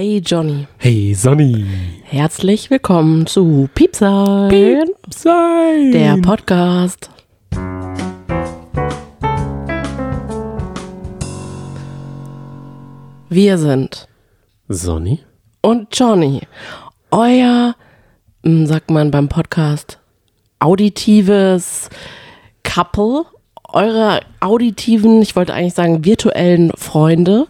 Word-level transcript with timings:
Hey 0.00 0.22
Johnny. 0.24 0.68
Hey 0.76 1.12
Sonny. 1.12 1.66
Herzlich 2.04 2.70
willkommen 2.70 3.26
zu 3.26 3.68
Piepsein. 3.74 4.48
Piepsein. 4.48 5.90
Der 5.90 6.16
Podcast. 6.18 7.10
Wir 13.28 13.58
sind 13.58 14.06
Sonny 14.68 15.18
und 15.62 15.88
Johnny. 15.98 16.42
Euer, 17.10 17.74
hm, 18.44 18.66
sagt 18.66 18.92
man 18.92 19.10
beim 19.10 19.28
Podcast, 19.28 19.98
auditives 20.60 21.90
Couple. 22.62 23.24
Eure 23.70 24.20
auditiven, 24.38 25.20
ich 25.22 25.34
wollte 25.34 25.52
eigentlich 25.52 25.74
sagen 25.74 26.04
virtuellen 26.04 26.70
Freunde, 26.76 27.48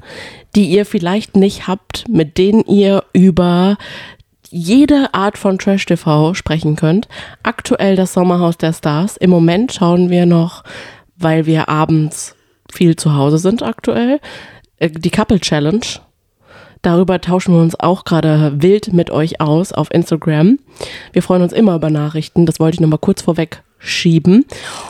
die 0.54 0.66
ihr 0.66 0.86
vielleicht 0.86 1.36
nicht 1.36 1.66
habt, 1.66 2.06
mit 2.08 2.38
denen 2.38 2.64
ihr 2.64 3.04
über 3.12 3.76
jede 4.50 5.12
Art 5.12 5.36
von 5.36 5.58
Trash-TV 5.58 6.34
sprechen 6.34 6.76
könnt. 6.76 7.08
Aktuell 7.43 7.96
das 7.96 8.14
Sommerhaus 8.14 8.56
der 8.56 8.72
Stars. 8.72 9.16
Im 9.16 9.30
Moment 9.30 9.72
schauen 9.75 10.11
wir 10.11 10.26
noch, 10.26 10.64
weil 11.16 11.46
wir 11.46 11.68
abends 11.68 12.34
viel 12.72 12.96
zu 12.96 13.14
Hause 13.14 13.39
sind 13.39 13.62
aktuell, 13.62 14.20
äh, 14.76 14.90
die 14.90 15.11
Couple 15.11 15.40
Challenge. 15.40 15.84
Darüber 16.82 17.20
tauschen 17.20 17.54
wir 17.54 17.61
uns 17.61 17.78
auch 17.78 18.04
gerade 18.04 18.62
wild 18.62 18.92
mit 18.92 19.11
euch 19.11 19.40
aus 19.40 19.72
auf 19.72 19.92
Instagram. 19.92 20.58
Wir 21.12 21.22
freuen 21.22 21.42
uns 21.42 21.53
immer 21.53 21.75
über 21.75 21.90
Nachrichten. 21.90 22.46
Das 22.46 22.61
wollte 22.61 22.76
ich 22.76 22.80
nochmal 22.80 23.00
kurz 23.00 23.22
vorweg 23.22 23.62
schieben. 23.79 24.45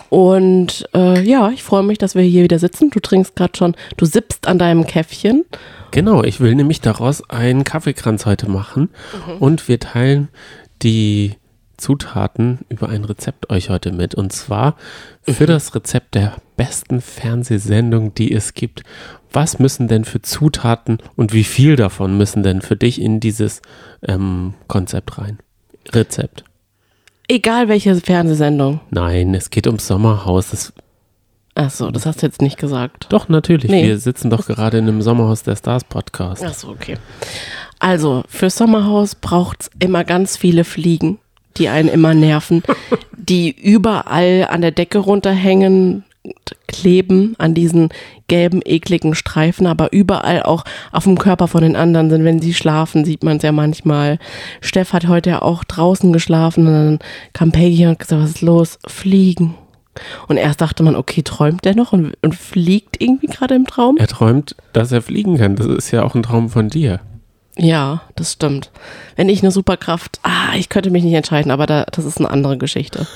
Und 0.08 0.88
äh, 0.94 1.22
ja, 1.22 1.50
ich 1.50 1.62
freue 1.62 1.82
mich, 1.82 1.98
dass 1.98 2.14
wir 2.14 2.22
hier 2.22 2.42
wieder 2.42 2.58
sitzen. 2.58 2.90
Du 2.90 3.00
trinkst 3.00 3.36
gerade 3.36 3.56
schon, 3.56 3.76
du 3.96 4.06
sippst 4.06 4.46
an 4.46 4.58
deinem 4.58 4.86
Käffchen. 4.86 5.44
Genau, 5.90 6.22
ich 6.22 6.40
will 6.40 6.54
nämlich 6.54 6.80
daraus 6.80 7.28
einen 7.30 7.64
Kaffeekranz 7.64 8.26
heute 8.26 8.50
machen 8.50 8.90
mhm. 9.26 9.36
und 9.38 9.68
wir 9.68 9.80
teilen 9.80 10.28
die 10.82 11.34
Zutaten 11.76 12.60
über 12.68 12.88
ein 12.88 13.04
Rezept 13.04 13.50
euch 13.50 13.70
heute 13.70 13.92
mit. 13.92 14.14
Und 14.14 14.32
zwar 14.32 14.76
für 15.22 15.44
mhm. 15.44 15.48
das 15.48 15.74
Rezept 15.74 16.14
der 16.14 16.36
besten 16.56 17.00
Fernsehsendung, 17.00 18.14
die 18.14 18.32
es 18.32 18.54
gibt. 18.54 18.82
Was 19.32 19.58
müssen 19.58 19.88
denn 19.88 20.04
für 20.04 20.20
Zutaten 20.20 20.98
und 21.16 21.32
wie 21.32 21.44
viel 21.44 21.76
davon 21.76 22.16
müssen 22.16 22.42
denn 22.42 22.62
für 22.62 22.76
dich 22.76 23.00
in 23.00 23.20
dieses 23.20 23.62
ähm, 24.02 24.54
Konzept 24.66 25.18
rein? 25.18 25.38
Rezept. 25.92 26.44
Egal 27.28 27.68
welche 27.68 27.94
Fernsehsendung. 27.94 28.80
Nein, 28.90 29.34
es 29.34 29.50
geht 29.50 29.66
ums 29.66 29.86
Sommerhaus. 29.86 30.50
Das 30.50 30.72
Ach 31.60 31.70
so, 31.70 31.90
das 31.90 32.06
hast 32.06 32.22
du 32.22 32.26
jetzt 32.26 32.40
nicht 32.40 32.56
gesagt. 32.56 33.06
Doch, 33.08 33.28
natürlich. 33.28 33.68
Nee. 33.68 33.82
Wir 33.82 33.98
sitzen 33.98 34.30
doch 34.30 34.46
gerade 34.46 34.78
in 34.78 34.86
einem 34.86 35.02
Sommerhaus 35.02 35.42
der 35.42 35.56
Stars 35.56 35.82
Podcast. 35.82 36.44
Ach 36.46 36.54
so, 36.54 36.68
okay. 36.68 36.96
Also, 37.80 38.22
für 38.28 38.48
Sommerhaus 38.48 39.16
braucht 39.16 39.62
es 39.62 39.70
immer 39.80 40.04
ganz 40.04 40.36
viele 40.36 40.62
Fliegen, 40.62 41.18
die 41.56 41.68
einen 41.68 41.88
immer 41.88 42.14
nerven, 42.14 42.62
die 43.16 43.50
überall 43.50 44.46
an 44.48 44.60
der 44.60 44.70
Decke 44.70 44.98
runterhängen, 44.98 46.04
kleben 46.66 47.34
an 47.38 47.54
diesen 47.54 47.88
gelben, 48.26 48.60
ekligen 48.64 49.14
Streifen, 49.14 49.66
aber 49.66 49.92
überall 49.92 50.42
auch 50.42 50.64
auf 50.92 51.04
dem 51.04 51.18
Körper 51.18 51.48
von 51.48 51.62
den 51.62 51.76
anderen 51.76 52.10
sind. 52.10 52.24
Wenn 52.24 52.40
sie 52.40 52.54
schlafen, 52.54 53.04
sieht 53.04 53.24
man 53.24 53.38
es 53.38 53.42
ja 53.42 53.52
manchmal. 53.52 54.18
Steff 54.60 54.92
hat 54.92 55.08
heute 55.08 55.30
ja 55.30 55.42
auch 55.42 55.64
draußen 55.64 56.12
geschlafen 56.12 56.66
und 56.66 56.72
dann 56.72 56.98
kam 57.32 57.52
Peggy 57.52 57.86
und 57.86 57.98
gesagt, 57.98 58.22
was 58.22 58.30
ist 58.30 58.42
los? 58.42 58.78
Fliegen. 58.86 59.54
Und 60.28 60.36
erst 60.36 60.60
dachte 60.60 60.82
man, 60.82 60.94
okay, 60.94 61.22
träumt 61.22 61.64
der 61.64 61.74
noch 61.74 61.92
und, 61.92 62.14
und 62.22 62.34
fliegt 62.34 63.00
irgendwie 63.00 63.26
gerade 63.26 63.54
im 63.54 63.66
Traum? 63.66 63.96
Er 63.96 64.06
träumt, 64.06 64.54
dass 64.72 64.92
er 64.92 65.02
fliegen 65.02 65.38
kann. 65.38 65.56
Das 65.56 65.66
ist 65.66 65.90
ja 65.90 66.04
auch 66.04 66.14
ein 66.14 66.22
Traum 66.22 66.50
von 66.50 66.68
dir. 66.68 67.00
Ja, 67.56 68.02
das 68.14 68.34
stimmt. 68.34 68.70
Wenn 69.16 69.28
ich 69.28 69.42
eine 69.42 69.50
Superkraft, 69.50 70.20
ah, 70.22 70.54
ich 70.56 70.68
könnte 70.68 70.90
mich 70.90 71.02
nicht 71.02 71.14
entscheiden, 71.14 71.50
aber 71.50 71.66
da, 71.66 71.84
das 71.90 72.04
ist 72.04 72.18
eine 72.18 72.30
andere 72.30 72.56
Geschichte. 72.56 73.06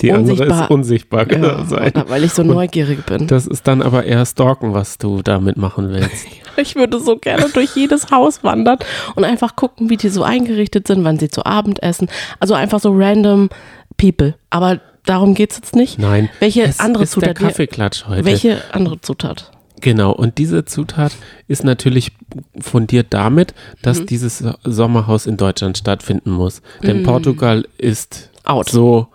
Die 0.00 0.10
unsichtbar, 0.12 0.48
andere 0.48 0.64
ist 0.64 0.70
unsichtbar 0.70 1.32
ja, 1.32 1.64
sein. 1.64 1.92
Weil 2.06 2.24
ich 2.24 2.32
so 2.32 2.42
neugierig 2.42 3.04
bin. 3.06 3.26
Das 3.26 3.46
ist 3.46 3.66
dann 3.66 3.82
aber 3.82 4.04
eher 4.04 4.24
Stalken, 4.24 4.74
was 4.74 4.98
du 4.98 5.22
damit 5.22 5.56
machen 5.56 5.90
willst. 5.90 6.26
ich 6.56 6.76
würde 6.76 7.00
so 7.00 7.16
gerne 7.16 7.46
durch 7.52 7.74
jedes 7.74 8.10
Haus 8.10 8.44
wandern 8.44 8.78
und 9.14 9.24
einfach 9.24 9.56
gucken, 9.56 9.90
wie 9.90 9.96
die 9.96 10.08
so 10.08 10.22
eingerichtet 10.22 10.86
sind, 10.86 11.04
wann 11.04 11.18
sie 11.18 11.28
zu 11.28 11.44
Abend 11.44 11.82
essen. 11.82 12.08
Also 12.38 12.54
einfach 12.54 12.80
so 12.80 12.92
random 12.92 13.48
people. 13.96 14.34
Aber 14.50 14.80
darum 15.04 15.34
geht 15.34 15.50
es 15.52 15.58
jetzt 15.58 15.74
nicht. 15.74 15.98
Nein. 15.98 16.28
Welche 16.38 16.62
es 16.62 16.80
andere 16.80 17.04
ist 17.04 17.12
Zutat? 17.12 17.38
Der 17.40 17.48
Kaffeeklatsch 17.48 18.06
heute. 18.06 18.24
Welche 18.24 18.62
andere 18.72 19.00
Zutat? 19.00 19.50
Genau, 19.80 20.12
und 20.12 20.38
diese 20.38 20.64
Zutat 20.64 21.12
ist 21.46 21.64
natürlich 21.64 22.12
fundiert 22.60 23.08
damit, 23.10 23.54
dass 23.82 24.00
mhm. 24.00 24.06
dieses 24.06 24.44
Sommerhaus 24.64 25.26
in 25.26 25.36
Deutschland 25.36 25.78
stattfinden 25.78 26.30
muss. 26.30 26.62
Denn 26.82 27.00
mhm. 27.00 27.04
Portugal 27.04 27.66
ist 27.78 28.30
Out. 28.44 28.68
so 28.68 29.08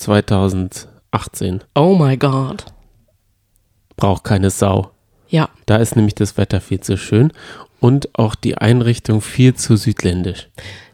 2018. 0.00 1.60
Oh 1.74 1.94
my 1.94 2.16
God. 2.16 2.64
Braucht 3.96 4.24
keine 4.24 4.50
Sau. 4.50 4.90
Ja. 5.28 5.50
Da 5.66 5.76
ist 5.76 5.94
nämlich 5.94 6.14
das 6.14 6.36
Wetter 6.36 6.60
viel 6.60 6.80
zu 6.80 6.96
schön 6.96 7.32
und 7.80 8.18
auch 8.18 8.34
die 8.34 8.56
Einrichtung 8.56 9.20
viel 9.20 9.54
zu 9.54 9.76
südländisch. 9.76 10.48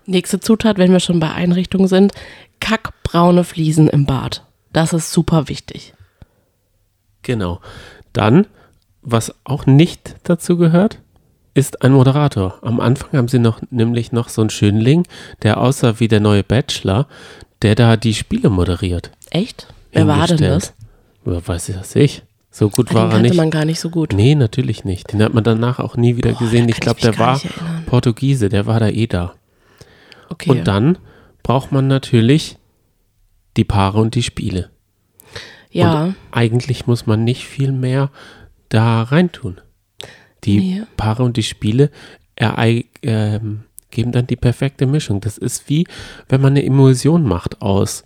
Nächste 0.06 0.40
Zutat, 0.40 0.78
wenn 0.78 0.92
wir 0.92 1.00
schon 1.00 1.20
bei 1.20 1.32
Einrichtungen 1.32 1.88
sind, 1.88 2.12
kackbraune 2.60 3.44
Fliesen 3.44 3.88
im 3.88 4.06
Bad. 4.06 4.44
Das 4.72 4.92
ist 4.92 5.12
super 5.12 5.48
wichtig. 5.48 5.94
Genau. 7.22 7.60
Dann, 8.12 8.46
was 9.02 9.34
auch 9.44 9.66
nicht 9.66 10.16
dazu 10.24 10.56
gehört, 10.56 11.00
ist 11.54 11.82
ein 11.82 11.92
Moderator. 11.92 12.58
Am 12.62 12.80
Anfang 12.80 13.12
haben 13.12 13.28
sie 13.28 13.38
noch 13.38 13.60
nämlich 13.70 14.12
noch 14.12 14.28
so 14.28 14.42
einen 14.42 14.50
Schönling, 14.50 15.06
der 15.42 15.58
aussah 15.58 15.98
wie 15.98 16.08
der 16.08 16.20
neue 16.20 16.44
Bachelor, 16.44 17.08
der 17.62 17.74
da 17.74 17.96
die 17.96 18.14
Spiele 18.14 18.50
moderiert. 18.50 19.10
Echt? 19.30 19.66
Wer 19.92 20.06
war 20.06 20.26
denn 20.26 20.38
das? 20.38 20.74
Ja, 21.24 21.46
weiß 21.46 21.70
ich 21.70 21.76
das 21.76 21.96
ich. 21.96 22.22
So 22.50 22.70
gut 22.70 22.90
ah, 22.90 22.94
war 22.94 23.12
er 23.12 23.18
nicht. 23.18 23.32
Den 23.32 23.36
man 23.36 23.50
gar 23.50 23.64
nicht 23.64 23.80
so 23.80 23.90
gut. 23.90 24.12
Nee, 24.14 24.34
natürlich 24.34 24.84
nicht. 24.84 25.12
Den 25.12 25.22
hat 25.22 25.34
man 25.34 25.44
danach 25.44 25.78
auch 25.78 25.96
nie 25.96 26.16
wieder 26.16 26.32
Boah, 26.32 26.38
gesehen. 26.38 26.68
Ich 26.68 26.80
glaube, 26.80 27.00
der 27.00 27.18
war 27.18 27.40
Portugiese, 27.86 28.48
der 28.48 28.66
war 28.66 28.80
da 28.80 28.88
eh 28.88 29.06
da. 29.06 29.34
Okay. 30.30 30.50
Und 30.50 30.64
dann 30.64 30.98
braucht 31.42 31.72
man 31.72 31.86
natürlich 31.86 32.56
die 33.56 33.64
Paare 33.64 34.00
und 34.00 34.14
die 34.14 34.22
Spiele. 34.22 34.70
Ja. 35.70 36.04
Und 36.04 36.16
eigentlich 36.30 36.86
muss 36.86 37.06
man 37.06 37.24
nicht 37.24 37.44
viel 37.44 37.72
mehr 37.72 38.10
da 38.68 39.02
reintun. 39.02 39.60
Die 40.44 40.58
nee. 40.58 40.82
Paare 40.96 41.24
und 41.24 41.36
die 41.36 41.42
Spiele 41.42 41.90
äh, 42.36 42.82
geben 43.96 44.12
dann 44.12 44.26
die 44.26 44.36
perfekte 44.36 44.86
Mischung. 44.86 45.20
Das 45.20 45.38
ist 45.38 45.68
wie, 45.68 45.86
wenn 46.28 46.40
man 46.40 46.52
eine 46.52 46.64
Emulsion 46.64 47.24
macht 47.24 47.62
aus 47.62 48.04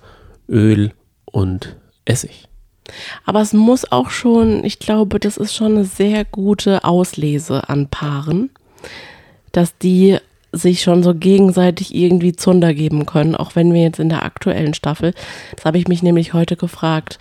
Öl 0.48 0.92
und 1.26 1.76
Essig. 2.04 2.48
Aber 3.26 3.40
es 3.40 3.52
muss 3.52 3.90
auch 3.90 4.10
schon, 4.10 4.64
ich 4.64 4.78
glaube, 4.78 5.20
das 5.20 5.36
ist 5.36 5.54
schon 5.54 5.72
eine 5.72 5.84
sehr 5.84 6.24
gute 6.24 6.84
Auslese 6.84 7.68
an 7.68 7.88
Paaren, 7.88 8.50
dass 9.52 9.76
die 9.76 10.18
sich 10.52 10.82
schon 10.82 11.02
so 11.02 11.14
gegenseitig 11.14 11.94
irgendwie 11.94 12.34
Zunder 12.34 12.72
geben 12.72 13.06
können, 13.06 13.36
auch 13.36 13.54
wenn 13.54 13.72
wir 13.72 13.82
jetzt 13.82 14.00
in 14.00 14.08
der 14.08 14.24
aktuellen 14.24 14.74
Staffel, 14.74 15.12
das 15.54 15.64
habe 15.64 15.78
ich 15.78 15.86
mich 15.86 16.02
nämlich 16.02 16.32
heute 16.32 16.56
gefragt, 16.56 17.18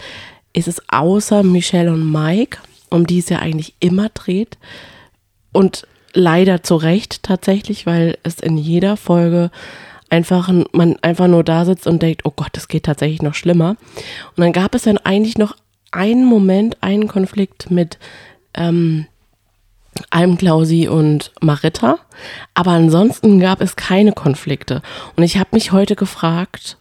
ist 0.53 0.67
es 0.67 0.81
außer 0.89 1.43
Michelle 1.43 1.91
und 1.91 2.11
Mike, 2.11 2.57
um 2.89 3.05
die 3.05 3.19
es 3.19 3.29
ja 3.29 3.39
eigentlich 3.39 3.75
immer 3.79 4.09
dreht 4.09 4.57
und 5.51 5.85
leider 6.13 6.63
zu 6.63 6.75
Recht 6.75 7.23
tatsächlich, 7.23 7.85
weil 7.85 8.17
es 8.23 8.39
in 8.39 8.57
jeder 8.57 8.97
Folge 8.97 9.51
einfach 10.09 10.51
man 10.71 10.97
einfach 11.01 11.27
nur 11.27 11.43
da 11.43 11.65
sitzt 11.65 11.87
und 11.87 12.01
denkt, 12.01 12.21
oh 12.25 12.33
Gott, 12.35 12.49
das 12.53 12.67
geht 12.67 12.83
tatsächlich 12.83 13.21
noch 13.21 13.35
schlimmer. 13.35 13.75
Und 14.35 14.43
dann 14.43 14.53
gab 14.53 14.75
es 14.75 14.83
dann 14.83 14.97
eigentlich 14.97 15.37
noch 15.37 15.55
einen 15.91 16.25
Moment, 16.25 16.77
einen 16.81 17.07
Konflikt 17.07 17.71
mit 17.71 17.99
ähm, 18.53 19.05
Almklausi 20.09 20.87
und 20.87 21.31
Maritta. 21.41 21.99
Aber 22.53 22.71
ansonsten 22.71 23.39
gab 23.39 23.61
es 23.61 23.75
keine 23.75 24.11
Konflikte. 24.11 24.81
Und 25.15 25.23
ich 25.23 25.37
habe 25.37 25.49
mich 25.53 25.71
heute 25.71 25.95
gefragt, 25.95 26.77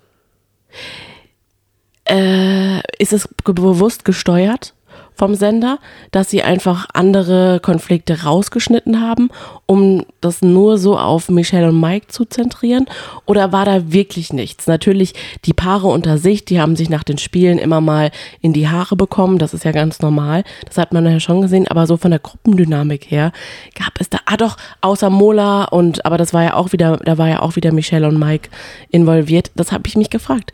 äh, 2.08 2.80
ist 2.98 3.12
es 3.12 3.28
bewusst 3.44 4.04
gesteuert? 4.04 4.74
Vom 5.18 5.34
Sender, 5.34 5.78
dass 6.12 6.30
sie 6.30 6.42
einfach 6.42 6.86
andere 6.94 7.60
Konflikte 7.60 8.22
rausgeschnitten 8.22 9.00
haben, 9.00 9.30
um 9.66 10.04
das 10.20 10.42
nur 10.42 10.78
so 10.78 10.96
auf 10.96 11.28
Michelle 11.28 11.68
und 11.68 11.80
Mike 11.80 12.06
zu 12.08 12.24
zentrieren? 12.24 12.86
Oder 13.26 13.52
war 13.52 13.64
da 13.64 13.92
wirklich 13.92 14.32
nichts? 14.32 14.66
Natürlich, 14.66 15.14
die 15.44 15.52
Paare 15.52 15.88
unter 15.88 16.18
sich, 16.18 16.44
die 16.44 16.60
haben 16.60 16.76
sich 16.76 16.88
nach 16.88 17.02
den 17.02 17.18
Spielen 17.18 17.58
immer 17.58 17.80
mal 17.80 18.10
in 18.40 18.52
die 18.52 18.68
Haare 18.68 18.96
bekommen. 18.96 19.38
Das 19.38 19.52
ist 19.52 19.64
ja 19.64 19.72
ganz 19.72 20.00
normal. 20.00 20.44
Das 20.66 20.78
hat 20.78 20.92
man 20.92 21.04
ja 21.04 21.20
schon 21.20 21.42
gesehen. 21.42 21.66
Aber 21.68 21.86
so 21.86 21.96
von 21.96 22.12
der 22.12 22.20
Gruppendynamik 22.20 23.10
her 23.10 23.32
gab 23.74 24.00
es 24.00 24.08
da, 24.08 24.18
ah 24.26 24.36
doch, 24.36 24.56
außer 24.80 25.10
Mola 25.10 25.64
und, 25.64 26.06
aber 26.06 26.16
das 26.16 26.32
war 26.32 26.44
ja 26.44 26.54
auch 26.54 26.72
wieder, 26.72 26.98
da 26.98 27.18
war 27.18 27.28
ja 27.28 27.42
auch 27.42 27.56
wieder 27.56 27.72
Michelle 27.72 28.06
und 28.06 28.18
Mike 28.18 28.50
involviert. 28.90 29.50
Das 29.56 29.72
habe 29.72 29.88
ich 29.88 29.96
mich 29.96 30.10
gefragt. 30.10 30.52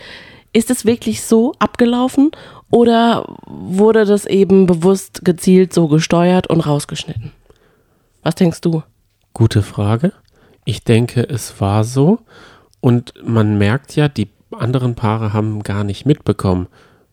Ist 0.54 0.70
es 0.70 0.86
wirklich 0.86 1.22
so 1.22 1.52
abgelaufen 1.58 2.30
oder 2.70 3.26
wurde 3.46 4.06
das 4.06 4.24
eben 4.24 4.66
bewusst 4.66 5.24
gezielt 5.24 5.74
so 5.74 5.88
gesteuert 5.88 6.46
und 6.46 6.60
rausgeschnitten? 6.60 7.32
Was 8.22 8.36
denkst 8.36 8.62
du? 8.62 8.82
Gute 9.34 9.62
Frage. 9.62 10.12
Ich 10.64 10.84
denke, 10.84 11.28
es 11.28 11.60
war 11.60 11.84
so. 11.84 12.20
Und 12.80 13.12
man 13.22 13.58
merkt 13.58 13.96
ja, 13.96 14.08
die 14.08 14.28
anderen 14.52 14.94
Paare 14.94 15.32
haben 15.32 15.62
gar 15.62 15.84
nicht 15.84 16.06
mitbekommen, 16.06 16.68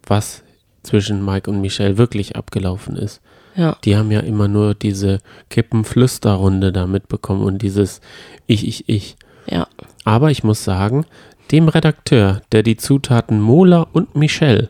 was 0.05 0.43
zwischen 0.83 1.25
Mike 1.25 1.49
und 1.49 1.61
Michelle 1.61 1.97
wirklich 1.97 2.35
abgelaufen 2.35 2.95
ist. 2.95 3.21
Ja. 3.55 3.75
Die 3.83 3.97
haben 3.97 4.11
ja 4.11 4.21
immer 4.21 4.47
nur 4.47 4.75
diese 4.75 5.17
Kippenflüsterrunde 5.49 6.71
da 6.71 6.87
mitbekommen 6.87 7.43
und 7.43 7.61
dieses 7.61 8.01
Ich, 8.47 8.67
ich, 8.67 8.87
ich. 8.87 9.15
Ja. 9.47 9.67
Aber 10.05 10.31
ich 10.31 10.43
muss 10.43 10.63
sagen, 10.63 11.05
dem 11.51 11.67
Redakteur, 11.67 12.41
der 12.51 12.63
die 12.63 12.77
Zutaten 12.77 13.41
Mola 13.41 13.87
und 13.93 14.15
Michelle, 14.15 14.69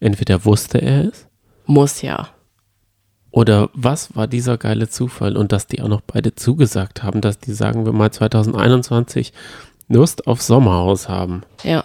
entweder 0.00 0.44
wusste 0.44 0.78
er 0.78 1.06
es 1.06 1.26
Muss 1.66 2.02
ja. 2.02 2.28
oder 3.30 3.70
was 3.74 4.14
war 4.14 4.26
dieser 4.26 4.58
geile 4.58 4.88
Zufall 4.88 5.36
und 5.36 5.52
dass 5.52 5.66
die 5.66 5.82
auch 5.82 5.88
noch 5.88 6.02
beide 6.02 6.34
zugesagt 6.34 7.02
haben, 7.02 7.20
dass 7.20 7.38
die, 7.38 7.52
sagen 7.52 7.86
wir 7.86 7.92
mal, 7.92 8.10
2021 8.10 9.32
Lust 9.88 10.26
auf 10.26 10.42
Sommerhaus 10.42 11.08
haben. 11.08 11.42
Ja. 11.62 11.84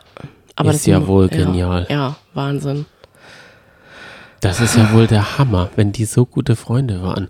Aber 0.55 0.71
Ist 0.71 0.85
ja 0.85 1.07
wohl 1.07 1.29
ja, 1.31 1.45
genial. 1.45 1.87
Ja, 1.89 2.17
Wahnsinn. 2.33 2.85
Das 4.41 4.59
ist 4.59 4.75
ja 4.75 4.91
wohl 4.91 5.05
der 5.05 5.37
Hammer, 5.37 5.69
wenn 5.75 5.91
die 5.91 6.05
so 6.05 6.25
gute 6.25 6.55
Freunde 6.55 7.03
waren. 7.03 7.29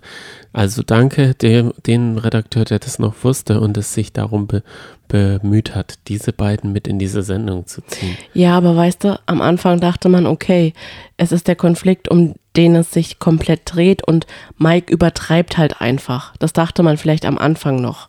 Also 0.54 0.82
danke 0.82 1.34
dem, 1.34 1.74
den 1.86 2.16
Redakteur, 2.16 2.64
der 2.64 2.78
das 2.78 2.98
noch 2.98 3.14
wusste 3.22 3.60
und 3.60 3.76
es 3.76 3.92
sich 3.92 4.14
darum 4.14 4.46
be, 4.46 4.62
bemüht 5.08 5.74
hat, 5.74 5.98
diese 6.08 6.32
beiden 6.32 6.72
mit 6.72 6.88
in 6.88 6.98
diese 6.98 7.22
Sendung 7.22 7.66
zu 7.66 7.82
ziehen. 7.82 8.16
Ja, 8.32 8.56
aber 8.56 8.74
weißt 8.76 9.04
du, 9.04 9.20
am 9.26 9.42
Anfang 9.42 9.78
dachte 9.78 10.08
man, 10.08 10.24
okay, 10.24 10.72
es 11.18 11.32
ist 11.32 11.48
der 11.48 11.56
Konflikt, 11.56 12.08
um 12.08 12.34
den 12.56 12.74
es 12.76 12.92
sich 12.92 13.18
komplett 13.18 13.60
dreht 13.66 14.02
und 14.02 14.26
Mike 14.56 14.90
übertreibt 14.90 15.58
halt 15.58 15.82
einfach. 15.82 16.34
Das 16.38 16.54
dachte 16.54 16.82
man 16.82 16.96
vielleicht 16.96 17.26
am 17.26 17.36
Anfang 17.36 17.76
noch. 17.82 18.08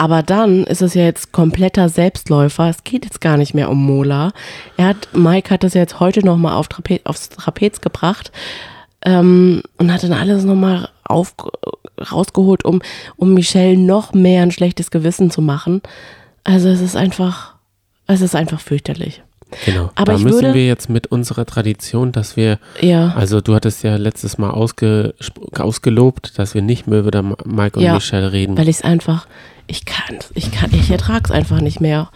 Aber 0.00 0.22
dann 0.22 0.64
ist 0.64 0.80
es 0.80 0.94
ja 0.94 1.02
jetzt 1.02 1.30
kompletter 1.30 1.90
Selbstläufer. 1.90 2.70
Es 2.70 2.84
geht 2.84 3.04
jetzt 3.04 3.20
gar 3.20 3.36
nicht 3.36 3.52
mehr 3.52 3.68
um 3.68 3.84
Mola. 3.84 4.32
Er 4.78 4.86
hat, 4.86 5.08
Mike 5.12 5.50
hat 5.50 5.62
das 5.62 5.74
ja 5.74 5.82
jetzt 5.82 6.00
heute 6.00 6.24
nochmal 6.24 6.54
auf 6.54 6.68
Trape 6.68 7.00
aufs 7.04 7.28
Trapez 7.28 7.82
gebracht 7.82 8.32
ähm, 9.04 9.62
und 9.76 9.92
hat 9.92 10.02
dann 10.02 10.14
alles 10.14 10.44
nochmal 10.44 10.88
auf, 11.04 11.34
rausgeholt, 12.10 12.64
um, 12.64 12.80
um 13.16 13.34
Michelle 13.34 13.76
noch 13.76 14.14
mehr 14.14 14.42
ein 14.42 14.52
schlechtes 14.52 14.90
Gewissen 14.90 15.30
zu 15.30 15.42
machen. 15.42 15.82
Also 16.44 16.70
es 16.70 16.80
ist 16.80 16.96
einfach, 16.96 17.56
es 18.06 18.22
ist 18.22 18.34
einfach 18.34 18.60
fürchterlich. 18.60 19.22
Genau. 19.66 19.90
Aber 19.96 20.12
da 20.14 20.18
müssen 20.18 20.32
würde- 20.40 20.54
wir 20.54 20.66
jetzt 20.66 20.88
mit 20.88 21.08
unserer 21.08 21.44
Tradition, 21.44 22.10
dass 22.12 22.36
wir, 22.38 22.58
Ja. 22.80 23.12
also 23.16 23.42
du 23.42 23.54
hattest 23.54 23.82
ja 23.82 23.96
letztes 23.96 24.38
Mal 24.38 24.50
ausge, 24.50 25.12
ausgelobt, 25.58 26.38
dass 26.38 26.54
wir 26.54 26.62
nicht 26.62 26.86
mehr 26.86 27.00
über 27.00 27.22
Mike 27.44 27.78
und 27.78 27.84
Ja, 27.84 27.92
Michelle 27.94 28.32
reden. 28.32 28.56
Weil 28.56 28.68
ich 28.68 28.76
es 28.76 28.82
einfach, 28.82 29.26
ich 29.70 29.84
kann, 29.84 30.18
ich 30.34 30.50
kann, 30.50 30.74
ich 30.74 30.90
ertrage 30.90 31.24
es 31.26 31.30
einfach 31.30 31.60
nicht 31.60 31.80
mehr. 31.80 32.10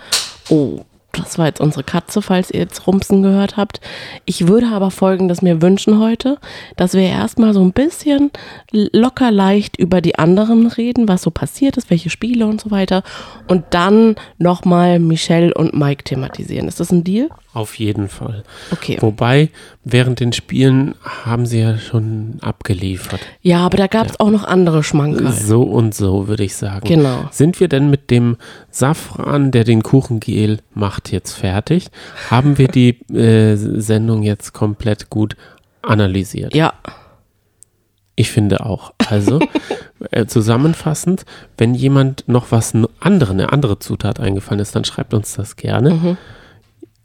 Oh, 0.50 0.80
das 1.12 1.38
war 1.38 1.46
jetzt 1.46 1.60
unsere 1.60 1.84
Katze, 1.84 2.20
falls 2.20 2.50
ihr 2.50 2.58
jetzt 2.60 2.88
Rumsen 2.88 3.22
gehört 3.22 3.56
habt. 3.56 3.80
Ich 4.24 4.48
würde 4.48 4.66
aber 4.72 4.90
folgendes 4.90 5.40
mir 5.40 5.62
wünschen 5.62 6.00
heute, 6.00 6.38
dass 6.76 6.94
wir 6.94 7.02
erstmal 7.02 7.54
so 7.54 7.62
ein 7.62 7.72
bisschen 7.72 8.32
locker 8.72 9.30
leicht 9.30 9.76
über 9.76 10.00
die 10.00 10.18
anderen 10.18 10.66
reden, 10.66 11.06
was 11.06 11.22
so 11.22 11.30
passiert 11.30 11.76
ist, 11.76 11.90
welche 11.90 12.10
Spiele 12.10 12.46
und 12.48 12.60
so 12.60 12.72
weiter. 12.72 13.04
Und 13.46 13.64
dann 13.70 14.16
nochmal 14.38 14.98
Michelle 14.98 15.54
und 15.54 15.74
Mike 15.74 16.02
thematisieren. 16.02 16.66
Ist 16.66 16.80
das 16.80 16.90
ein 16.90 17.04
Deal? 17.04 17.28
Auf 17.54 17.78
jeden 17.78 18.08
Fall. 18.08 18.42
Okay. 18.72 18.98
Wobei, 19.00 19.48
während 19.84 20.18
den 20.20 20.32
Spielen 20.32 20.94
haben 21.02 21.46
sie 21.46 21.60
ja 21.60 21.78
schon 21.78 22.38
abgeliefert. 22.40 23.20
Ja, 23.42 23.58
aber 23.64 23.76
da 23.78 23.86
gab 23.86 24.08
es 24.10 24.18
auch 24.20 24.30
noch 24.30 24.44
andere 24.44 24.82
Schmankerl. 24.82 25.32
So 25.32 25.62
und 25.62 25.94
so, 25.94 26.26
würde 26.28 26.42
ich 26.44 26.56
sagen. 26.56 26.86
Genau. 26.86 27.28
Sind 27.30 27.60
wir 27.60 27.68
denn 27.68 27.90
mit 27.90 28.10
dem 28.10 28.36
Safran, 28.70 29.52
der 29.52 29.62
den 29.64 29.82
Kuchengel 29.84 30.58
macht, 30.74 31.12
jetzt 31.12 31.32
fertig? 31.32 31.86
Haben 32.28 32.58
wir 32.58 32.66
die 32.68 32.98
äh, 33.14 33.54
Sendung 33.56 34.22
jetzt 34.24 34.52
komplett 34.52 35.08
gut 35.08 35.36
analysiert? 35.82 36.54
Ja, 36.54 36.72
Ich 38.16 38.30
finde 38.30 38.64
auch. 38.66 38.92
Also, 39.08 39.40
äh, 40.12 40.26
zusammenfassend, 40.26 41.24
wenn 41.58 41.74
jemand 41.74 42.24
noch 42.28 42.52
was 42.52 42.74
n- 42.74 42.86
andere, 43.00 43.32
eine 43.32 43.52
andere 43.52 43.78
Zutat 43.80 44.20
eingefallen 44.20 44.60
ist, 44.60 44.74
dann 44.76 44.84
schreibt 44.84 45.14
uns 45.14 45.34
das 45.34 45.56
gerne 45.56 45.90
Mhm. 45.90 46.16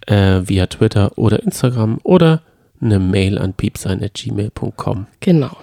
Äh, 0.09 0.47
via 0.47 0.67
Twitter 0.67 1.17
oder 1.17 1.43
Instagram 1.43 1.99
oder 2.03 2.41
eine 2.81 2.99
Mail 2.99 3.37
an 3.37 3.53
piepsein.gmail.com. 3.53 5.07
Genau. 5.19 5.57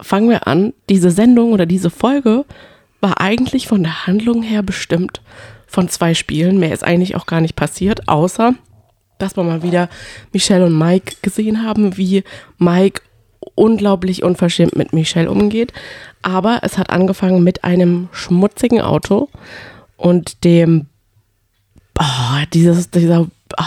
Fangen 0.00 0.30
wir 0.30 0.46
an. 0.46 0.72
Diese 0.88 1.10
Sendung 1.10 1.52
oder 1.52 1.66
diese 1.66 1.90
Folge 1.90 2.44
war 3.00 3.20
eigentlich 3.20 3.68
von 3.68 3.82
der 3.82 4.06
Handlung 4.06 4.42
her 4.42 4.62
bestimmt 4.62 5.20
von 5.66 5.88
zwei 5.88 6.14
Spielen. 6.14 6.58
Mehr 6.58 6.72
ist 6.72 6.84
eigentlich 6.84 7.16
auch 7.16 7.26
gar 7.26 7.40
nicht 7.40 7.56
passiert, 7.56 8.08
außer 8.08 8.54
dass 9.18 9.36
wir 9.36 9.42
mal 9.42 9.62
wieder 9.62 9.88
Michelle 10.32 10.64
und 10.66 10.78
Mike 10.78 11.16
gesehen 11.22 11.64
haben, 11.64 11.96
wie 11.96 12.22
Mike 12.58 13.02
unglaublich 13.54 14.22
unverschämt 14.22 14.76
mit 14.76 14.92
Michelle 14.92 15.30
umgeht. 15.30 15.72
Aber 16.22 16.60
es 16.62 16.78
hat 16.78 16.90
angefangen 16.90 17.42
mit 17.42 17.64
einem 17.64 18.08
schmutzigen 18.12 18.80
Auto 18.80 19.28
und 19.96 20.44
dem, 20.44 20.86
oh, 21.98 22.44
dieses, 22.52 22.90
dieser, 22.90 23.26
oh, 23.58 23.64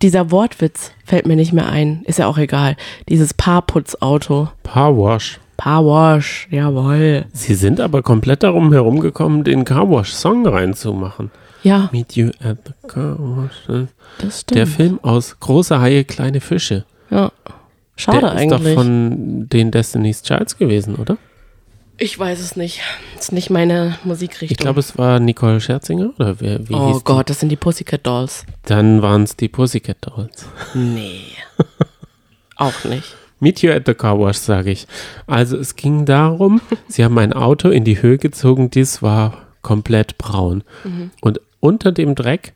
dieser 0.00 0.30
Wortwitz 0.30 0.92
fällt 1.04 1.26
mir 1.26 1.36
nicht 1.36 1.52
mehr 1.52 1.68
ein. 1.68 2.02
Ist 2.04 2.18
ja 2.18 2.26
auch 2.26 2.38
egal. 2.38 2.76
Dieses 3.08 3.34
Paarputzauto. 3.34 4.48
Powerwash. 4.62 5.38
Powerwash, 5.56 6.48
jawohl. 6.50 7.26
Sie 7.32 7.54
sind 7.54 7.78
aber 7.80 8.02
komplett 8.02 8.42
darum 8.42 8.72
herumgekommen, 8.72 9.44
den 9.44 9.64
Carwash-Song 9.64 10.46
reinzumachen. 10.46 11.30
Ja, 11.62 11.88
Meet 11.92 12.16
you 12.16 12.30
at 12.42 12.58
the 12.66 12.88
Carwash. 12.88 13.86
das 14.18 14.40
stimmt. 14.40 14.58
Der 14.58 14.66
Film 14.66 14.98
aus 15.02 15.36
Große 15.38 15.80
Haie, 15.80 16.04
kleine 16.04 16.40
Fische. 16.40 16.84
Ja. 17.10 17.30
Schade 17.94 18.20
der 18.20 18.32
ist 18.32 18.38
eigentlich. 18.40 18.74
doch 18.74 18.82
von 18.82 19.48
den 19.48 19.70
Destiny's 19.70 20.22
Childs 20.22 20.56
gewesen, 20.58 20.96
oder? 20.96 21.16
Ich 21.98 22.18
weiß 22.18 22.40
es 22.40 22.56
nicht. 22.56 22.80
Das 23.14 23.26
ist 23.26 23.32
nicht 23.32 23.50
meine 23.50 23.98
Musikrichtung. 24.04 24.50
Ich 24.50 24.56
glaube, 24.58 24.80
es 24.80 24.98
war 24.98 25.20
Nicole 25.20 25.60
Scherzinger 25.60 26.10
oder 26.18 26.40
wer, 26.40 26.68
wie 26.68 26.74
Oh 26.74 26.92
hieß 26.92 27.04
Gott, 27.04 27.30
das 27.30 27.40
sind 27.40 27.48
die 27.48 27.56
Pussycat 27.56 28.06
Dolls. 28.06 28.44
Die? 28.46 28.52
Dann 28.68 29.02
waren 29.02 29.22
es 29.22 29.36
die 29.36 29.48
Pussycat 29.48 29.98
Dolls. 30.00 30.46
Nee. 30.74 31.22
auch 32.56 32.84
nicht. 32.84 33.16
Meet 33.40 33.62
you 33.62 33.72
at 33.72 33.86
the 33.86 33.94
Car 33.94 34.18
Wash, 34.20 34.36
sage 34.36 34.70
ich. 34.70 34.86
Also 35.26 35.56
es 35.56 35.74
ging 35.74 36.04
darum, 36.04 36.60
sie 36.88 37.04
haben 37.04 37.18
ein 37.18 37.32
Auto 37.32 37.70
in 37.70 37.84
die 37.84 38.00
Höhe 38.00 38.18
gezogen, 38.18 38.70
dies 38.70 39.02
war 39.02 39.48
komplett 39.62 40.16
braun. 40.16 40.62
Mhm. 40.84 41.10
Und 41.20 41.40
unter 41.58 41.90
dem 41.90 42.14
Dreck 42.14 42.54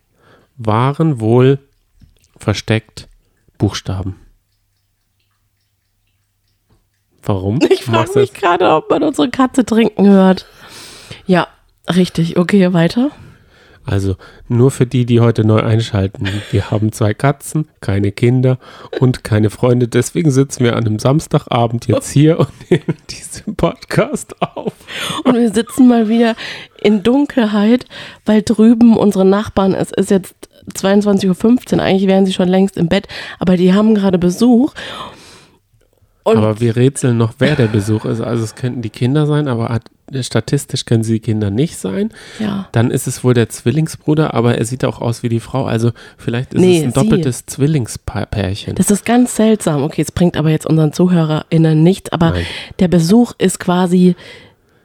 waren 0.57 1.19
wohl 1.19 1.59
versteckt 2.37 3.07
Buchstaben. 3.57 4.15
Warum? 7.27 7.59
Ich 7.69 7.83
frage 7.83 8.19
mich 8.19 8.33
gerade, 8.33 8.69
ob 8.69 8.89
man 8.89 9.03
unsere 9.03 9.29
Katze 9.29 9.65
trinken 9.65 10.07
hört. 10.07 10.45
Ja, 11.25 11.47
richtig. 11.93 12.37
Okay, 12.37 12.73
weiter. 12.73 13.11
Also 13.85 14.17
nur 14.49 14.71
für 14.71 14.85
die, 14.85 15.05
die 15.05 15.21
heute 15.21 15.45
neu 15.45 15.61
einschalten. 15.61 16.27
Wir 16.51 16.71
haben 16.71 16.91
zwei 16.91 17.13
Katzen, 17.13 17.69
keine 17.79 18.11
Kinder 18.11 18.59
und 18.99 19.23
keine 19.23 19.49
Freunde. 19.49 19.87
Deswegen 19.87 20.29
sitzen 20.29 20.65
wir 20.65 20.75
an 20.75 20.85
einem 20.85 20.99
Samstagabend 20.99 21.87
jetzt 21.87 22.11
hier 22.11 22.39
und 22.39 22.49
nehmen 22.69 22.97
diesen 23.09 23.55
Podcast 23.55 24.41
auf. 24.41 24.73
Und 25.23 25.35
wir 25.35 25.51
sitzen 25.51 25.87
mal 25.87 26.09
wieder 26.09 26.35
in 26.81 27.03
Dunkelheit, 27.03 27.85
weil 28.25 28.41
drüben 28.41 28.97
unsere 28.97 29.23
Nachbarn, 29.23 29.73
es 29.73 29.91
ist 29.91 30.11
jetzt 30.11 30.35
22.15 30.73 31.75
Uhr, 31.75 31.81
eigentlich 31.81 32.07
wären 32.07 32.25
sie 32.25 32.33
schon 32.33 32.49
längst 32.49 32.75
im 32.75 32.89
Bett, 32.89 33.07
aber 33.39 33.55
die 33.55 33.73
haben 33.73 33.95
gerade 33.95 34.17
Besuch. 34.17 34.73
Und 36.27 36.37
Aber 36.37 36.59
wir 36.59 36.75
rätseln 36.75 37.17
noch, 37.17 37.35
wer 37.39 37.55
der 37.55 37.67
Besuch 37.67 38.03
ist. 38.05 38.19
Also 38.21 38.43
es 38.43 38.55
könnten 38.55 38.81
die 38.81 38.89
Kinder 38.89 39.25
sein, 39.25 39.47
aber 39.47 39.79
statistisch 40.21 40.83
können 40.85 41.03
sie 41.03 41.13
die 41.13 41.19
Kinder 41.21 41.49
nicht 41.51 41.77
sein. 41.77 42.11
ja, 42.39 42.67
Dann 42.73 42.91
ist 42.91 43.07
es 43.07 43.23
wohl 43.23 43.33
der 43.33 43.47
Zwillingsbruder, 43.49 44.33
aber 44.33 44.57
er 44.57 44.65
sieht 44.65 44.83
auch 44.83 44.99
aus 44.99 45.23
wie 45.23 45.29
die 45.29 45.39
Frau. 45.39 45.65
Also 45.65 45.91
vielleicht 46.17 46.53
ist 46.53 46.59
Nee, 46.61 46.79
es 46.79 46.83
ein 46.83 46.89
sie. 46.91 46.93
doppeltes 46.95 47.45
Zwillingspärchen. 47.45 48.75
das 48.75 48.91
ist 48.91 49.05
ganz 49.05 49.35
seltsam. 49.35 49.83
Okay, 49.83 50.01
es 50.01 50.11
bringt 50.11 50.35
aber 50.37 50.49
jetzt 50.49 50.65
unseren 50.65 50.91
ZuhörerInnen 50.93 51.81
nichts, 51.81 52.11
aber 52.11 52.31
Nein. 52.31 52.45
der 52.79 52.87
Besuch 52.89 53.31
ist 53.37 53.59
quasi 53.59 54.15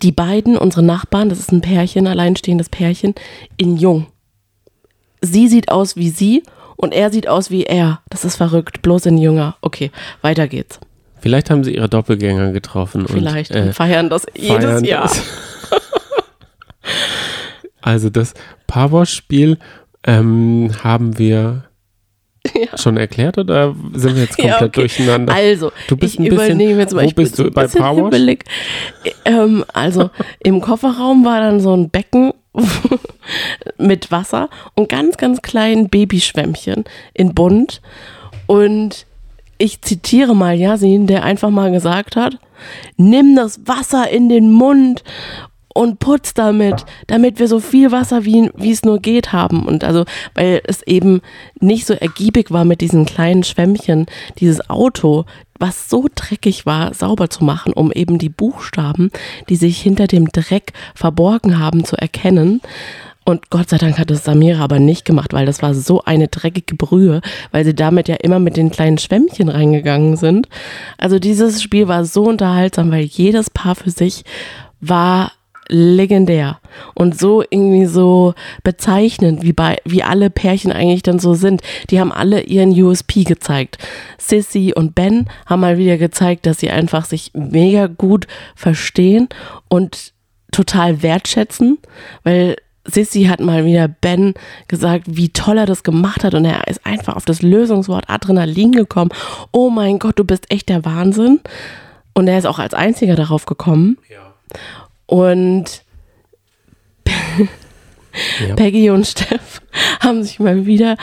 die 0.03 0.13
beiden, 0.13 0.57
unsere 0.57 0.83
Nachbarn, 0.85 1.29
das 1.29 1.39
ist 1.41 1.53
ein 1.53 1.61
Pärchen, 1.61 2.07
alleinstehendes 2.07 2.69
Pärchen, 2.69 3.15
in 3.57 3.77
jung. 3.77 4.07
Sie 5.21 5.47
sieht 5.49 5.71
aus 5.71 5.97
wie 5.97 6.11
sie 6.11 6.43
und 6.77 6.93
er 6.93 7.11
sieht 7.13 7.29
aus 7.29 7.51
wie 7.51 7.65
er. 7.65 8.01
Das 8.11 8.25
ist 8.25 8.37
verrückt, 8.37 8.83
bloß 8.83 9.07
in 9.07 9.19
jünger. 9.19 9.57
Okay, 9.61 9.91
weiter 10.21 10.49
geht's. 10.49 10.81
Vielleicht 11.23 11.51
haben 11.51 11.65
sie 11.65 11.75
ihre 11.77 11.89
Doppelgänger 11.89 12.53
getroffen. 12.53 13.07
Vielleicht 13.09 13.53
Und, 13.53 13.57
äh, 13.57 13.61
und 13.63 13.73
feiern 13.75 14.11
das 14.11 14.27
jedes 14.37 14.65
feiern 14.65 14.85
Jahr. 14.85 15.03
das. 15.05 15.23
also 17.81 18.11
das 18.11 18.35
Pavos-Spiel 18.67 19.59
ähm, 20.05 20.71
haben 20.83 21.19
wir 21.19 21.65
schon 22.77 22.97
erklärt 22.97 23.39
oder 23.39 23.75
sind 23.95 24.17
wir 24.17 24.23
jetzt 24.25 24.37
komplett 24.37 24.61
Ja, 24.61 24.67
okay. 24.67 24.81
durcheinander? 24.81 25.33
Also, 25.33 25.71
Du 25.87 25.97
bist 25.97 26.15
ich 26.15 26.21
ein 26.21 26.25
bisschen- 26.25 26.45
übernehme 26.47 26.81
jetzt 26.81 26.93
mal. 26.95 27.03
wo 27.03 27.07
ich 27.07 27.15
bist 27.15 27.39
du? 27.39 27.51
Bei 27.51 27.67
Power. 27.69 28.11
Ähm, 29.25 29.65
also, 29.73 30.11
im 30.43 30.61
Kofferraum 30.61 31.25
war 31.25 31.41
dann 31.41 31.61
so 31.61 31.73
ein 31.77 31.89
Becken 31.91 32.33
mit 33.79 34.11
Wasser 34.11 34.51
und 34.75 34.89
ganz, 34.89 35.17
ganz 35.17 35.41
kleinen 35.41 35.89
Babyschwämmchen 35.89 36.85
in 37.15 37.33
bunt. 37.35 37.81
Und 38.47 39.07
ich 39.63 39.81
zitiere 39.81 40.35
mal 40.35 40.57
Yasin, 40.57 41.07
der 41.07 41.23
einfach 41.23 41.51
mal 41.51 41.71
gesagt 41.71 42.17
hat, 42.17 42.37
nimm 42.97 43.37
das 43.37 43.61
Wasser 43.65 44.11
in 44.11 44.29
den 44.29 44.51
Mund 44.51 45.05
und 45.73 46.01
putz 46.01 46.35
damit, 46.35 46.85
damit 47.07 47.39
wir 47.39 47.47
so 47.47 47.61
viel 47.61 47.93
Wasser 47.93 48.25
wie, 48.25 48.51
wie 48.57 48.73
es 48.73 48.83
nur 48.83 48.99
geht 48.99 49.33
haben. 49.33 49.65
Und 49.65 49.85
also, 49.85 50.05
weil 50.35 50.63
es 50.65 50.83
eben 50.83 51.23
nicht 51.61 51.87
so 51.87 51.95
ergiebig 51.95 52.51
war 52.51 52.65
mit 52.65 52.81
diesen 52.81 53.07
kleinen 53.07 53.45
Schwämmchen, 53.45 54.07
dieses 54.39 54.69
Auto, 54.69 55.27
was 55.61 55.89
so 55.89 56.07
dreckig 56.13 56.67
war, 56.67 56.93
sauber 56.93 57.31
zu 57.31 57.45
machen, 57.45 57.73
um 57.73 57.93
eben 57.93 58.19
die 58.19 58.31
Buchstaben, 58.31 59.13
die 59.49 59.57
sich 59.57 59.81
hinter 59.81 60.09
dem 60.09 60.29
Dreck 60.31 60.73
verborgen 60.97 61.61
haben, 61.61 61.85
zu 61.85 61.97
erkennen. 61.97 62.61
Und 63.25 63.51
Gott 63.51 63.69
sei 63.69 63.79
Dank 63.79 63.99
hat 63.99 64.11
es 64.11 64.25
Samira 64.25 64.63
aber 64.63 64.79
nicht 64.79 65.05
gemacht, 65.05 65.33
weil 65.33 65.47
das 65.47 65.63
war 65.63 65.75
so 65.75 66.03
eine 66.03 66.29
dreckige 66.29 66.75
Brühe, 66.75 67.21
weil 67.53 67.65
sie 67.65 67.75
damit 67.75 68.09
ja 68.09 68.17
immer 68.17 68.39
mit 68.39 68.57
den 68.57 68.71
kleinen 68.71 68.99
Schwämmchen 68.99 69.49
reingegangen 69.49 70.17
sind. 70.17 70.49
Also 70.99 71.19
dieses 71.19 71.63
Spiel 71.63 71.89
war 71.89 72.05
so 72.05 72.25
unterhaltsam, 72.25 72.91
weil 72.91 73.05
jedes 73.05 73.51
Paar 73.51 73.75
für 73.75 73.91
sich 73.91 74.25
war 74.81 75.33
legendär 75.69 76.59
und 76.95 77.19
so 77.19 77.43
irgendwie 77.43 77.87
so 77.87 78.35
bezeichnend, 78.65 79.43
wie 79.43 79.53
bei 79.53 79.79
wie 79.85 80.03
alle 80.03 80.29
Pärchen 80.29 80.73
eigentlich 80.73 81.03
dann 81.03 81.19
so 81.19 81.35
sind. 81.35 81.63
Die 81.91 82.01
haben 82.01 82.13
alle 82.13 82.43
ihren 82.43 82.71
USP 82.71 83.25
gezeigt. 83.25 83.79
Sissy 84.19 84.73
und 84.75 84.95
Ben 84.95 85.29
haben 85.47 85.61
mal 85.61 85.79
wieder 85.79 85.97
gezeigt, 85.97 86.47
dass 86.47 86.59
sie 86.59 86.71
einfach 86.71 87.05
sich 87.05 87.31
mega 87.35 87.87
gut 87.87 88.27
verstehen 88.55 89.29
und 89.69 90.13
total 90.51 91.03
wertschätzen, 91.03 91.79
weil 92.25 92.57
Sissy 92.85 93.25
hat 93.25 93.41
mal 93.41 93.65
wieder 93.65 93.89
Ben 93.89 94.35
gesagt, 94.69 95.05
wie 95.07 95.29
toll 95.29 95.59
er 95.59 95.67
das 95.67 95.83
gemacht 95.85 96.25
hat 96.25 96.35
und 96.35 96.45
er 96.45 96.67
ist 96.67 96.85
einfach 96.85 97.17
auf 97.17 97.25
das 97.25 97.43
Lösungswort 97.43 98.09
Adrenalin 98.09 98.73
gekommen. 98.73 99.11
Oh 99.53 99.71
mein 99.71 99.99
Gott, 99.99 100.19
du 100.19 100.25
bist 100.25 100.51
echt 100.51 100.69
der 100.69 100.85
Wahnsinn. 100.85 101.41
Und 102.15 102.29
er 102.29 102.39
ist 102.39 102.47
auch 102.47 102.59
als 102.59 102.75
einziger 102.75 103.15
darauf 103.15 103.47
gekommen. 103.47 103.99
Und 105.07 105.83
Ja. 107.07 108.55
Peggy 108.57 108.91
und 108.91 109.07
Steff 109.07 109.63
haben 110.01 110.23
sich 110.23 110.39
mal 110.39 110.67
wieder 110.67 110.97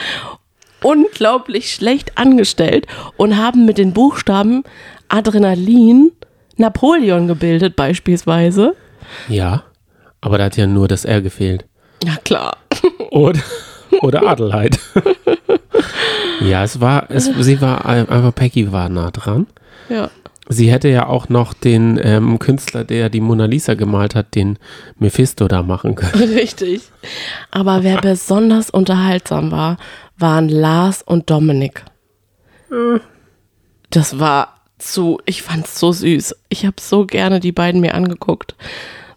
unglaublich 0.82 1.72
schlecht 1.72 2.16
angestellt 2.16 2.86
und 3.16 3.36
haben 3.36 3.64
mit 3.66 3.78
den 3.78 3.92
Buchstaben 3.92 4.62
Adrenalin 5.08 6.12
Napoleon 6.56 7.26
gebildet 7.26 7.74
beispielsweise. 7.74 8.76
Ja, 9.28 9.64
aber 10.20 10.38
da 10.38 10.44
hat 10.44 10.56
ja 10.56 10.66
nur 10.66 10.88
das 10.88 11.04
R 11.04 11.22
gefehlt. 11.22 11.64
Ja 12.04 12.16
klar. 12.24 12.56
Oder, 13.10 13.40
oder 14.02 14.22
Adelheid. 14.26 14.78
ja, 16.40 16.62
es 16.64 16.80
war, 16.80 17.10
es, 17.10 17.24
sie 17.40 17.60
war, 17.60 17.84
ein- 17.86 18.08
einfach 18.08 18.34
Peggy 18.34 18.70
war 18.72 18.88
nah 18.88 19.10
dran. 19.10 19.46
Ja. 19.88 20.10
Sie 20.48 20.70
hätte 20.70 20.88
ja 20.88 21.06
auch 21.06 21.28
noch 21.28 21.52
den 21.52 21.98
ähm, 22.02 22.38
Künstler, 22.38 22.84
der 22.84 23.08
die 23.10 23.20
Mona 23.20 23.44
Lisa 23.46 23.74
gemalt 23.74 24.14
hat, 24.14 24.34
den 24.34 24.58
Mephisto 24.98 25.46
da 25.48 25.62
machen 25.62 25.94
können. 25.96 26.32
Richtig. 26.34 26.82
Aber 27.50 27.82
wer 27.82 28.00
besonders 28.00 28.70
unterhaltsam 28.70 29.50
war, 29.52 29.76
waren 30.16 30.48
Lars 30.48 31.02
und 31.02 31.30
Dominik. 31.30 31.84
Das 33.90 34.18
war 34.18 34.54
zu, 34.78 35.18
ich 35.26 35.42
fand's 35.42 35.78
so 35.78 35.92
süß. 35.92 36.34
Ich 36.48 36.64
habe 36.64 36.76
so 36.80 37.06
gerne 37.06 37.40
die 37.40 37.52
beiden 37.52 37.80
mir 37.80 37.94
angeguckt, 37.94 38.54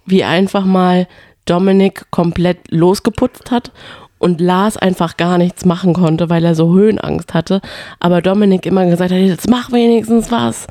wie 0.05 0.23
einfach 0.23 0.65
mal 0.65 1.07
Dominik 1.45 2.05
komplett 2.11 2.71
losgeputzt 2.71 3.51
hat 3.51 3.71
und 4.17 4.39
Lars 4.39 4.77
einfach 4.77 5.17
gar 5.17 5.37
nichts 5.37 5.65
machen 5.65 5.93
konnte, 5.93 6.29
weil 6.29 6.45
er 6.45 6.55
so 6.55 6.73
Höhenangst 6.73 7.33
hatte. 7.33 7.61
Aber 7.99 8.21
Dominik 8.21 8.65
immer 8.65 8.85
gesagt 8.85 9.11
hat, 9.11 9.19
jetzt 9.19 9.49
mach 9.49 9.71
wenigstens 9.71 10.31
was. 10.31 10.67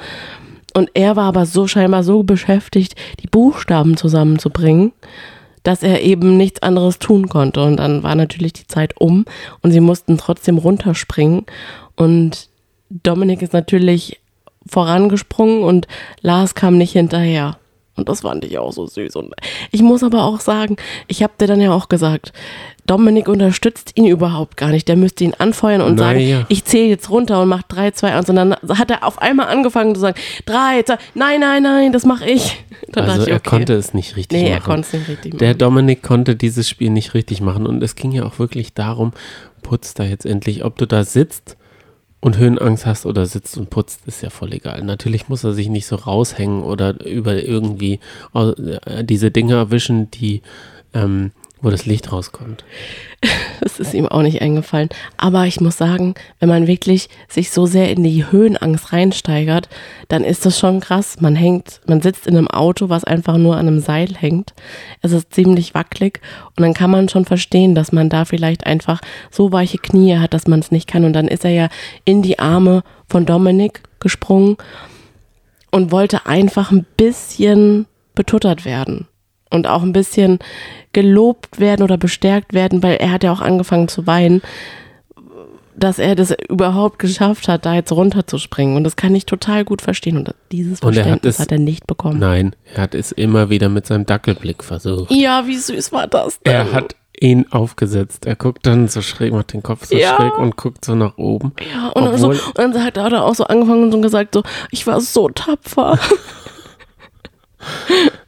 Und 0.75 0.91
er 0.95 1.17
war 1.17 1.25
aber 1.25 1.45
so 1.45 1.67
scheinbar 1.67 2.03
so 2.03 2.23
beschäftigt, 2.23 2.95
die 3.21 3.27
Buchstaben 3.27 3.99
zusammenzubringen, 3.99 4.93
dass 5.65 5.83
er 5.83 6.01
eben 6.01 6.39
nichts 6.39 6.63
anderes 6.63 6.99
tun 6.99 7.29
konnte. 7.29 7.63
Und 7.63 7.77
dann 7.77 8.03
war 8.03 8.15
natürlich 8.15 8.55
die 8.55 8.67
Zeit 8.67 8.99
um 8.99 9.27
und 9.61 9.71
sie 9.71 9.81
mussten 9.81 10.17
trotzdem 10.17 10.57
runterspringen. 10.57 11.45
Und 11.95 12.49
Dominik 12.89 13.43
ist 13.43 13.53
natürlich 13.53 14.21
vorangesprungen 14.67 15.63
und 15.63 15.87
Lars 16.21 16.55
kam 16.55 16.79
nicht 16.79 16.93
hinterher. 16.93 17.59
Und 17.95 18.09
das 18.09 18.23
fand 18.23 18.45
ich 18.45 18.57
auch 18.59 18.73
so 18.73 18.87
süß. 18.87 19.17
Und 19.17 19.35
ich 19.71 19.83
muss 19.83 20.03
aber 20.03 20.25
auch 20.25 20.41
sagen, 20.41 20.77
ich 21.09 21.23
habe 21.23 21.35
dir 21.39 21.47
dann 21.47 21.61
ja 21.61 21.73
auch 21.73 21.89
gesagt, 21.91 22.33
Dominik 22.87 23.29
unterstützt 23.29 23.93
ihn 23.97 24.07
überhaupt 24.07 24.57
gar 24.57 24.71
nicht. 24.71 24.89
Der 24.89 24.97
müsste 24.97 25.25
ihn 25.25 25.35
anfeuern 25.37 25.83
und 25.83 25.99
sagen, 25.99 26.19
Naja. 26.19 26.47
ich 26.49 26.65
zähle 26.65 26.89
jetzt 26.89 27.11
runter 27.11 27.43
und 27.43 27.49
mach 27.49 27.63
3, 27.65 27.91
2, 27.91 28.15
1. 28.15 28.31
Und 28.31 28.37
dann 28.37 28.55
hat 28.55 28.91
er 28.91 29.05
auf 29.07 29.21
einmal 29.21 29.49
angefangen 29.49 29.95
zu 29.95 30.01
sagen, 30.01 30.19
3, 30.47 30.83
2, 30.85 30.99
nein, 31.15 31.41
nein, 31.41 31.63
nein, 31.63 31.93
das 31.93 32.05
mache 32.07 32.29
ich. 32.29 32.65
Dann 32.89 33.09
Also 33.09 33.23
ich, 33.25 33.29
er 33.29 33.37
okay. 33.37 33.51
konnte 33.51 33.75
es 33.75 33.93
nicht 33.95 34.17
richtig 34.17 34.39
Nee, 34.41 34.45
machen. 34.51 34.53
er 34.55 34.61
konnte 34.63 34.81
es 34.87 34.93
nicht 34.95 35.09
richtig 35.09 35.39
Der 35.39 35.49
machen. 35.51 35.59
Dominik 35.59 36.03
konnte 36.03 36.35
dieses 36.35 36.69
Spiel 36.69 36.91
nicht 36.91 37.15
richtig 37.15 37.41
machen 37.43 37.67
und 37.67 37.83
es 37.83 37.95
ging 37.95 38.11
ja 38.13 38.25
auch 38.25 38.39
wirklich 38.39 38.73
darum, 38.75 39.13
putzt 39.63 39.99
da 39.99 40.05
jetzt 40.05 40.27
endlich, 40.27 40.65
ob 40.65 40.77
du 40.79 40.87
da 40.87 41.05
sitzt 41.05 41.57
und 42.23 42.39
Höhenangst 42.39 42.87
hast 42.87 43.05
oder 43.05 43.27
sitzt 43.27 43.59
und 43.59 43.69
putzt, 43.69 44.07
ist 44.07 44.23
ja 44.23 44.31
voll 44.31 44.53
egal. 44.53 44.85
Natürlich 44.85 45.29
muss 45.29 45.43
er 45.43 45.53
sich 45.53 45.69
nicht 45.69 45.87
so 45.87 45.97
raushängen 45.97 46.63
oder 46.63 47.05
über 47.05 47.35
irgendwie 47.43 47.99
äh, 48.33 49.03
diese 49.03 49.33
Dinger 49.33 49.57
erwischen, 49.57 50.09
die, 50.13 50.41
ähm, 50.95 51.33
wo 51.63 51.71
das 51.71 51.87
Licht 51.87 52.13
rauskommt. 52.13 52.65
Das 53.61 53.79
ist 53.79 53.95
ihm 53.95 54.09
auch 54.09 54.23
nicht 54.23 54.43
eingefallen. 54.43 54.89
Aber 55.17 55.47
ich 55.47 55.61
muss 55.61 55.77
sagen, 55.77 56.15
wenn 56.41 56.49
man 56.49 56.67
wirklich 56.67 57.09
sich 57.29 57.53
so 57.53 57.65
sehr 57.65 57.91
in 57.91 58.03
die 58.03 58.29
Höhenangst 58.29 58.93
reinsteigert, 58.93 59.69
dann 60.09 60.25
ist 60.25 60.45
das 60.45 60.59
schon 60.59 60.81
krass. 60.81 61.21
Man 61.21 61.37
hängt, 61.37 61.81
man 61.87 62.03
sitzt 62.03 62.27
in 62.27 62.37
einem 62.37 62.49
Auto, 62.49 62.89
was 62.89 63.05
einfach 63.05 63.39
nur 63.39 63.57
an 63.57 63.69
einem 63.69 63.79
Seil 63.79 64.09
hängt. 64.19 64.53
Es 65.01 65.13
ist 65.13 65.33
ziemlich 65.33 65.75
wackelig 65.75 66.21
und 66.57 66.63
dann 66.65 66.75
kann 66.75 66.91
man 66.91 67.09
schon 67.09 67.25
verstehen, 67.25 67.77
dass 67.77 67.93
man 67.93 68.09
da 68.09 68.25
vielleicht 68.25 68.67
einfach 68.67 69.01
so 69.31 69.53
weiche 69.53 69.79
Knie 69.79 70.17
hat, 70.17 70.35
dass 70.35 70.49
man 70.49 70.59
es 70.59 70.73
nicht 70.73 70.89
kann. 70.89 71.05
Und 71.05 71.13
dann 71.13 71.29
ist 71.29 71.45
er 71.45 71.53
ja 71.53 71.69
in 72.05 72.23
die 72.23 72.41
Arme 72.41 72.83
von 73.09 73.25
Dominik 73.25 73.83
gesprungen 74.01 74.57
und 75.71 75.93
wollte 75.93 76.27
einfach 76.27 76.73
ein 76.73 76.85
bisschen 76.97 77.87
betuttert 78.17 78.65
werden 78.65 79.07
und 79.53 79.67
auch 79.67 79.83
ein 79.83 79.93
bisschen 79.93 80.39
gelobt 80.93 81.59
werden 81.61 81.83
oder 81.83 81.97
bestärkt 81.99 82.53
werden, 82.53 82.83
weil 82.83 82.97
er 82.97 83.11
hat 83.13 83.25
ja 83.25 83.33
auch 83.33 83.41
angefangen 83.41 83.89
zu 83.89 84.07
weinen, 84.07 84.43
dass 85.75 85.99
er 85.99 86.15
das 86.15 86.35
überhaupt 86.49 86.99
geschafft 86.99 87.49
hat, 87.49 87.65
da 87.65 87.75
jetzt 87.75 87.91
runterzuspringen. 87.93 88.77
Und 88.77 88.85
das 88.85 88.95
kann 88.97 89.15
ich 89.15 89.25
total 89.27 89.65
gut 89.65 89.81
verstehen. 89.83 90.19
Und 90.19 90.35
dieses 90.53 90.81
Und 90.81 90.93
er 90.97 91.01
hat 91.01 91.05
Verständnis 91.05 91.35
es- 91.37 91.41
hat 91.41 91.51
er 91.53 91.59
nicht 91.59 91.87
bekommen. 91.87 92.19
Nein, 92.19 92.55
er 92.75 92.83
hat 92.83 92.95
es 92.95 93.11
immer 93.11 93.49
wieder 93.51 93.69
mit 93.71 93.87
seinem 93.87 94.05
Dackelblick 94.07 94.63
versucht. 94.63 95.11
Ja, 95.11 95.47
wie 95.47 95.57
süß 95.57 95.91
war 95.93 96.07
das 96.09 96.41
denn? 96.43 96.53
Er 96.53 96.73
hat 96.73 96.95
ihn 97.19 97.47
aufgesetzt. 97.51 98.27
Er 98.27 98.37
guckt 98.37 98.67
dann 98.67 98.89
so 98.89 99.01
schräg, 99.01 99.33
macht 99.33 99.53
den 99.55 99.63
Kopf 99.63 99.87
so 99.87 99.97
Ja. 99.97 100.17
schräg 100.17 100.37
und 100.39 100.57
guckt 100.57 100.85
so 100.85 100.95
nach 100.95 101.17
oben. 101.17 101.53
ja, 101.73 101.89
und, 101.89 102.05
dann 102.05 102.19
so, 102.19 102.29
und 102.31 102.59
dann 102.59 102.85
hat 102.85 102.97
er 102.97 103.25
auch 103.25 103.35
so 103.35 103.45
angefangen 103.45 103.85
und 103.85 103.93
so 103.93 104.01
gesagt, 104.01 104.35
so, 104.35 104.43
ich 104.71 104.87
war 104.87 105.01
so 105.01 105.29
tapfer. 105.31 105.99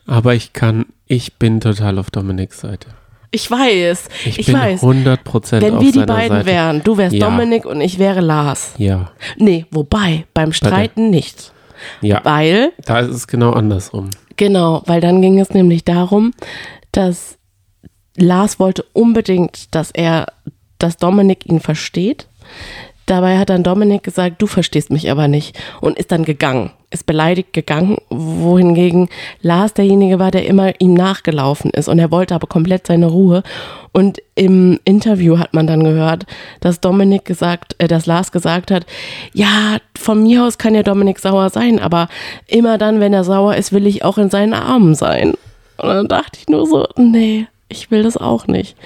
Aber 0.06 0.34
ich 0.34 0.52
kann, 0.52 0.86
ich 1.06 1.34
bin 1.38 1.60
total 1.60 1.98
auf 1.98 2.10
Dominiks 2.10 2.60
Seite. 2.60 2.88
Ich 3.30 3.50
weiß, 3.50 4.08
Ich, 4.26 4.38
ich, 4.38 4.46
bin 4.46 4.54
weiß. 4.54 4.82
100 4.82 5.24
Prozent 5.24 5.62
Wenn 5.62 5.80
wir 5.80 5.90
die 5.90 5.98
beiden 6.04 6.36
Seite. 6.38 6.46
wären, 6.46 6.82
du 6.84 6.96
wärst 6.96 7.16
Ja. 7.16 7.28
Dominik 7.28 7.64
und 7.66 7.80
ich 7.80 7.98
wäre 7.98 8.20
Lars. 8.20 8.74
Ja, 8.78 9.10
Nee, 9.36 9.66
wobei, 9.72 10.24
beim 10.34 10.52
Streiten 10.52 11.10
nicht. 11.10 11.52
ja. 12.00 12.20
Weil 12.24 12.72
Da 12.84 13.00
ist 13.00 13.10
es 13.14 13.26
genau 13.26 13.50
andersrum. 13.52 14.10
Genau, 14.36 14.82
weil 14.86 15.00
dann 15.00 15.20
ging 15.20 15.40
es 15.40 15.50
nämlich 15.50 15.84
darum, 15.84 16.32
dass 16.92 17.36
Lars 18.16 18.60
wollte 18.60 18.84
unbedingt, 18.92 19.74
dass 19.74 19.90
er, 19.90 20.26
dass 20.78 20.96
Dominik 20.96 21.46
ihn 21.46 21.58
versteht. 21.60 22.28
Dabei 23.06 23.38
hat 23.38 23.50
dann 23.50 23.62
Dominik 23.62 24.02
gesagt, 24.02 24.40
du 24.40 24.46
verstehst 24.46 24.90
mich 24.90 25.10
aber 25.10 25.28
nicht 25.28 25.58
und 25.80 25.98
ist 25.98 26.10
dann 26.10 26.24
gegangen, 26.24 26.70
ist 26.90 27.04
beleidigt 27.04 27.52
gegangen, 27.52 27.98
wohingegen 28.08 29.08
Lars 29.42 29.74
derjenige 29.74 30.18
war, 30.18 30.30
der 30.30 30.46
immer 30.46 30.80
ihm 30.80 30.94
nachgelaufen 30.94 31.70
ist 31.70 31.88
und 31.88 31.98
er 31.98 32.10
wollte 32.10 32.34
aber 32.34 32.46
komplett 32.46 32.86
seine 32.86 33.06
Ruhe. 33.06 33.42
Und 33.92 34.22
im 34.34 34.80
Interview 34.84 35.38
hat 35.38 35.54
man 35.54 35.66
dann 35.66 35.84
gehört, 35.84 36.24
dass 36.60 36.80
Dominik 36.80 37.24
gesagt, 37.24 37.76
äh, 37.78 37.88
dass 37.88 38.06
Lars 38.06 38.32
gesagt 38.32 38.70
hat, 38.70 38.86
ja, 39.32 39.76
von 39.96 40.22
mir 40.22 40.44
aus 40.44 40.58
kann 40.58 40.74
ja 40.74 40.82
Dominik 40.82 41.18
sauer 41.18 41.50
sein, 41.50 41.78
aber 41.78 42.08
immer 42.46 42.78
dann, 42.78 43.00
wenn 43.00 43.12
er 43.12 43.24
sauer 43.24 43.54
ist, 43.54 43.72
will 43.72 43.86
ich 43.86 44.04
auch 44.04 44.18
in 44.18 44.30
seinen 44.30 44.54
Armen 44.54 44.94
sein. 44.94 45.34
Und 45.76 45.88
dann 45.88 46.08
dachte 46.08 46.38
ich 46.40 46.48
nur 46.48 46.66
so, 46.66 46.86
nee, 46.96 47.46
Ich 47.74 47.90
will 47.90 48.02
das 48.04 48.16
auch 48.16 48.46
nicht. 48.46 48.76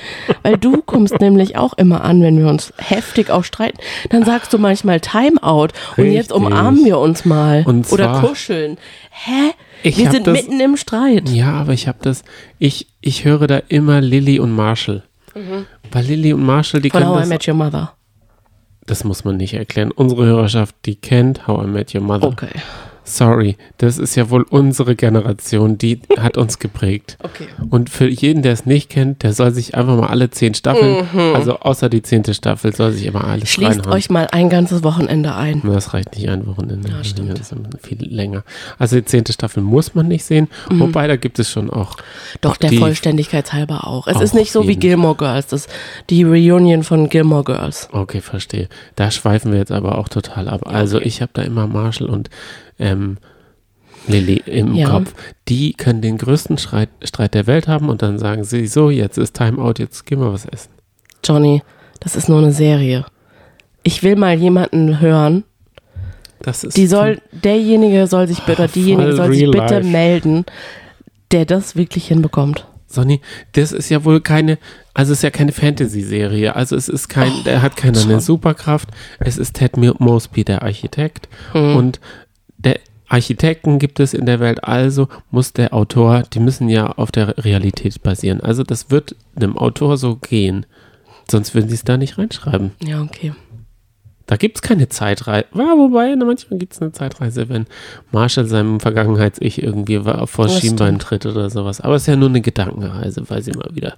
Weil 0.43 0.57
du 0.57 0.81
kommst 0.83 1.21
nämlich 1.21 1.57
auch 1.57 1.75
immer 1.75 2.03
an, 2.05 2.23
wenn 2.23 2.39
wir 2.39 2.49
uns 2.49 2.73
heftig 2.79 3.31
auch 3.31 3.45
streiten. 3.45 3.79
Dann 4.11 4.25
sagst 4.25 4.53
du 4.53 4.59
manchmal 4.59 5.01
Timeout 5.01 5.69
und 5.97 6.07
jetzt 6.11 6.33
Richtig. 6.33 6.37
umarmen 6.37 6.85
wir 6.85 6.99
uns 6.99 7.25
mal. 7.25 7.63
Und 7.67 7.91
Oder 7.93 8.21
kuscheln. 8.21 8.79
Hä? 9.11 9.53
Ich 9.83 9.99
wir 9.99 10.11
sind 10.11 10.27
das- 10.27 10.33
mitten 10.35 10.59
im 10.61 10.77
Streit. 10.77 11.29
Ja, 11.29 11.53
aber 11.53 11.73
ich 11.75 11.87
habe 11.87 11.99
das, 12.01 12.25
ich, 12.59 12.87
ich 13.01 13.25
höre 13.25 13.47
da 13.47 13.61
immer 13.69 14.01
Lilly 14.01 14.41
und 14.41 14.53
Marshall. 14.53 15.03
Weil 15.93 16.05
Lilly 16.05 16.33
und 16.33 16.45
Marshall, 16.45 16.81
die 16.81 16.89
Mhm. 16.89 16.93
Von 16.93 17.01
können 17.03 17.11
How 17.13 17.17
I 17.19 17.21
das, 17.21 17.29
Met 17.29 17.49
Your 17.49 17.55
Mother. 17.55 17.93
das 18.87 19.05
muss 19.05 19.25
man 19.25 19.37
nicht 19.37 19.55
erklären. 19.55 19.93
Unsere 19.93 20.25
Hörerschaft, 20.25 20.75
die 20.87 20.97
kennt 20.97 21.47
How 21.47 21.63
I 21.65 21.67
Met 21.69 21.95
Your 21.95 22.01
Mother. 22.01 22.27
Okay. 22.29 22.49
Sorry, 23.17 23.57
das 23.79 23.99
ist 23.99 24.15
ja 24.17 24.31
wohl 24.31 24.43
unsere 24.43 24.95
Generation, 24.95 25.79
die 25.79 26.01
hat 26.19 26.37
uns 26.37 26.59
geprägt. 26.59 27.17
Okay. 27.23 27.47
Und 27.71 27.91
für 27.91 28.07
jeden, 28.09 28.43
der 28.43 28.53
es 28.53 28.67
nicht 28.67 28.91
kennt, 28.91 29.23
der 29.23 29.33
soll 29.33 29.51
sich 29.53 29.75
einfach 29.75 29.97
mal 29.97 30.09
alle 30.09 30.31
zehn 30.31 30.55
Staffeln, 30.55 31.07
also 31.35 31.59
außer 31.61 31.89
die 31.89 32.03
zehnte 32.03 32.35
Staffel, 32.35 32.75
soll 32.75 32.93
sich 32.93 33.07
immer 33.07 33.25
alles 33.25 33.45
Mhm. 33.45 33.47
Schließt 33.47 33.71
reinhauen. 33.79 33.93
euch 33.95 34.11
mal 34.11 34.29
ein 34.31 34.49
ganzes 34.51 34.83
Wochenende 34.83 35.35
ein. 35.35 35.63
Das 35.65 35.95
reicht 35.95 36.15
nicht 36.17 36.29
ein 36.29 36.47
Wochenende. 36.47 36.89
Ja, 36.91 37.03
stimmt. 37.03 37.39
Das 37.39 37.53
ist 37.53 37.55
viel 37.83 37.99
länger. 38.15 38.45
Also 38.79 38.97
die 38.97 39.05
zehnte 39.05 39.33
Staffel 39.33 39.63
muss 39.63 39.95
man 39.95 40.09
nicht 40.09 40.25
sehen, 40.25 40.49
wobei 40.71 41.07
da 41.07 41.17
gibt 41.17 41.39
es 41.39 41.51
schon 41.51 41.71
auch. 41.71 41.97
Doch, 42.41 42.57
der 42.57 42.71
die- 42.71 42.79
Vollständigkeit 42.79 43.53
halber 43.53 43.87
auch. 43.87 44.07
Es 44.07 44.17
Auch 44.17 44.21
ist 44.23 44.35
nicht 44.35 44.53
so 44.53 44.67
wie. 44.69 44.77
Gilmore 44.77 45.17
Girls. 45.17 45.47
Das 45.49 45.67
die 46.11 46.23
Reunion 46.23 46.83
von 46.85 47.09
Gilmore 47.09 47.45
Girls. 47.45 47.89
Okay, 47.93 48.21
verstehe. 48.21 48.69
Da 48.97 49.11
schweifen 49.11 49.51
wir 49.53 49.59
jetzt 49.59 49.73
aber 49.73 49.99
auch 49.99 50.09
total 50.09 50.49
ab. 50.49 50.63
Also 50.67 51.01
ich 51.01 51.21
habe 51.23 51.31
da 51.35 51.43
immer 51.43 51.67
Marshall 51.67 52.09
und 52.09 52.29
ähm, 52.79 53.19
Lilly 54.07 54.43
im 54.47 54.75
Ja. 54.75 54.89
Kopf. 54.91 55.13
Die 55.49 55.73
können 55.75 56.01
den 56.01 56.19
größten 56.19 56.59
Streit, 56.59 56.89
Streit 57.05 57.35
der 57.35 57.47
Welt 57.47 57.69
haben 57.69 57.89
und 57.89 58.03
dann 58.03 58.19
sagen 58.19 58.45
sie 58.45 58.67
so, 58.67 58.91
jetzt 58.91 59.19
ist 59.19 59.35
Timeout, 59.35 59.75
jetzt 59.79 60.07
gehen 60.07 60.21
wir 60.21 60.33
was 60.33 60.47
essen. 60.47 60.71
Johnny, 61.25 61.63
das 62.01 62.17
ist 62.17 62.29
nur 62.29 62.39
eine 62.39 62.53
Serie. 62.53 63.05
Ich 63.83 64.03
will 64.03 64.17
mal 64.17 64.35
jemanden 64.39 65.01
hören. 65.01 65.45
Das 66.41 66.63
ist 66.65 66.77
Die 66.77 66.87
soll, 66.87 67.21
derjenige 67.33 68.07
soll 68.07 68.29
sich 68.29 68.41
bitte, 68.43 68.69
diejenige 68.69 69.15
soll 69.17 69.33
sich 69.35 69.51
bitte 69.51 69.79
life. 69.81 69.87
melden, 69.89 70.45
der 71.33 71.45
das 71.45 71.75
wirklich 71.77 72.07
hinbekommt. 72.09 72.67
Sonny, 72.87 73.21
das 73.53 73.73
ist 73.73 73.91
ja 73.91 74.05
wohl 74.05 74.21
keine, 74.23 74.57
also 74.95 75.13
es 75.13 75.19
ist 75.19 75.23
ja 75.23 75.31
keine 75.31 75.53
Fantasy-Serie. 75.53 76.55
Also 76.57 76.75
es 76.77 76.89
ist 76.89 77.09
kein, 77.09 77.33
Oh, 77.33 77.43
der 77.45 77.61
hat 77.61 77.77
keine. 77.77 78.21
Superkraft. 78.21 78.89
Es 79.19 79.37
ist 79.37 79.55
Ted 79.57 79.77
Mo- 79.77 79.95
Mosby, 79.99 80.45
der 80.45 80.63
Architekt. 80.63 81.29
Hm. 81.53 81.77
Und 81.77 82.01
der 82.59 82.81
Architekten 83.09 83.79
gibt 83.79 84.01
es 84.01 84.13
in 84.13 84.27
der 84.27 84.39
Welt, 84.39 84.65
also 84.65 85.09
muss 85.31 85.53
der 85.55 85.73
Autor, 85.73 86.25
die 86.33 86.41
müssen 86.41 86.69
ja 86.69 86.89
auf 86.89 87.11
der 87.11 87.39
Realität 87.43 88.03
basieren. 88.03 88.41
Also 88.41 88.63
das 88.63 88.91
wird 88.91 89.17
einem 89.35 89.57
Autor 89.57 89.97
so 89.97 90.17
gehen. 90.17 90.67
Sonst 91.31 91.55
würden 91.55 91.69
sie 91.69 91.75
es 91.75 91.85
da 91.85 91.97
nicht 91.97 92.19
reinschreiben. 92.19 92.73
Ja, 92.83 93.03
okay. 93.03 93.33
Da 94.27 94.37
gibt 94.37 94.59
es 94.59 94.63
keine 94.63 94.91
Zeitreise. 94.91 95.47
Ja, 95.55 95.75
wobei, 95.79 96.15
manchmal 96.17 96.59
gibt 96.59 96.75
es 96.75 96.83
eine 96.83 96.93
Zeitreise, 96.93 97.49
wenn 97.49 97.65
Marshall 98.13 98.45
seinem 98.45 98.79
Vergangenheits-Ich 98.79 99.63
irgendwie 99.63 99.99
vor 100.27 100.45
Das 100.47 100.61
Schienbein 100.61 100.97
stimmt. 100.97 101.03
tritt 101.03 101.27
oder 101.27 101.49
sowas. 101.49 101.81
Aber 101.81 101.95
es 101.95 102.03
ist 102.03 102.09
ja 102.09 102.17
nur 102.17 102.29
eine 102.29 102.43
Gedankenreise, 102.43 103.23
weil 103.29 103.43
sie 103.43 103.53
mal 103.53 103.71
wieder 103.73 103.95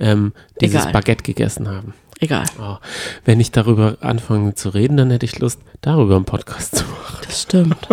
ähm, 0.00 0.32
dieses 0.62 0.80
Egal. 0.80 0.92
Baguette 0.92 1.22
gegessen 1.22 1.68
haben. 1.68 1.92
Egal. 2.20 2.44
Oh, 2.60 2.76
wenn 3.24 3.40
ich 3.40 3.50
darüber 3.50 3.96
anfange 4.00 4.54
zu 4.54 4.70
reden, 4.70 4.96
dann 4.96 5.10
hätte 5.10 5.26
ich 5.26 5.38
Lust, 5.38 5.60
darüber 5.80 6.16
einen 6.16 6.24
Podcast 6.24 6.76
zu 6.76 6.84
machen. 6.84 7.18
Das 7.26 7.42
stimmt. 7.42 7.88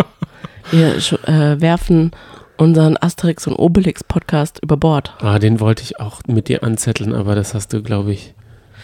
Wir 0.70 0.94
äh, 0.96 1.60
werfen 1.60 2.12
unseren 2.56 2.96
Asterix 3.00 3.46
und 3.46 3.54
Obelix 3.56 4.04
Podcast 4.04 4.60
über 4.62 4.76
Bord. 4.76 5.14
Ah, 5.20 5.38
den 5.38 5.60
wollte 5.60 5.82
ich 5.82 5.98
auch 6.00 6.20
mit 6.26 6.48
dir 6.48 6.62
anzetteln, 6.62 7.12
aber 7.14 7.34
das 7.34 7.54
hast 7.54 7.72
du, 7.72 7.82
glaube 7.82 8.12
ich, 8.12 8.34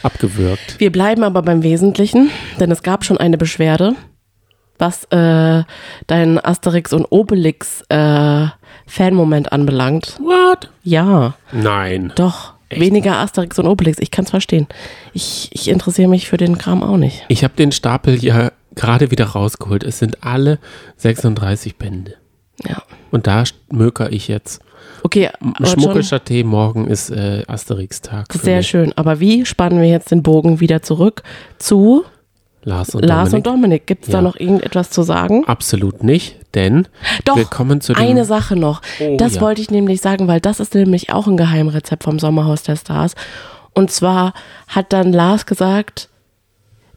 abgewürgt. 0.02 0.78
Wir 0.78 0.92
bleiben 0.92 1.22
aber 1.24 1.42
beim 1.42 1.62
Wesentlichen, 1.62 2.30
denn 2.60 2.70
es 2.70 2.82
gab 2.82 3.04
schon 3.04 3.18
eine 3.18 3.38
Beschwerde, 3.38 3.94
was 4.78 5.04
äh, 5.10 5.62
dein 6.06 6.44
Asterix 6.44 6.92
und 6.92 7.06
Obelix 7.10 7.82
äh, 7.88 8.46
Fanmoment 8.86 9.52
anbelangt. 9.52 10.18
What? 10.20 10.70
Ja, 10.82 11.34
Nein. 11.52 12.12
doch. 12.16 12.54
Echt? 12.68 12.80
Weniger 12.80 13.16
Asterix 13.16 13.58
und 13.58 13.66
Obelix. 13.66 13.98
Ich 13.98 14.10
kann 14.10 14.24
es 14.24 14.30
verstehen. 14.30 14.66
Ich, 15.12 15.48
ich 15.52 15.68
interessiere 15.68 16.08
mich 16.08 16.28
für 16.28 16.36
den 16.36 16.58
Kram 16.58 16.82
auch 16.82 16.96
nicht. 16.96 17.24
Ich 17.28 17.44
habe 17.44 17.54
den 17.56 17.72
Stapel 17.72 18.22
ja 18.22 18.52
gerade 18.74 19.10
wieder 19.10 19.26
rausgeholt. 19.26 19.82
Es 19.84 19.98
sind 19.98 20.22
alle 20.24 20.58
36 20.96 21.76
Bände. 21.76 22.14
Ja. 22.66 22.82
Und 23.10 23.26
da 23.26 23.44
möker 23.70 24.12
ich 24.12 24.28
jetzt. 24.28 24.60
Okay, 25.02 25.30
Schmuckischer 25.62 26.24
Tee, 26.24 26.44
morgen 26.44 26.86
ist 26.86 27.10
äh, 27.10 27.44
Asterix-Tag. 27.46 28.32
sehr 28.32 28.58
mich. 28.58 28.68
schön. 28.68 28.92
Aber 28.96 29.20
wie 29.20 29.46
spannen 29.46 29.80
wir 29.80 29.88
jetzt 29.88 30.10
den 30.10 30.22
Bogen 30.22 30.60
wieder 30.60 30.82
zurück 30.82 31.22
zu 31.58 32.04
Lars 32.64 32.94
und 32.94 33.04
Lars 33.04 33.30
Dominik. 33.30 33.34
und 33.34 33.46
Dominik? 33.46 33.86
Gibt 33.86 34.02
es 34.04 34.08
Ja. 34.12 34.18
da 34.18 34.22
noch 34.22 34.36
irgendetwas 34.36 34.90
zu 34.90 35.02
sagen? 35.02 35.44
Absolut 35.46 36.02
nicht, 36.02 36.36
denn 36.54 36.86
Doch, 37.24 37.36
willkommen 37.36 37.80
zu 37.80 37.92
dem 37.94 38.02
Eine 38.02 38.24
Sache 38.24 38.56
noch. 38.56 38.82
Oh, 39.00 39.16
das 39.16 39.36
ja. 39.36 39.40
wollte 39.40 39.60
ich 39.60 39.70
nämlich 39.70 40.00
sagen, 40.00 40.28
weil 40.28 40.40
das 40.40 40.60
ist 40.60 40.74
nämlich 40.74 41.12
auch 41.12 41.26
ein 41.26 41.36
Geheimrezept 41.36 42.04
vom 42.04 42.18
Sommerhaus 42.18 42.62
der 42.64 42.76
Stars. 42.76 43.14
Und 43.74 43.90
zwar 43.90 44.34
hat 44.66 44.92
dann 44.92 45.12
Lars 45.12 45.46
gesagt, 45.46 46.08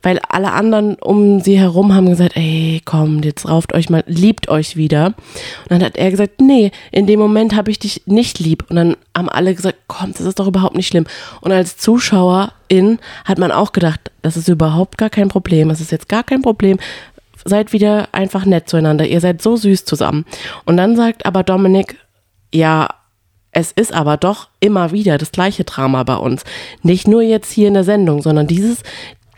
weil 0.02 0.20
alle 0.28 0.52
anderen 0.52 0.96
um 0.96 1.40
sie 1.42 1.60
herum 1.60 1.94
haben 1.94 2.10
gesagt, 2.10 2.36
ey, 2.36 2.82
komm, 2.86 3.22
jetzt 3.24 3.48
rauft 3.48 3.74
euch 3.74 3.90
mal, 3.90 4.04
liebt 4.08 4.50
euch 4.50 4.76
wieder. 4.76 5.08
Und 5.08 5.70
dann 5.70 5.84
hat 5.84 5.98
er 5.98 6.10
gesagt, 6.10 6.42
nee, 6.42 6.72
in 6.92 7.08
dem 7.08 7.20
Moment 7.20 7.56
habe 7.56 7.72
ich 7.72 7.80
dich 7.80 8.04
nicht 8.06 8.40
lieb. 8.40 8.66
Und 8.70 8.76
dann 8.76 8.98
haben 9.16 9.30
alle 9.30 9.54
gesagt, 9.54 9.78
komm, 9.88 10.12
das 10.14 10.22
ist 10.22 10.40
doch 10.40 10.48
überhaupt 10.48 10.76
nicht 10.76 10.88
schlimm. 10.88 11.06
Und 11.42 11.52
als 11.52 11.78
Zuschauerin 11.78 13.00
hat 13.26 13.38
man 13.38 13.52
auch 13.52 13.72
gedacht, 13.72 14.12
das 14.22 14.38
ist 14.38 14.48
überhaupt 14.48 14.98
gar 14.98 15.10
kein 15.10 15.28
Problem. 15.28 15.70
Es 15.70 15.82
ist 15.82 15.92
jetzt 15.92 16.10
gar 16.10 16.24
kein 16.24 16.42
Problem. 16.42 16.78
Seid 17.46 17.74
wieder 17.74 18.10
einfach 18.12 18.46
nett 18.46 18.70
zueinander. 18.70 19.08
Ihr 19.08 19.22
seid 19.22 19.42
so 19.42 19.56
süß 19.56 19.86
zusammen. 19.86 20.26
Und 20.66 20.78
dann 20.78 20.96
sagt 20.96 21.26
aber 21.26 21.44
Dominik, 21.44 21.98
ja, 22.54 22.88
es 23.52 23.72
ist 23.72 23.94
aber 23.94 24.18
doch 24.18 24.48
immer 24.60 24.92
wieder 24.92 25.18
das 25.18 25.32
gleiche 25.32 25.64
Drama 25.64 26.04
bei 26.04 26.16
uns. 26.16 26.44
Nicht 26.84 27.08
nur 27.08 27.22
jetzt 27.22 27.52
hier 27.52 27.68
in 27.68 27.74
der 27.74 27.84
Sendung, 27.84 28.22
sondern 28.22 28.48
dieses, 28.48 28.84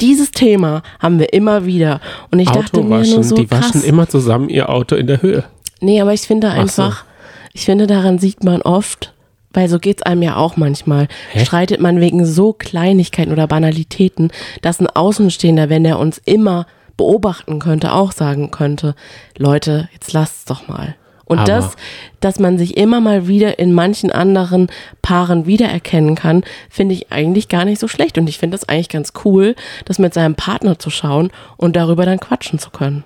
dieses 0.02 0.32
Thema 0.32 0.82
haben 1.00 1.20
wir 1.20 1.34
immer 1.34 1.66
wieder. 1.66 2.00
Und 2.32 2.40
ich 2.40 2.50
dachte 2.50 2.82
mir 2.82 3.06
nur 3.06 3.24
so 3.24 3.36
die 3.36 3.48
krass. 3.48 3.70
waschen 3.70 3.84
immer 3.84 4.08
zusammen 4.08 4.50
ihr 4.50 4.70
Auto 4.70 4.96
in 4.96 5.08
der 5.08 5.22
Höhe. 5.22 5.44
Nee, 5.82 6.02
aber 6.02 6.14
ich 6.14 6.22
finde 6.22 6.48
Ach 6.50 6.56
so. 6.56 6.62
einfach, 6.62 7.06
ich 7.54 7.66
finde, 7.66 7.88
daran 7.88 8.18
sieht 8.20 8.44
man 8.44 8.62
oft, 8.62 9.14
weil 9.54 9.70
so 9.70 9.80
geht's 9.80 10.02
einem 10.04 10.24
ja 10.24 10.36
auch 10.36 10.58
manchmal, 10.58 11.08
Hä? 11.32 11.46
streitet 11.46 11.80
man 11.80 12.00
wegen 12.02 12.26
so 12.26 12.54
Kleinigkeiten 12.54 13.32
oder 13.32 13.48
Banalitäten, 13.48 14.32
dass 14.62 14.80
ein 14.80 14.88
Außenstehender, 14.88 15.70
wenn 15.70 15.86
er 15.86 16.00
uns 16.00 16.20
immer 16.26 16.66
beobachten 16.98 17.60
könnte, 17.60 17.94
auch 17.94 18.12
sagen 18.12 18.52
könnte, 18.52 18.96
Leute, 19.38 19.90
jetzt 19.94 20.14
lasst's 20.14 20.46
doch 20.46 20.68
mal. 20.68 20.96
Und 21.26 21.40
Aber- 21.40 21.48
das, 21.48 21.76
dass 22.20 22.40
man 22.40 22.58
sich 22.58 22.78
immer 22.78 23.00
mal 23.00 23.28
wieder 23.28 23.60
in 23.60 23.74
manchen 23.74 24.12
anderen 24.12 24.68
Paaren 25.02 25.46
wiedererkennen 25.46 26.16
kann, 26.16 26.44
finde 26.70 26.96
ich 26.96 27.12
eigentlich 27.12 27.48
gar 27.48 27.66
nicht 27.66 27.80
so 27.80 27.88
schlecht. 27.88 28.18
Und 28.18 28.28
ich 28.28 28.38
finde 28.38 28.58
das 28.58 28.68
eigentlich 28.68 28.90
ganz 28.90 29.14
cool, 29.24 29.56
das 29.86 30.00
mit 30.00 30.14
seinem 30.14 30.36
Partner 30.36 30.80
zu 30.80 30.90
schauen 30.90 31.32
und 31.58 31.76
darüber 31.76 32.06
dann 32.06 32.20
quatschen 32.20 32.60
zu 32.60 32.70
können. 32.70 33.04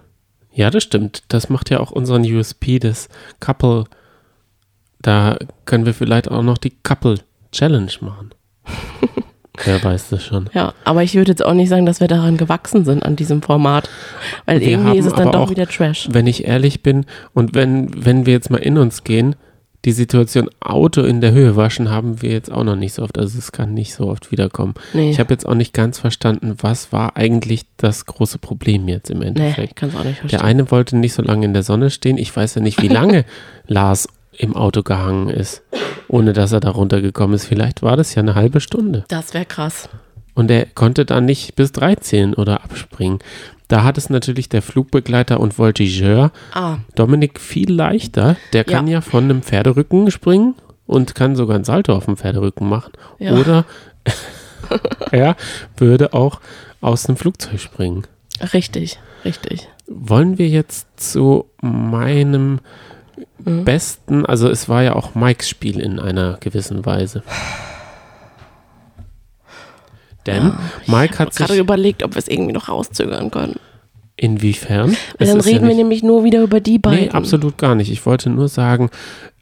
Ja, 0.51 0.71
das 0.71 0.83
stimmt. 0.83 1.23
Das 1.27 1.49
macht 1.49 1.69
ja 1.69 1.79
auch 1.79 1.91
unseren 1.91 2.23
USP 2.23 2.79
des 2.79 3.09
Couple. 3.39 3.83
Da 4.99 5.37
können 5.65 5.85
wir 5.85 5.93
vielleicht 5.93 6.31
auch 6.31 6.41
noch 6.41 6.57
die 6.57 6.71
Couple 6.81 7.19
Challenge 7.51 7.91
machen. 8.01 8.33
Wer 9.65 9.83
weiß 9.83 10.09
das 10.09 10.23
schon. 10.23 10.49
Ja, 10.53 10.73
aber 10.83 11.03
ich 11.03 11.15
würde 11.15 11.31
jetzt 11.31 11.43
auch 11.45 11.53
nicht 11.53 11.69
sagen, 11.69 11.85
dass 11.85 11.99
wir 11.99 12.07
daran 12.07 12.37
gewachsen 12.37 12.85
sind 12.85 13.03
an 13.03 13.15
diesem 13.15 13.41
Format, 13.41 13.89
weil 14.45 14.59
Wir 14.61 14.69
irgendwie 14.69 14.97
ist 14.97 15.05
es 15.05 15.13
dann 15.13 15.31
doch 15.31 15.41
auch- 15.41 15.49
wieder 15.49 15.67
Trash. 15.67 16.07
Wenn 16.11 16.27
ich 16.27 16.45
ehrlich 16.45 16.83
bin 16.83 17.05
und 17.33 17.55
wenn, 17.55 18.05
wenn 18.05 18.25
wir 18.25 18.33
jetzt 18.33 18.49
mal 18.49 18.57
in 18.57 18.77
uns 18.77 19.03
gehen, 19.03 19.35
die 19.85 19.91
Situation 19.93 20.49
Auto 20.59 21.01
in 21.03 21.21
der 21.21 21.31
Höhe 21.31 21.55
waschen 21.55 21.89
haben 21.89 22.21
wir 22.21 22.31
jetzt 22.31 22.51
auch 22.51 22.63
noch 22.63 22.75
nicht 22.75 22.93
so 22.93 23.03
oft. 23.03 23.17
Also 23.17 23.37
es 23.37 23.51
kann 23.53 23.73
nicht 23.73 23.93
so 23.93 24.07
oft 24.09 24.31
wiederkommen. 24.31 24.73
Nee. 24.93 25.11
Ich 25.11 25.19
habe 25.19 25.33
jetzt 25.33 25.47
auch 25.47 25.53
nicht 25.55 25.71
ganz 25.73 25.97
verstanden, 25.99 26.55
was 26.61 26.91
war 26.91 27.15
eigentlich 27.15 27.65
das 27.77 28.05
große 28.05 28.37
Problem 28.39 28.87
jetzt 28.89 29.09
im 29.09 29.19
Nee, 29.19 29.27
Endeffekt. 29.27 29.69
ich 29.69 29.75
kann 29.75 29.89
es 29.89 29.95
auch 29.95 30.03
nicht 30.03 30.15
Der 30.23 30.29
verstehen. 30.29 30.41
eine 30.41 30.71
wollte 30.71 30.97
nicht 30.97 31.13
so 31.13 31.21
lange 31.21 31.45
in 31.45 31.53
der 31.53 31.63
Sonne 31.63 31.89
stehen. 31.89 32.17
Ich 32.17 32.35
weiß 32.35 32.55
ja 32.55 32.61
nicht, 32.61 32.81
wie 32.81 32.89
lange 32.89 33.23
Lars 33.67 34.09
im 34.37 34.55
Auto 34.55 34.83
gehangen 34.83 35.29
ist, 35.29 35.63
ohne 36.07 36.33
dass 36.33 36.51
er 36.51 36.59
da 36.59 36.69
runtergekommen 36.69 37.35
ist. 37.35 37.45
Vielleicht 37.45 37.81
war 37.81 37.97
das 37.97 38.15
ja 38.15 38.21
eine 38.21 38.35
halbe 38.35 38.59
Stunde. 38.61 39.03
Das 39.07 39.33
wäre 39.33 39.45
krass. 39.45 39.89
Und 40.33 40.51
er 40.51 40.65
konnte 40.67 41.05
dann 41.05 41.25
nicht 41.25 41.55
bis 41.55 41.71
13 41.71 42.35
oder 42.35 42.63
abspringen. 42.63 43.19
Da 43.67 43.83
hat 43.83 43.97
es 43.97 44.09
natürlich 44.09 44.47
der 44.49 44.61
Flugbegleiter 44.61 45.39
und 45.39 45.57
Voltigeur 45.57 46.31
Ah, 46.53 46.77
Dominik 46.95 47.39
viel 47.39 47.71
leichter. 47.71 48.37
Der 48.53 48.63
kann 48.63 48.87
ja. 48.87 48.93
Ja. 48.95 49.01
von 49.01 49.23
einem 49.25 49.41
Pferderücken 49.41 50.09
springen 50.11 50.55
und 50.85 51.15
kann 51.15 51.35
sogar 51.35 51.57
ein 51.57 51.63
Salto 51.65 51.93
auf 51.93 52.05
dem 52.05 52.15
Pferderücken 52.17 52.69
machen. 52.69 52.93
Ja. 53.19 53.33
Oder 53.33 53.65
er 55.11 55.35
würde 55.77 56.13
auch 56.13 56.39
aus 56.81 57.03
dem 57.03 57.17
Flugzeug 57.17 57.59
springen. 57.59 58.03
richtig, 58.53 58.99
richtig. 59.25 59.67
Wollen 59.87 60.37
wir 60.37 60.47
jetzt 60.49 60.87
zu 60.99 61.45
meinem 61.61 62.59
Mhm. 63.43 63.65
besten, 63.65 64.25
also 64.25 64.49
es 64.49 64.67
war 64.69 64.83
ja 64.83 64.95
auch 64.95 65.15
Mikes 65.15 65.49
Spiel 65.49 65.79
in 65.79 65.99
einer 65.99 66.37
gewissen 66.39 66.85
Weise. 66.85 67.23
Denn 70.25 70.53
Mike 70.87 70.93
hat 70.93 71.11
Ich 71.13 71.19
habe 71.19 71.31
gerade 71.31 71.53
sich 71.53 71.59
überlegt, 71.61 72.03
ob 72.03 72.15
wir 72.15 72.19
es 72.19 72.27
irgendwie 72.27 72.51
noch 72.53 72.67
rauszögern 72.67 73.31
können. 73.31 73.55
inwiefern? 74.17 74.95
Weil 75.17 75.27
dann 75.27 75.37
ist 75.37 75.45
ja 75.45 75.53
reden 75.53 75.67
wir 75.67 75.75
nämlich 75.75 76.03
nur 76.03 76.23
wieder 76.23 76.41
über 76.41 76.59
die 76.59 76.79
beiden. 76.79 77.05
Nee, 77.05 77.09
absolut 77.11 77.57
gar 77.57 77.75
nicht. 77.75 77.91
Ich 77.91 78.05
wollte 78.05 78.29
nur 78.29 78.47
sagen, 78.49 78.89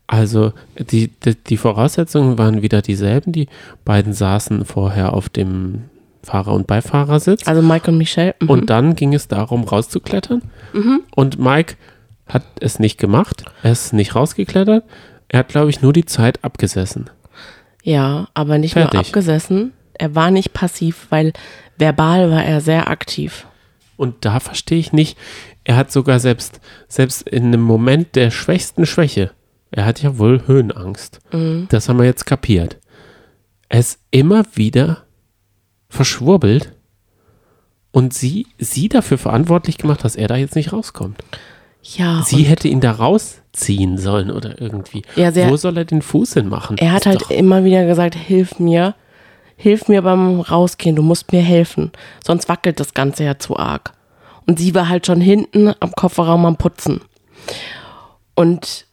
also 0.05 0.53
die, 0.77 1.07
die, 1.07 1.35
die 1.35 1.57
Voraussetzungen 1.57 2.37
waren 2.37 2.61
wieder 2.61 2.81
dieselben. 2.81 3.31
Die 3.31 3.47
beiden 3.85 4.13
saßen 4.13 4.65
vorher 4.65 5.13
auf 5.13 5.29
dem 5.29 5.85
Fahrer- 6.21 6.53
und 6.53 6.67
Beifahrersitz. 6.67 7.47
Also 7.47 7.61
Mike 7.61 7.89
und 7.89 7.97
Michelle. 7.97 8.35
Mhm. 8.39 8.49
Und 8.49 8.69
dann 8.69 8.95
ging 8.95 9.13
es 9.13 9.27
darum, 9.27 9.63
rauszuklettern. 9.63 10.41
Und 11.15 11.39
Mike 11.39 11.75
hat 12.27 12.43
es 12.59 12.79
nicht 12.79 12.97
gemacht. 12.99 13.45
Er 13.63 13.71
ist 13.71 13.93
nicht 13.93 14.15
rausgeklettert. 14.15 14.83
Er 15.27 15.39
hat, 15.39 15.49
glaube 15.49 15.69
ich, 15.69 15.81
nur 15.81 15.93
die 15.93 16.05
Zeit 16.05 16.43
abgesessen. 16.43 17.09
ja, 17.83 18.27
aber 18.33 18.57
nicht 18.57 18.75
nur 18.75 18.83
Fertig. 18.85 18.99
abgesessen. 19.07 19.73
Er 19.93 20.13
war 20.15 20.29
nicht 20.31 20.53
passiv, 20.53 21.07
weil 21.09 21.33
verbal 21.77 22.29
war 22.31 22.43
er 22.43 22.61
sehr 22.61 22.89
aktiv. 22.89 23.45
Und 23.97 24.25
da 24.25 24.39
verstehe 24.39 24.79
ich 24.79 24.91
nicht, 24.91 25.17
er 25.63 25.77
hat 25.77 25.91
sogar 25.91 26.19
selbst, 26.19 26.59
selbst 26.87 27.21
in 27.29 27.45
einem 27.45 27.61
Moment 27.61 28.15
der 28.15 28.29
schwächsten 28.29 28.85
Schwäche, 28.85 29.31
er 29.71 29.85
hat 29.85 30.01
ja 30.01 30.17
wohl 30.17 30.45
Höhenangst. 30.47 31.19
Das 31.69 31.87
haben 31.89 31.97
wir 31.97 32.05
jetzt 32.05 32.25
kapiert. 32.25 32.77
Er 33.69 33.79
ist 33.79 33.99
immer 34.11 34.43
wieder 34.53 35.03
verschwurbelt 35.89 36.73
und 37.91 38.13
sie, 38.13 38.47
sie 38.57 38.89
dafür 38.89 39.17
verantwortlich 39.17 39.77
gemacht, 39.77 40.03
dass 40.03 40.15
er 40.15 40.27
da 40.27 40.35
jetzt 40.35 40.55
nicht 40.55 40.73
rauskommt. 40.73 41.23
Ja, 41.97 42.23
Sie 42.25 42.43
hätte 42.43 42.67
ihn 42.67 42.81
da 42.81 42.91
rausziehen 42.91 43.97
sollen 43.99 44.31
oder 44.31 44.59
irgendwie. 44.59 45.03
Ja, 45.15 45.31
sehr- 45.31 45.49
Wo 45.51 45.55
soll 45.57 45.77
er 45.77 45.85
den 45.85 46.01
Fuß 46.01 46.33
hinmachen? 46.33 46.77
Er 46.79 46.91
hat 46.93 47.05
halt 47.05 47.29
immer 47.29 47.63
wieder 47.63 47.85
gesagt, 47.85 48.15
hilf 48.15 48.57
mir, 48.59 48.95
hilf 49.55 49.87
mir 49.87 50.01
beim 50.01 50.39
Rausgehen, 50.41 50.95
du 50.95 51.03
musst 51.03 51.31
mir 51.31 51.41
helfen, 51.43 51.91
sonst 52.25 52.49
wackelt 52.49 52.79
das 52.79 52.93
Ganze 52.95 53.23
ja 53.23 53.37
zu 53.37 53.55
arg. 53.57 53.93
Und 54.47 54.57
sie 54.59 54.73
war 54.73 54.89
halt 54.89 55.05
schon 55.05 55.21
hinten 55.21 55.73
am 55.79 55.91
Kofferraum 55.91 56.45
am 56.45 56.57
Putzen. 56.57 57.01
Und 58.35 58.85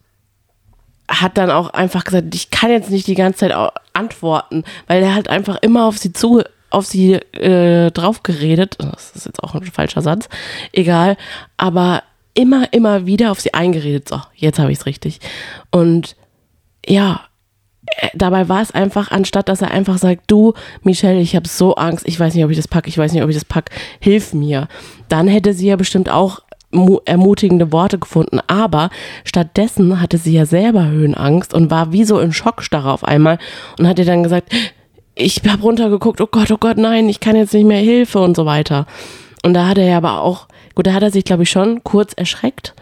hat 1.08 1.36
dann 1.36 1.50
auch 1.50 1.70
einfach 1.70 2.04
gesagt, 2.04 2.34
ich 2.34 2.50
kann 2.50 2.70
jetzt 2.70 2.90
nicht 2.90 3.06
die 3.06 3.14
ganze 3.14 3.40
Zeit 3.48 3.54
antworten, 3.92 4.64
weil 4.86 5.02
er 5.02 5.14
halt 5.14 5.28
einfach 5.28 5.56
immer 5.62 5.86
auf 5.86 5.98
sie 5.98 6.12
zu, 6.12 6.42
auf 6.70 6.86
sie 6.86 7.14
äh, 7.14 7.90
drauf 7.90 8.22
geredet. 8.22 8.76
Das 8.78 9.10
ist 9.14 9.26
jetzt 9.26 9.42
auch 9.42 9.54
ein 9.54 9.64
falscher 9.64 10.00
Satz. 10.00 10.28
Egal. 10.72 11.16
Aber 11.56 12.02
immer, 12.34 12.72
immer 12.72 13.06
wieder 13.06 13.30
auf 13.30 13.40
sie 13.40 13.54
eingeredet. 13.54 14.08
So, 14.08 14.20
jetzt 14.34 14.58
habe 14.58 14.72
ich 14.72 14.78
es 14.78 14.86
richtig. 14.86 15.20
Und 15.70 16.16
ja, 16.86 17.20
äh, 17.86 18.08
dabei 18.14 18.48
war 18.48 18.62
es 18.62 18.70
einfach, 18.70 19.10
anstatt 19.10 19.48
dass 19.48 19.62
er 19.62 19.70
einfach 19.70 19.98
sagt, 19.98 20.30
du, 20.30 20.54
Michelle, 20.82 21.20
ich 21.20 21.36
habe 21.36 21.48
so 21.48 21.74
Angst, 21.74 22.06
ich 22.06 22.18
weiß 22.18 22.34
nicht, 22.34 22.44
ob 22.44 22.50
ich 22.50 22.56
das 22.56 22.68
packe, 22.68 22.88
ich 22.88 22.98
weiß 22.98 23.12
nicht, 23.12 23.22
ob 23.22 23.30
ich 23.30 23.36
das 23.36 23.44
packe, 23.44 23.72
hilf 24.00 24.32
mir. 24.32 24.68
Dann 25.08 25.28
hätte 25.28 25.52
sie 25.52 25.66
ja 25.66 25.76
bestimmt 25.76 26.08
auch 26.10 26.40
mu- 26.70 27.00
ermutigende 27.04 27.70
Worte 27.70 27.98
gefunden. 27.98 28.40
Aber 28.46 28.90
stattdessen 29.24 30.00
hatte 30.00 30.18
sie 30.18 30.32
ja 30.32 30.46
selber 30.46 30.86
Höhenangst 30.86 31.54
und 31.54 31.70
war 31.70 31.92
wie 31.92 32.04
so 32.04 32.18
in 32.18 32.32
Schockstarre 32.32 32.92
auf 32.92 33.04
einmal 33.04 33.38
und 33.78 33.86
hat 33.86 33.98
ihr 33.98 34.04
dann 34.04 34.22
gesagt, 34.22 34.52
ich 35.14 35.42
habe 35.46 35.62
runtergeguckt, 35.62 36.22
oh 36.22 36.28
Gott, 36.30 36.50
oh 36.50 36.56
Gott, 36.58 36.78
nein, 36.78 37.08
ich 37.08 37.20
kann 37.20 37.36
jetzt 37.36 37.52
nicht 37.52 37.66
mehr 37.66 37.82
Hilfe 37.82 38.18
und 38.20 38.34
so 38.34 38.46
weiter. 38.46 38.86
Und 39.44 39.52
da 39.52 39.68
hat 39.68 39.76
er 39.76 39.84
ja 39.84 39.98
aber 39.98 40.22
auch, 40.22 40.48
gut, 40.74 40.86
da 40.86 40.92
hat 40.92 41.02
er 41.02 41.10
sich, 41.10 41.24
glaube 41.24 41.42
ich, 41.44 41.50
schon 41.50 41.82
kurz 41.84 42.12
erschreckt. 42.14 42.74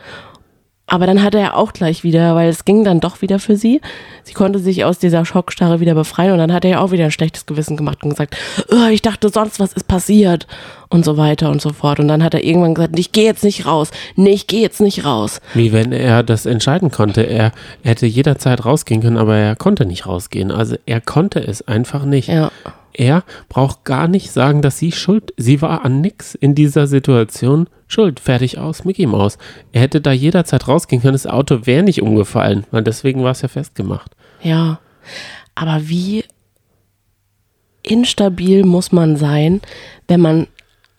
Aber 0.90 1.06
dann 1.06 1.22
hat 1.22 1.36
er 1.36 1.40
ja 1.40 1.54
auch 1.54 1.72
gleich 1.72 2.02
wieder, 2.02 2.34
weil 2.34 2.48
es 2.48 2.64
ging 2.64 2.82
dann 2.82 2.98
doch 2.98 3.22
wieder 3.22 3.38
für 3.38 3.54
sie. 3.54 3.80
Sie 4.24 4.34
konnte 4.34 4.58
sich 4.58 4.84
aus 4.84 4.98
dieser 4.98 5.24
Schockstarre 5.24 5.78
wieder 5.78 5.94
befreien 5.94 6.32
und 6.32 6.38
dann 6.38 6.52
hat 6.52 6.64
er 6.64 6.72
ja 6.72 6.80
auch 6.80 6.90
wieder 6.90 7.04
ein 7.04 7.12
schlechtes 7.12 7.46
Gewissen 7.46 7.76
gemacht 7.76 8.02
und 8.02 8.10
gesagt, 8.10 8.36
"Oh, 8.72 8.88
ich 8.90 9.00
dachte 9.00 9.28
sonst 9.28 9.60
was 9.60 9.72
ist 9.72 9.86
passiert 9.86 10.48
und 10.88 11.04
so 11.04 11.16
weiter 11.16 11.48
und 11.48 11.62
so 11.62 11.72
fort. 11.72 12.00
Und 12.00 12.08
dann 12.08 12.24
hat 12.24 12.34
er 12.34 12.42
irgendwann 12.42 12.74
gesagt, 12.74 12.98
ich 12.98 13.12
gehe 13.12 13.22
jetzt 13.24 13.44
nicht 13.44 13.66
raus. 13.66 13.92
Nee, 14.16 14.30
ich 14.30 14.48
gehe 14.48 14.62
jetzt 14.62 14.80
nicht 14.80 15.04
raus. 15.04 15.40
Wie 15.54 15.72
wenn 15.72 15.92
er 15.92 16.24
das 16.24 16.44
entscheiden 16.44 16.90
konnte. 16.90 17.22
Er 17.22 17.52
hätte 17.84 18.06
jederzeit 18.06 18.64
rausgehen 18.64 19.00
können, 19.00 19.16
aber 19.16 19.36
er 19.36 19.54
konnte 19.54 19.86
nicht 19.86 20.06
rausgehen. 20.06 20.50
Also 20.50 20.74
er 20.86 21.00
konnte 21.00 21.38
es 21.38 21.62
einfach 21.68 22.04
nicht. 22.04 22.28
Ja. 22.28 22.50
Er 22.92 23.24
braucht 23.48 23.84
gar 23.84 24.08
nicht 24.08 24.30
sagen, 24.32 24.62
dass 24.62 24.78
sie 24.78 24.92
schuld, 24.92 25.32
sie 25.36 25.62
war 25.62 25.84
an 25.84 26.00
nix 26.00 26.34
in 26.34 26.54
dieser 26.54 26.86
Situation 26.86 27.68
schuld. 27.86 28.20
Fertig 28.20 28.58
aus, 28.58 28.84
Mickey 28.84 29.06
Maus. 29.06 29.38
Er 29.72 29.82
hätte 29.82 30.00
da 30.00 30.12
jederzeit 30.12 30.68
rausgehen 30.68 31.02
können, 31.02 31.14
das 31.14 31.26
Auto 31.26 31.66
wäre 31.66 31.82
nicht 31.82 32.02
umgefallen, 32.02 32.66
weil 32.70 32.82
deswegen 32.82 33.22
war 33.22 33.32
es 33.32 33.42
ja 33.42 33.48
festgemacht. 33.48 34.16
Ja, 34.42 34.80
aber 35.54 35.88
wie 35.88 36.24
instabil 37.82 38.64
muss 38.64 38.92
man 38.92 39.16
sein, 39.16 39.60
wenn 40.08 40.20
man 40.20 40.46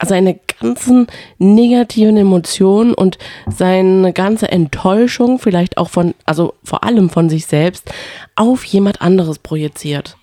seine 0.04 0.40
ganzen 0.60 1.08
negativen 1.38 2.18
Emotionen 2.18 2.94
und 2.94 3.18
seine 3.48 4.14
ganze 4.14 4.52
Enttäuschung, 4.52 5.40
vielleicht 5.40 5.78
auch 5.78 5.90
von, 5.90 6.16
also 6.26 6.56
vor 6.64 6.84
allem 6.84 7.10
von 7.10 7.30
sich 7.30 7.46
selbst, 7.46 7.92
auf 8.36 8.64
jemand 8.64 9.02
anderes 9.02 9.40
projiziert. 9.40 10.18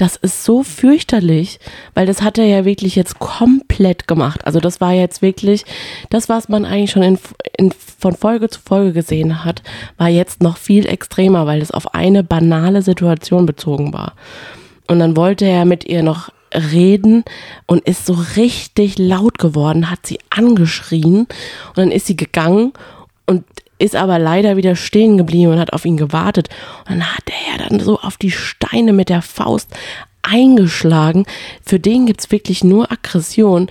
Das 0.00 0.16
ist 0.16 0.44
so 0.44 0.62
fürchterlich, 0.62 1.60
weil 1.92 2.06
das 2.06 2.22
hat 2.22 2.38
er 2.38 2.46
ja 2.46 2.64
wirklich 2.64 2.96
jetzt 2.96 3.18
komplett 3.18 4.08
gemacht. 4.08 4.46
Also 4.46 4.58
das 4.58 4.80
war 4.80 4.94
jetzt 4.94 5.20
wirklich, 5.20 5.66
das, 6.08 6.30
was 6.30 6.48
man 6.48 6.64
eigentlich 6.64 6.92
schon 6.92 7.02
in, 7.02 7.18
in, 7.58 7.70
von 7.70 8.16
Folge 8.16 8.48
zu 8.48 8.60
Folge 8.64 8.94
gesehen 8.94 9.44
hat, 9.44 9.62
war 9.98 10.08
jetzt 10.08 10.42
noch 10.42 10.56
viel 10.56 10.86
extremer, 10.86 11.44
weil 11.44 11.60
es 11.60 11.70
auf 11.70 11.92
eine 11.94 12.24
banale 12.24 12.80
Situation 12.80 13.44
bezogen 13.44 13.92
war. 13.92 14.14
Und 14.86 15.00
dann 15.00 15.18
wollte 15.18 15.44
er 15.44 15.66
mit 15.66 15.84
ihr 15.84 16.02
noch 16.02 16.30
reden 16.54 17.22
und 17.66 17.86
ist 17.86 18.06
so 18.06 18.16
richtig 18.38 18.98
laut 18.98 19.36
geworden, 19.36 19.90
hat 19.90 20.06
sie 20.06 20.18
angeschrien 20.30 21.26
und 21.26 21.76
dann 21.76 21.90
ist 21.90 22.06
sie 22.06 22.16
gegangen 22.16 22.72
ist 23.80 23.96
aber 23.96 24.18
leider 24.18 24.56
wieder 24.56 24.76
stehen 24.76 25.16
geblieben 25.16 25.52
und 25.52 25.58
hat 25.58 25.72
auf 25.72 25.84
ihn 25.84 25.96
gewartet. 25.96 26.48
Und 26.80 26.90
dann 26.90 27.16
hat 27.16 27.24
er 27.26 27.52
ja 27.52 27.68
dann 27.68 27.80
so 27.80 27.98
auf 27.98 28.16
die 28.16 28.30
Steine 28.30 28.92
mit 28.92 29.08
der 29.08 29.22
Faust 29.22 29.70
eingeschlagen. 30.22 31.24
Für 31.64 31.80
den 31.80 32.06
gibt's 32.06 32.30
wirklich 32.30 32.62
nur 32.62 32.92
Aggression, 32.92 33.70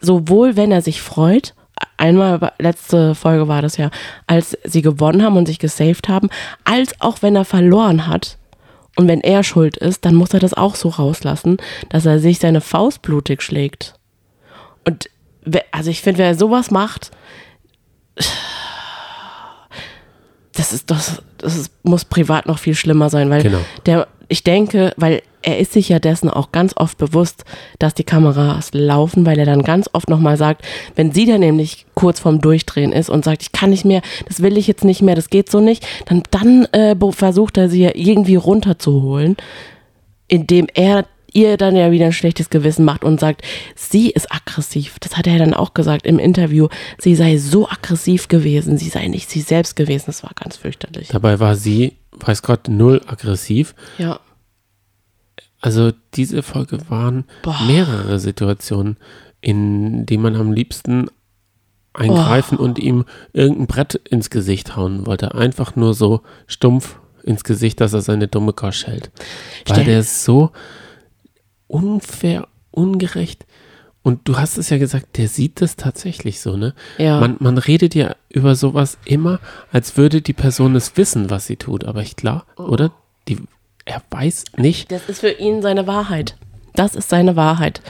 sowohl 0.00 0.56
wenn 0.56 0.72
er 0.72 0.82
sich 0.82 1.02
freut, 1.02 1.54
einmal, 1.96 2.52
letzte 2.58 3.14
Folge 3.14 3.48
war 3.48 3.62
das 3.62 3.76
ja, 3.76 3.90
als 4.26 4.56
sie 4.64 4.82
gewonnen 4.82 5.22
haben 5.22 5.36
und 5.36 5.46
sich 5.46 5.58
gesaved 5.58 6.08
haben, 6.08 6.30
als 6.64 6.98
auch 7.00 7.18
wenn 7.20 7.36
er 7.36 7.44
verloren 7.44 8.06
hat. 8.06 8.38
Und 8.96 9.08
wenn 9.08 9.20
er 9.20 9.42
schuld 9.42 9.76
ist, 9.76 10.04
dann 10.04 10.14
muss 10.14 10.34
er 10.34 10.40
das 10.40 10.54
auch 10.54 10.74
so 10.74 10.88
rauslassen, 10.88 11.56
dass 11.88 12.06
er 12.06 12.18
sich 12.18 12.38
seine 12.38 12.60
Faust 12.60 13.02
blutig 13.02 13.42
schlägt. 13.42 13.94
Und 14.84 15.08
also 15.70 15.90
ich 15.90 16.02
finde, 16.02 16.18
wer 16.18 16.34
sowas 16.34 16.70
macht, 16.70 17.10
das 20.54 20.72
ist 20.72 20.90
das, 20.90 21.22
das 21.38 21.56
ist, 21.56 21.72
muss 21.82 22.04
privat 22.04 22.46
noch 22.46 22.58
viel 22.58 22.74
schlimmer 22.74 23.10
sein, 23.10 23.30
weil 23.30 23.42
Genau. 23.42 23.58
der, 23.86 24.06
ich 24.28 24.44
denke, 24.44 24.92
weil 24.96 25.22
er 25.42 25.58
ist 25.58 25.72
sich 25.72 25.88
ja 25.88 25.98
dessen 25.98 26.30
auch 26.30 26.52
ganz 26.52 26.72
oft 26.76 26.98
bewusst, 26.98 27.44
dass 27.78 27.94
die 27.94 28.04
Kameras 28.04 28.70
laufen, 28.72 29.26
weil 29.26 29.38
er 29.38 29.44
dann 29.46 29.62
ganz 29.62 29.90
oft 29.92 30.08
nochmal 30.08 30.36
sagt, 30.36 30.64
wenn 30.94 31.12
sie 31.12 31.26
dann 31.26 31.40
nämlich 31.40 31.86
kurz 31.94 32.20
vorm 32.20 32.40
Durchdrehen 32.40 32.92
ist 32.92 33.10
und 33.10 33.24
sagt, 33.24 33.42
ich 33.42 33.52
kann 33.52 33.70
nicht 33.70 33.84
mehr, 33.84 34.02
das 34.28 34.40
will 34.40 34.56
ich 34.56 34.68
jetzt 34.68 34.84
nicht 34.84 35.02
mehr, 35.02 35.16
das 35.16 35.30
geht 35.30 35.50
so 35.50 35.60
nicht, 35.60 35.84
dann, 36.06 36.22
dann 36.30 36.66
äh, 36.66 36.94
versucht 37.10 37.56
er 37.58 37.68
sie 37.68 37.82
ja 37.82 37.90
irgendwie 37.94 38.36
runterzuholen, 38.36 39.36
indem 40.28 40.68
er 40.74 41.06
ihr 41.32 41.56
dann 41.56 41.74
ja 41.76 41.90
wieder 41.90 42.06
ein 42.06 42.12
schlechtes 42.12 42.50
Gewissen 42.50 42.84
macht 42.84 43.04
und 43.04 43.20
sagt, 43.20 43.42
sie 43.74 44.10
ist 44.10 44.30
aggressiv. 44.32 44.98
Das 45.00 45.16
hat 45.16 45.26
er 45.26 45.38
dann 45.38 45.54
auch 45.54 45.74
gesagt 45.74 46.06
im 46.06 46.18
Interview. 46.18 46.68
Sie 46.98 47.14
sei 47.14 47.38
so 47.38 47.68
aggressiv 47.68 48.28
gewesen, 48.28 48.76
sie 48.78 48.88
sei 48.88 49.08
nicht 49.08 49.30
sie 49.30 49.40
selbst 49.40 49.76
gewesen. 49.76 50.04
Das 50.06 50.22
war 50.22 50.32
ganz 50.34 50.56
fürchterlich. 50.56 51.08
Dabei 51.08 51.40
war 51.40 51.56
sie, 51.56 51.96
weiß 52.12 52.42
Gott, 52.42 52.68
null 52.68 53.00
aggressiv. 53.06 53.74
Ja. 53.98 54.20
Also 55.60 55.92
diese 56.14 56.42
Folge 56.42 56.78
waren 56.90 57.24
Boah. 57.42 57.60
mehrere 57.66 58.18
Situationen, 58.18 58.96
in 59.40 60.06
die 60.06 60.18
man 60.18 60.34
am 60.36 60.52
liebsten 60.52 61.08
eingreifen 61.94 62.58
und 62.58 62.78
ihm 62.78 63.04
irgendein 63.32 63.66
Brett 63.66 63.94
ins 63.94 64.30
Gesicht 64.30 64.76
hauen 64.76 65.06
wollte. 65.06 65.34
Einfach 65.34 65.76
nur 65.76 65.94
so 65.94 66.22
stumpf 66.46 66.98
ins 67.22 67.44
Gesicht, 67.44 67.80
dass 67.80 67.92
er 67.92 68.00
seine 68.00 68.28
dumme 68.28 68.52
Gosch 68.54 68.86
hält. 68.86 69.10
Weil 69.66 69.74
Stell- 69.76 69.84
der 69.84 70.00
ist 70.00 70.24
so 70.24 70.50
unfair, 71.72 72.46
ungerecht. 72.70 73.46
Und 74.02 74.26
du 74.28 74.36
hast 74.36 74.58
es 74.58 74.68
ja 74.68 74.78
gesagt, 74.78 75.16
der 75.16 75.28
sieht 75.28 75.60
das 75.60 75.76
tatsächlich 75.76 76.40
so, 76.40 76.56
ne? 76.56 76.74
Ja. 76.98 77.20
Man, 77.20 77.36
man 77.38 77.56
redet 77.56 77.94
ja 77.94 78.16
über 78.28 78.56
sowas 78.56 78.98
immer, 79.04 79.38
als 79.70 79.96
würde 79.96 80.22
die 80.22 80.32
Person 80.32 80.74
es 80.74 80.96
wissen, 80.96 81.30
was 81.30 81.46
sie 81.46 81.56
tut. 81.56 81.84
Aber 81.84 82.02
ich 82.02 82.16
klar, 82.16 82.44
oder? 82.56 82.90
Die, 83.28 83.38
er 83.84 84.02
weiß 84.10 84.44
nicht, 84.56 84.90
Das 84.90 85.08
ist 85.08 85.20
für 85.20 85.30
ihn 85.30 85.62
seine 85.62 85.86
Wahrheit. 85.86 86.36
Das 86.74 86.96
ist 86.96 87.10
seine 87.10 87.36
Wahrheit. 87.36 87.80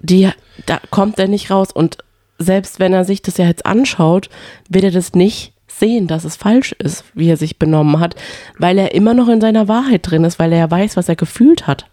Die, 0.00 0.28
da 0.66 0.80
kommt 0.90 1.18
er 1.18 1.28
nicht 1.28 1.50
raus. 1.50 1.68
Und 1.72 1.98
selbst 2.38 2.80
wenn 2.80 2.92
er 2.92 3.04
sich 3.04 3.22
das 3.22 3.36
ja 3.36 3.46
jetzt 3.46 3.64
anschaut, 3.64 4.28
wird 4.68 4.84
er 4.84 4.90
das 4.90 5.14
nicht 5.14 5.52
sehen, 5.68 6.08
dass 6.08 6.24
es 6.24 6.34
falsch 6.34 6.72
ist, 6.72 7.04
wie 7.14 7.28
er 7.28 7.36
sich 7.36 7.58
benommen 7.60 8.00
hat, 8.00 8.16
weil 8.58 8.76
er 8.78 8.94
immer 8.94 9.14
noch 9.14 9.28
in 9.28 9.40
seiner 9.40 9.68
Wahrheit 9.68 10.10
drin 10.10 10.24
ist, 10.24 10.40
weil 10.40 10.52
er 10.52 10.58
ja 10.58 10.70
weiß, 10.70 10.96
was 10.96 11.08
er 11.08 11.16
gefühlt 11.16 11.68
hat. 11.68 11.86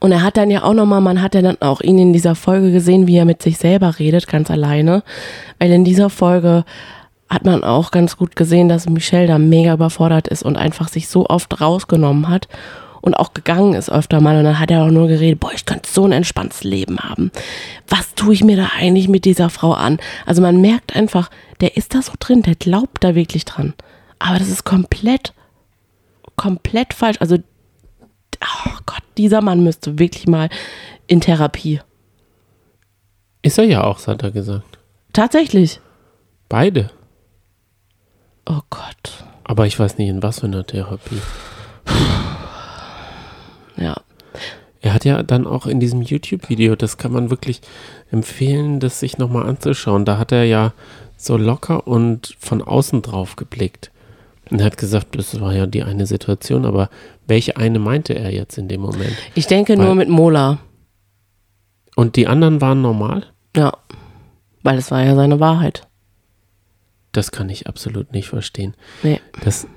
Und 0.00 0.12
er 0.12 0.22
hat 0.22 0.36
dann 0.36 0.50
ja 0.50 0.64
auch 0.64 0.74
nochmal, 0.74 1.00
man 1.00 1.22
hat 1.22 1.34
ja 1.34 1.42
dann 1.42 1.60
auch 1.60 1.80
ihn 1.80 1.98
in 1.98 2.12
dieser 2.12 2.34
Folge 2.34 2.72
gesehen, 2.72 3.06
wie 3.06 3.16
er 3.16 3.24
mit 3.24 3.42
sich 3.42 3.58
selber 3.58 3.98
redet, 3.98 4.26
ganz 4.26 4.50
alleine. 4.50 5.02
Weil 5.58 5.70
in 5.72 5.84
dieser 5.84 6.10
Folge 6.10 6.64
hat 7.28 7.44
man 7.44 7.64
auch 7.64 7.90
ganz 7.90 8.16
gut 8.16 8.36
gesehen, 8.36 8.68
dass 8.68 8.88
Michelle 8.88 9.26
da 9.26 9.38
mega 9.38 9.72
überfordert 9.74 10.28
ist 10.28 10.42
und 10.42 10.56
einfach 10.56 10.88
sich 10.88 11.08
so 11.08 11.26
oft 11.26 11.60
rausgenommen 11.60 12.28
hat 12.28 12.48
und 13.00 13.14
auch 13.14 13.34
gegangen 13.34 13.74
ist 13.74 13.90
öfter 13.90 14.20
mal. 14.22 14.38
Und 14.38 14.44
dann 14.44 14.58
hat 14.58 14.70
er 14.70 14.82
auch 14.82 14.90
nur 14.90 15.08
geredet, 15.08 15.40
boah, 15.40 15.52
ich 15.54 15.66
könnte 15.66 15.90
so 15.90 16.06
ein 16.06 16.12
entspanntes 16.12 16.64
Leben 16.64 17.00
haben. 17.00 17.30
Was 17.88 18.14
tue 18.14 18.32
ich 18.32 18.42
mir 18.42 18.56
da 18.56 18.70
eigentlich 18.78 19.08
mit 19.08 19.26
dieser 19.26 19.50
Frau 19.50 19.72
an? 19.72 19.98
Also 20.24 20.40
man 20.40 20.60
merkt 20.60 20.96
einfach, 20.96 21.30
der 21.60 21.76
ist 21.76 21.94
da 21.94 22.00
so 22.00 22.12
drin, 22.18 22.42
der 22.42 22.54
glaubt 22.54 23.04
da 23.04 23.14
wirklich 23.14 23.44
dran. 23.44 23.74
Aber 24.18 24.38
das 24.38 24.48
ist 24.48 24.64
komplett, 24.64 25.34
komplett 26.36 26.94
falsch. 26.94 27.18
Also, 27.20 27.38
oh 28.44 28.78
Gott, 28.86 29.02
dieser 29.16 29.40
Mann 29.40 29.62
müsste 29.62 29.98
wirklich 29.98 30.26
mal 30.26 30.48
in 31.06 31.20
Therapie. 31.20 31.80
Ist 33.42 33.58
er 33.58 33.64
ja 33.64 33.84
auch, 33.84 34.06
hat 34.06 34.22
er 34.22 34.30
gesagt. 34.30 34.78
Tatsächlich. 35.12 35.80
Beide. 36.48 36.90
Oh 38.46 38.60
Gott. 38.70 39.24
Aber 39.44 39.66
ich 39.66 39.78
weiß 39.78 39.98
nicht, 39.98 40.08
in 40.08 40.22
was 40.22 40.40
für 40.40 40.46
einer 40.46 40.66
Therapie. 40.66 41.20
Ja. 43.76 43.96
Er 44.80 44.92
hat 44.92 45.04
ja 45.04 45.22
dann 45.22 45.46
auch 45.46 45.66
in 45.66 45.80
diesem 45.80 46.02
YouTube-Video, 46.02 46.76
das 46.76 46.98
kann 46.98 47.12
man 47.12 47.30
wirklich 47.30 47.62
empfehlen, 48.10 48.80
das 48.80 49.00
sich 49.00 49.18
nochmal 49.18 49.46
anzuschauen. 49.46 50.04
Da 50.04 50.18
hat 50.18 50.30
er 50.30 50.44
ja 50.44 50.72
so 51.16 51.36
locker 51.36 51.86
und 51.86 52.36
von 52.38 52.60
außen 52.60 53.02
drauf 53.02 53.36
geblickt. 53.36 53.90
Und 54.50 54.60
er 54.60 54.66
hat 54.66 54.76
gesagt, 54.76 55.18
das 55.18 55.40
war 55.40 55.54
ja 55.54 55.66
die 55.66 55.82
eine 55.82 56.06
Situation, 56.06 56.66
aber 56.66 56.90
welche 57.26 57.56
eine 57.56 57.78
meinte 57.78 58.14
er 58.14 58.32
jetzt 58.32 58.58
in 58.58 58.68
dem 58.68 58.80
Moment? 58.80 59.16
Ich 59.34 59.46
denke 59.46 59.76
Weil- 59.78 59.84
nur 59.84 59.94
mit 59.94 60.08
Mola. 60.08 60.58
Und 61.96 62.16
die 62.16 62.26
anderen 62.26 62.60
waren 62.60 62.82
normal? 62.82 63.26
Ja. 63.56 63.72
Weil 64.62 64.78
es 64.78 64.90
war 64.90 65.04
ja 65.04 65.14
seine 65.14 65.38
Wahrheit. 65.40 65.86
Das 67.12 67.30
kann 67.30 67.48
ich 67.50 67.68
absolut 67.68 68.12
nicht 68.12 68.28
verstehen. 68.28 68.74
Nee. 69.02 69.20
Das, 69.44 69.68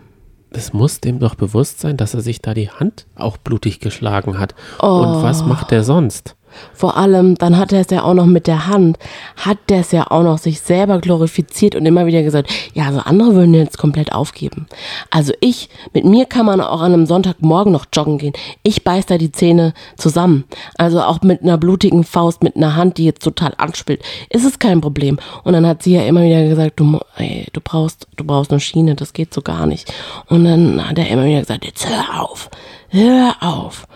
das 0.51 0.73
muss 0.73 1.01
dem 1.01 1.19
doch 1.19 1.35
bewusst 1.35 1.79
sein, 1.79 1.97
dass 1.97 2.13
er 2.15 2.21
sich 2.21 2.41
da 2.41 2.53
die 2.55 2.71
Hand 2.71 3.05
auch 3.15 3.37
blutig 3.37 3.79
geschlagen 3.79 4.39
hat. 4.39 4.55
Und 4.79 5.21
was 5.21 5.45
macht 5.45 5.71
er 5.71 5.83
sonst? 5.83 6.36
Vor 6.73 6.97
allem, 6.97 7.35
dann 7.35 7.57
hat 7.57 7.73
er 7.73 7.81
es 7.81 7.89
ja 7.89 8.03
auch 8.03 8.13
noch 8.13 8.25
mit 8.25 8.47
der 8.47 8.67
Hand, 8.67 8.97
hat 9.35 9.57
der 9.69 9.79
es 9.79 9.91
ja 9.91 10.09
auch 10.09 10.23
noch 10.23 10.37
sich 10.37 10.61
selber 10.61 10.99
glorifiziert 10.99 11.75
und 11.75 11.85
immer 11.85 12.05
wieder 12.05 12.23
gesagt, 12.23 12.51
ja, 12.73 12.85
also 12.85 12.99
andere 12.99 13.35
würden 13.35 13.53
jetzt 13.53 13.77
komplett 13.77 14.13
aufgeben. 14.13 14.67
Also 15.09 15.33
ich, 15.39 15.69
mit 15.93 16.05
mir 16.05 16.25
kann 16.25 16.45
man 16.45 16.61
auch 16.61 16.81
an 16.81 16.93
einem 16.93 17.05
Sonntagmorgen 17.05 17.71
noch 17.71 17.85
joggen 17.93 18.17
gehen. 18.17 18.33
Ich 18.63 18.83
beiß 18.83 19.05
da 19.05 19.17
die 19.17 19.31
Zähne 19.31 19.73
zusammen. 19.97 20.45
Also 20.77 21.01
auch 21.01 21.21
mit 21.21 21.41
einer 21.41 21.57
blutigen 21.57 22.03
Faust, 22.03 22.43
mit 22.43 22.55
einer 22.55 22.75
Hand, 22.75 22.97
die 22.97 23.05
jetzt 23.05 23.23
total 23.23 23.53
anspielt, 23.57 24.01
ist 24.29 24.45
es 24.45 24.59
kein 24.59 24.81
Problem. 24.81 25.19
Und 25.43 25.53
dann 25.53 25.65
hat 25.65 25.83
sie 25.83 25.95
ja 25.95 26.03
immer 26.03 26.23
wieder 26.23 26.47
gesagt, 26.47 26.79
du, 26.79 26.99
ey, 27.17 27.47
du 27.53 27.61
brauchst, 27.61 28.07
du 28.15 28.23
brauchst 28.23 28.51
eine 28.51 28.59
Schiene, 28.59 28.95
das 28.95 29.13
geht 29.13 29.33
so 29.33 29.41
gar 29.41 29.65
nicht. 29.65 29.93
Und 30.27 30.45
dann 30.45 30.87
hat 30.87 30.97
er 30.97 31.09
immer 31.09 31.25
wieder 31.25 31.39
gesagt, 31.39 31.65
jetzt 31.65 31.87
hör 31.89 32.21
auf, 32.21 32.49
hör 32.89 33.35
auf. 33.41 33.87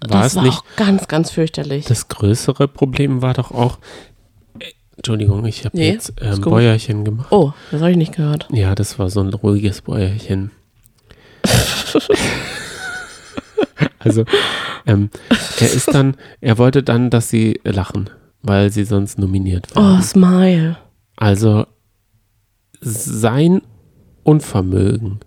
War 0.00 0.22
das 0.22 0.32
es 0.32 0.36
war 0.36 0.42
nicht 0.44 0.58
auch 0.58 0.64
ganz, 0.76 1.08
ganz 1.08 1.30
fürchterlich. 1.30 1.86
Das 1.86 2.08
größere 2.08 2.68
Problem 2.68 3.20
war 3.22 3.34
doch 3.34 3.50
auch, 3.50 3.78
äh, 4.58 4.64
Entschuldigung, 4.96 5.44
ich 5.44 5.64
habe 5.64 5.76
Nee, 5.76 5.90
jetzt 5.92 6.12
ähm, 6.20 6.36
gut. 6.36 6.52
Bäuerchen 6.52 7.04
gemacht. 7.04 7.28
Oh, 7.30 7.52
das 7.70 7.80
habe 7.80 7.90
ich 7.90 7.96
nicht 7.96 8.14
gehört. 8.14 8.48
Ja, 8.52 8.74
das 8.74 8.98
war 8.98 9.10
so 9.10 9.20
ein 9.20 9.32
ruhiges 9.34 9.82
Bäuerchen. 9.82 10.50
also, 13.98 14.24
ähm, 14.86 15.10
er 15.60 15.70
ist 15.72 15.92
dann, 15.92 16.16
er 16.40 16.58
wollte 16.58 16.82
dann, 16.82 17.10
dass 17.10 17.28
sie 17.28 17.60
lachen, 17.64 18.10
weil 18.42 18.70
sie 18.70 18.84
sonst 18.84 19.18
nominiert 19.18 19.74
werden. 19.74 19.98
Oh, 19.98 20.02
Smile. 20.02 20.76
Also 21.16 21.66
sein 22.80 23.62
Unvermögen. 24.22 25.20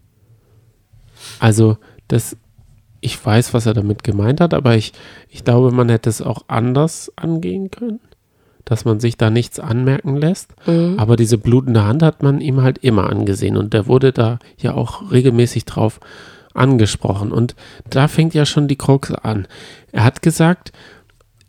Also 1.40 1.78
das, 2.08 2.38
ich 3.02 3.24
weiß, 3.24 3.54
was 3.54 3.66
er 3.66 3.74
damit 3.74 4.04
gemeint 4.04 4.40
hat, 4.40 4.54
aber 4.54 4.76
ich, 4.76 4.94
ich 5.30 5.44
glaube, 5.44 5.72
man 5.72 5.90
hätte 5.90 6.10
es 6.10 6.22
auch 6.22 6.44
anders 6.48 7.12
angehen 7.16 7.72
können, 7.72 8.00
dass 8.64 8.86
man 8.86 9.00
sich 9.00 9.18
da 9.18 9.30
nichts 9.30 9.60
anmerken 9.60 10.16
lässt. 10.16 10.54
Aber 10.98 11.16
diese 11.16 11.40
blutende 11.40 11.84
Hand 11.84 12.04
hat 12.04 12.22
man 12.22 12.40
ihm 12.40 12.62
halt 12.62 12.78
immer 12.78 13.10
angesehen 13.10 13.58
und 13.58 13.74
der 13.74 13.88
wurde 13.88 14.14
da 14.14 14.38
ja 14.58 14.76
auch 14.76 15.12
regelmäßig 15.12 15.66
drauf 15.66 16.00
angesprochen. 16.54 17.32
Und 17.32 17.56
da 17.90 18.08
fängt 18.08 18.34
ja 18.36 18.46
schon 18.46 18.68
die 18.68 18.78
Krux 18.78 19.12
an. 19.12 19.48
Er 19.92 20.04
hat 20.04 20.22
gesagt, 20.22 20.72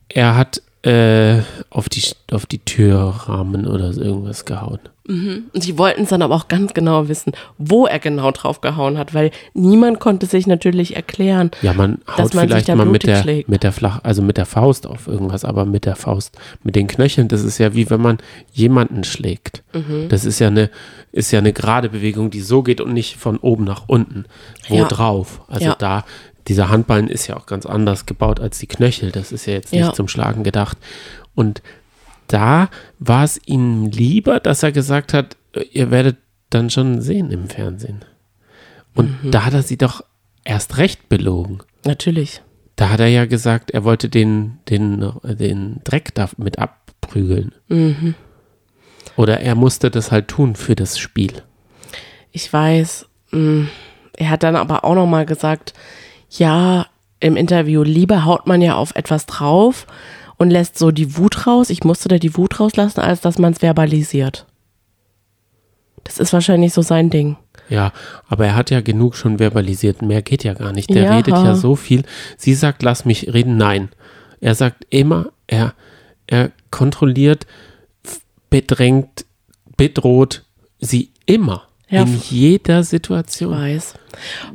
er 0.09 0.37
hat 0.37 0.62
äh, 0.83 1.41
auf, 1.71 1.89
die, 1.89 2.03
auf 2.33 2.47
die 2.47 2.59
Türrahmen 2.59 3.67
oder 3.67 3.93
so 3.93 4.01
irgendwas 4.03 4.45
gehauen. 4.45 4.81
Und 5.05 5.51
sie 5.61 5.79
wollten 5.79 6.05
es 6.05 6.11
dann 6.11 6.23
aber 6.23 6.37
auch 6.37 6.47
ganz 6.47 6.75
genau 6.75 7.09
wissen, 7.09 7.33
wo 7.59 7.87
er 7.87 7.99
genau 7.99 8.31
drauf 8.31 8.61
gehauen 8.61 8.99
hat, 8.99 9.13
weil 9.15 9.33
niemand 9.53 9.99
konnte 9.99 10.27
sich 10.27 10.47
natürlich 10.47 10.95
erklären. 10.95 11.51
Ja, 11.61 11.73
man 11.75 11.99
Dass 12.07 12.19
haut 12.19 12.35
man 12.35 12.43
sich 12.43 12.51
vielleicht 12.51 12.69
da 12.69 12.77
mal 12.77 12.87
mit 12.87 13.03
der, 13.05 13.21
schlägt. 13.21 13.49
mit 13.49 13.65
der 13.65 13.73
Flach, 13.73 13.99
also 14.05 14.23
mit 14.23 14.37
der 14.37 14.47
Faust 14.47 14.87
auf 14.87 15.09
irgendwas, 15.09 15.45
aber 15.45 15.67
mit 15.67 15.87
der 15.87 15.97
Faust, 15.97 16.39
mit 16.63 16.77
den 16.77 16.87
Knöcheln, 16.87 17.27
das 17.27 17.43
ist 17.43 17.59
ja 17.59 17.75
wie 17.75 17.91
wenn 17.91 18.01
man 18.01 18.19
jemanden 18.53 19.03
schlägt. 19.03 19.65
Mhm. 19.75 20.09
Das 20.09 20.25
ist 20.25 20.39
ja 20.39 20.47
eine, 20.47 20.71
ist 21.11 21.33
ja 21.33 21.41
eine 21.41 21.53
gerade 21.53 21.89
Bewegung, 21.89 22.31
die 22.31 22.41
so 22.41 22.63
geht 22.63 22.81
und 22.81 22.93
nicht 22.93 23.17
von 23.17 23.39
oben 23.39 23.65
nach 23.65 23.83
unten. 23.89 24.27
Wo 24.69 24.77
Ja. 24.77 24.85
drauf? 24.89 25.43
Also 25.49 25.65
Ja. 25.67 25.75
da, 25.77 26.05
dieser 26.49 26.69
Handballen 26.69 27.09
ist 27.09 27.27
ja 27.27 27.37
auch 27.37 27.47
ganz 27.47 27.67
anders 27.67 28.07
gebaut 28.07 28.41
als 28.41 28.59
die 28.59 28.67
Knöchel. 28.67 29.11
Das 29.13 29.33
ist 29.33 29.47
ja 29.47 29.55
jetzt 29.55 29.73
nicht 29.73 29.81
Ja. 29.83 29.93
zum 29.93 30.09
Schlagen 30.09 30.43
gedacht. 30.45 30.77
Und 31.35 31.63
da 32.29 32.69
war 32.99 33.25
es 33.25 33.41
ihm 33.47 33.87
lieber, 33.87 34.41
dass 34.41 34.63
er 34.63 34.73
gesagt 34.73 35.13
hat, 35.15 35.37
ihr 35.73 35.91
werdet 35.91 36.17
dann 36.51 36.71
schon 36.71 37.01
sehen 37.01 37.31
im 37.31 37.49
Fernsehen. 37.49 38.05
Und 38.95 39.23
Mhm. 39.25 39.31
da 39.31 39.45
hat 39.45 39.55
er 39.55 39.63
sie 39.63 39.77
doch 39.79 40.03
erst 40.45 40.77
recht 40.79 41.09
belogen. 41.09 41.61
Natürlich. 41.85 42.43
Da 42.77 42.89
hat 42.91 43.01
er 43.01 43.07
ja 43.09 43.27
gesagt, 43.27 43.71
er 43.71 43.85
wollte 43.85 44.09
den, 44.09 44.59
den, 44.69 45.13
den 45.23 45.81
Dreck 45.85 46.15
da 46.15 46.29
mit 46.37 46.59
abprügeln. 46.59 47.53
Mhm. 47.69 48.15
Oder 49.17 49.41
er 49.41 49.55
musste 49.55 49.91
das 49.91 50.11
halt 50.11 50.29
tun 50.29 50.57
für 50.57 50.75
das 50.75 50.99
Spiel. 50.99 51.43
Ich 52.33 52.51
weiß. 52.53 53.07
mh, 53.31 53.67
Er 54.17 54.31
hat 54.31 54.43
dann 54.43 54.57
aber 54.57 54.85
auch 54.85 54.95
nochmal 54.95 55.25
gesagt, 55.27 55.73
ja, 56.39 56.87
im 57.21 57.37
Interview, 57.37 57.83
lieber 57.83 58.25
haut 58.25 58.47
man 58.47 58.61
ja 58.63 58.75
auf 58.75 58.95
etwas 58.97 59.27
drauf 59.27 59.87
und 60.39 60.51
lässt 60.51 60.79
so 60.79 60.91
die 60.91 61.17
Wut 61.17 61.47
raus. 61.47 61.71
Ich 61.71 61.85
musste 61.85 62.09
da 62.09 62.19
die 62.19 62.37
Wut 62.37 62.59
rauslassen, 62.59 63.01
als 63.01 63.21
dass 63.21 63.39
man 63.39 63.53
es 63.53 63.61
verbalisiert. 63.61 64.47
Das 66.05 66.19
ist 66.19 66.33
wahrscheinlich 66.33 66.73
so 66.73 66.83
sein 66.83 67.11
Ding. 67.11 67.37
Ja, 67.69 67.93
aber 68.29 68.47
er 68.47 68.57
hat 68.57 68.71
ja 68.71 68.81
genug 68.81 69.15
schon 69.15 69.39
verbalisiert. 69.39 70.03
Mehr 70.03 70.21
geht 70.23 70.43
ja 70.43 70.55
gar 70.55 70.73
nicht. 70.73 70.91
Der 70.91 71.05
Ja. 71.05 71.17
redet 71.17 71.35
ja 71.35 71.55
so 71.55 71.77
viel. 71.77 72.03
Sie 72.37 72.55
sagt, 72.55 72.83
lass 72.83 73.05
mich 73.05 73.33
reden. 73.33 73.57
Nein. 73.57 73.89
Er 74.41 74.57
sagt 74.57 74.85
immer, 74.91 75.27
er, 75.47 75.75
er 76.27 76.51
kontrolliert, 76.73 77.47
bedrängt, 78.51 79.25
bedroht 79.77 80.45
sie 80.81 81.11
immer. 81.27 81.63
Ja. 81.89 82.03
In 82.03 82.21
jeder 82.31 82.81
Ich 82.81 82.89
Situation. 82.89 83.53
weiß. 83.53 83.95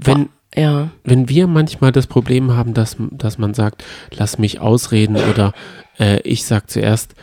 Wenn, 0.02 0.30
Ja. 0.58 0.90
wenn 1.04 1.30
wir 1.30 1.46
manchmal 1.46 1.92
das 1.92 2.08
Problem 2.08 2.56
haben, 2.56 2.74
dass, 2.74 2.98
dass 3.12 3.38
man 3.38 3.54
sagt, 3.54 3.84
lass 4.12 4.40
mich 4.40 4.60
ausreden 4.60 5.16
oder 5.16 5.54
äh, 6.00 6.20
ich 6.22 6.46
sag 6.46 6.70
zuerst, 6.70 7.14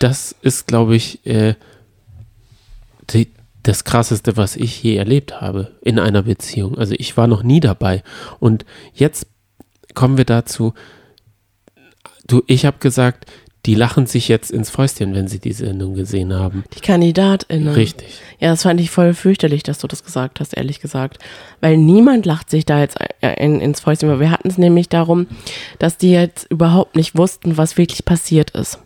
das 0.00 0.34
ist, 0.42 0.66
glaube 0.66 0.96
ich, 0.96 1.24
äh, 1.24 1.54
die, 3.10 3.28
das 3.62 3.84
Krasseste, 3.84 4.36
was 4.36 4.56
ich 4.56 4.82
je 4.82 4.96
erlebt 4.96 5.40
habe 5.40 5.72
in 5.82 5.98
einer 5.98 6.22
Beziehung. 6.22 6.78
Also 6.78 6.94
ich 6.98 7.16
war 7.16 7.26
noch 7.26 7.42
nie 7.42 7.60
dabei. 7.60 8.02
Und 8.40 8.64
jetzt 8.92 9.26
kommen 9.94 10.16
wir 10.16 10.24
dazu, 10.24 10.74
du, 12.26 12.42
ich 12.46 12.64
habe 12.64 12.78
gesagt, 12.78 13.30
die 13.66 13.74
lachen 13.74 14.06
sich 14.06 14.28
jetzt 14.28 14.50
ins 14.50 14.70
Fäustchen, 14.70 15.14
wenn 15.14 15.28
sie 15.28 15.38
die 15.38 15.52
Sendung 15.52 15.94
gesehen 15.94 16.32
haben. 16.32 16.64
Die 16.74 16.80
KandidatInnen. 16.80 17.74
Richtig. 17.74 18.20
Ja, 18.38 18.50
das 18.50 18.62
fand 18.62 18.80
ich 18.80 18.90
voll 18.90 19.12
fürchterlich, 19.12 19.62
dass 19.62 19.78
du 19.78 19.86
das 19.86 20.02
gesagt 20.02 20.40
hast, 20.40 20.56
ehrlich 20.56 20.80
gesagt. 20.80 21.18
Weil 21.60 21.76
niemand 21.76 22.24
lacht 22.24 22.48
sich 22.48 22.64
da 22.64 22.80
jetzt 22.80 22.96
in, 23.20 23.60
ins 23.60 23.80
Fäustchen. 23.80 24.08
Weil 24.08 24.20
Wir 24.20 24.30
hatten 24.30 24.48
es 24.48 24.56
nämlich 24.56 24.88
darum, 24.88 25.26
dass 25.78 25.98
die 25.98 26.10
jetzt 26.10 26.50
überhaupt 26.50 26.96
nicht 26.96 27.18
wussten, 27.18 27.58
was 27.58 27.76
wirklich 27.76 28.06
passiert 28.06 28.50
ist. 28.52 28.78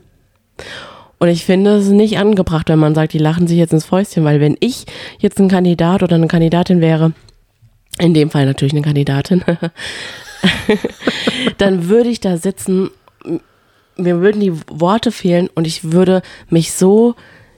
Und 1.19 1.29
ich 1.29 1.45
finde 1.45 1.77
es 1.77 1.89
nicht 1.89 2.19
angebracht, 2.19 2.69
wenn 2.69 2.81
man 2.81 2.97
sagt, 2.97 3.13
die 3.13 3.19
lachen 3.19 3.47
sich 3.47 3.59
jetzt 3.59 3.73
ins 3.73 3.85
Fäustchen, 3.85 4.25
weil 4.25 4.41
wenn 4.41 4.57
ich 4.59 4.87
jetzt 5.19 5.39
ein 5.39 5.49
Kandidat 5.49 6.03
oder 6.03 6.17
eine 6.17 6.27
Kandidatin 6.27 6.81
wäre, 6.81 7.13
in 7.99 8.13
dem 8.13 8.31
Fall 8.31 8.45
natürlich 8.45 8.75
eine 8.75 8.83
Kandidatin, 8.83 9.45
dann 11.59 11.89
würde 11.89 12.11
ich 12.11 12.19
da 12.19 12.37
sitzen, 12.37 12.91
mir 13.97 14.21
würden 14.21 14.41
die 14.41 14.53
Worte 14.69 15.13
fehlen 15.13 15.49
und 15.55 15.67
ich 15.67 15.93
würde 15.93 16.23
mich 16.49 16.73
so, 16.73 17.15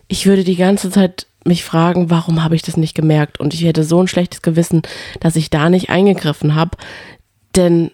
ich 0.08 0.26
würde 0.26 0.44
die 0.44 0.56
ganze 0.56 0.90
Zeit 0.90 1.26
mich 1.44 1.64
fragen, 1.64 2.10
warum 2.10 2.42
habe 2.42 2.56
ich 2.56 2.62
das 2.62 2.76
nicht 2.76 2.94
gemerkt? 2.94 3.40
Und 3.40 3.54
ich 3.54 3.64
hätte 3.64 3.84
so 3.84 4.00
ein 4.00 4.08
schlechtes 4.08 4.42
Gewissen, 4.42 4.82
dass 5.20 5.36
ich 5.36 5.50
da 5.50 5.70
nicht 5.70 5.90
eingegriffen 5.90 6.54
habe. 6.54 6.76
Denn 7.54 7.90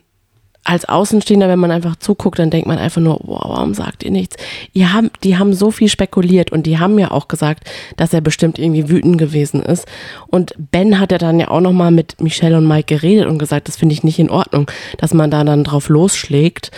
als 0.64 0.84
Außenstehender, 0.84 1.48
wenn 1.48 1.58
man 1.58 1.72
einfach 1.72 1.96
zuguckt, 1.96 2.38
dann 2.38 2.50
denkt 2.50 2.68
man 2.68 2.78
einfach 2.78 3.00
nur, 3.00 3.18
wow, 3.24 3.42
warum 3.44 3.74
sagt 3.74 4.04
ihr 4.04 4.12
nichts? 4.12 4.36
Ihr 4.72 4.92
haben, 4.92 5.10
die 5.24 5.36
haben 5.36 5.54
so 5.54 5.72
viel 5.72 5.88
spekuliert 5.88 6.52
und 6.52 6.66
die 6.66 6.78
haben 6.78 6.98
ja 6.98 7.10
auch 7.10 7.26
gesagt, 7.26 7.68
dass 7.96 8.14
er 8.14 8.20
bestimmt 8.20 8.58
irgendwie 8.58 8.88
wütend 8.88 9.18
gewesen 9.18 9.60
ist. 9.60 9.86
Und 10.28 10.54
Ben 10.56 11.00
hat 11.00 11.10
ja 11.10 11.18
dann 11.18 11.40
ja 11.40 11.48
auch 11.48 11.60
nochmal 11.60 11.90
mit 11.90 12.20
Michelle 12.20 12.56
und 12.56 12.68
Mike 12.68 12.94
geredet 12.94 13.26
und 13.26 13.38
gesagt, 13.38 13.66
das 13.66 13.76
finde 13.76 13.94
ich 13.94 14.04
nicht 14.04 14.20
in 14.20 14.30
Ordnung, 14.30 14.70
dass 14.98 15.14
man 15.14 15.32
da 15.32 15.42
dann 15.42 15.64
drauf 15.64 15.88
losschlägt. 15.88 16.70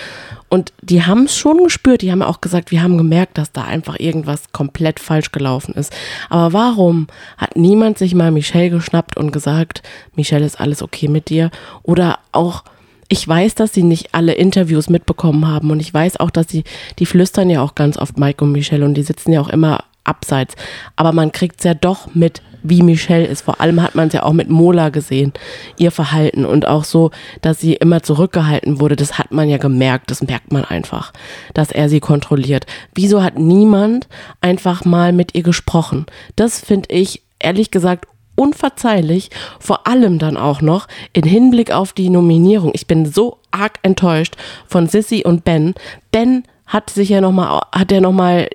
Und 0.49 0.73
die 0.83 1.03
haben 1.03 1.25
es 1.25 1.37
schon 1.37 1.65
gespürt, 1.65 2.03
die 2.03 2.13
haben 2.13 2.23
auch 2.23 2.41
gesagt, 2.41 2.71
wir 2.71 2.83
haben 2.83 2.97
gemerkt, 2.97 3.39
dass 3.39 3.51
da 3.51 3.65
einfach 3.65 3.99
irgendwas 3.99 4.53
komplett 4.53 5.01
falsch 5.01 5.33
gelaufen 5.33 5.75
ist. 5.75 5.93
Aber 6.29 6.53
warum 6.53 7.09
hat 7.37 7.57
niemand 7.57 7.99
sich 7.99 8.15
mal 8.15 8.31
Michelle 8.31 8.71
geschnappt 8.71 9.17
und 9.17 9.33
gesagt, 9.33 9.83
Michelle 10.15 10.47
ist 10.47 10.61
alles 10.61 10.83
okay 10.83 11.09
mit 11.09 11.29
dir? 11.29 11.51
Oder 11.83 12.19
auch, 12.33 12.63
ich 13.09 13.27
weiß, 13.27 13.57
dass 13.57 13.75
sie 13.75 13.83
nicht 13.83 14.15
alle 14.15 14.33
Interviews 14.33 14.89
mitbekommen 14.89 15.49
haben 15.49 15.71
und 15.71 15.81
ich 15.81 15.93
weiß 15.93 16.21
auch, 16.21 16.31
dass 16.31 16.49
sie, 16.49 16.65
die 16.99 17.07
flüstern 17.07 17.51
ja 17.51 17.61
auch 17.61 17.75
ganz 17.75 17.97
oft 17.97 18.19
Mike 18.19 18.45
und 18.45 18.53
Michelle 18.53 18.85
und 18.85 18.95
die 18.95 19.03
sitzen 19.03 19.33
ja 19.33 19.41
auch 19.41 19.49
immer 19.49 19.85
abseits. 20.05 20.55
Aber 20.97 21.13
man 21.13 21.33
kriegt 21.33 21.61
es 21.61 21.65
ja 21.65 21.75
doch 21.75 22.15
mit, 22.15 22.43
wie 22.65 22.83
Michelle 22.83 23.27
ist. 23.27 23.43
Vor 23.43 23.61
allem 23.61 23.81
hat 23.81 23.95
man 23.95 24.09
es 24.09 24.15
ja 24.15 24.25
auch 24.25 24.33
mit 24.33 24.49
Mola 24.51 24.89
gesehen, 24.89 25.33
ihr 25.79 25.93
Verhalten 25.93 26.45
und 26.45 26.67
auch 26.67 26.83
so, 26.83 27.13
dass 27.43 27.61
sie 27.61 27.75
immer 27.75 28.03
zurückgehalten 28.03 28.81
wurde. 28.81 28.97
Das 28.97 29.19
hat 29.19 29.31
man 29.31 29.49
ja 29.49 29.59
gemerkt, 29.59 30.11
das 30.11 30.23
merkt 30.23 30.53
man 30.53 30.65
einfach, 30.65 31.13
dass 31.53 31.71
er 31.71 31.89
sie 31.89 32.01
kontrolliert. 32.01 32.67
Wieso 32.95 33.23
hat 33.23 33.39
niemand 33.39 34.09
einfach 34.41 34.85
mal 34.85 35.13
mit 35.13 35.35
ihr 35.35 35.43
gesprochen? 35.43 36.07
Das 36.35 36.59
finde 36.59 36.93
ich 36.93 37.23
ehrlich 37.39 37.71
gesagt 37.71 38.07
unverzeihlich, 38.37 39.31
vor 39.61 39.87
allem 39.87 40.19
dann 40.19 40.37
auch 40.37 40.61
noch 40.61 40.89
in 41.13 41.23
Hinblick 41.23 41.71
auf 41.71 41.93
die 41.93 42.11
Nominierung. 42.11 42.73
Ich 42.75 42.87
bin 42.87 43.07
so 43.07 43.39
arg 43.51 43.79
enttäuscht 43.83 44.35
von 44.67 44.89
Sissy 44.89 45.23
und 45.25 45.45
Ben. 45.45 45.75
Ben 46.11 46.43
hat 46.67 46.91
sich 46.91 47.11
ja 47.11 47.21
noch 47.21 47.33
mal, 47.33 47.61
hat 47.73 47.93
ja 47.93 48.01
noch 48.01 48.13
mal 48.13 48.49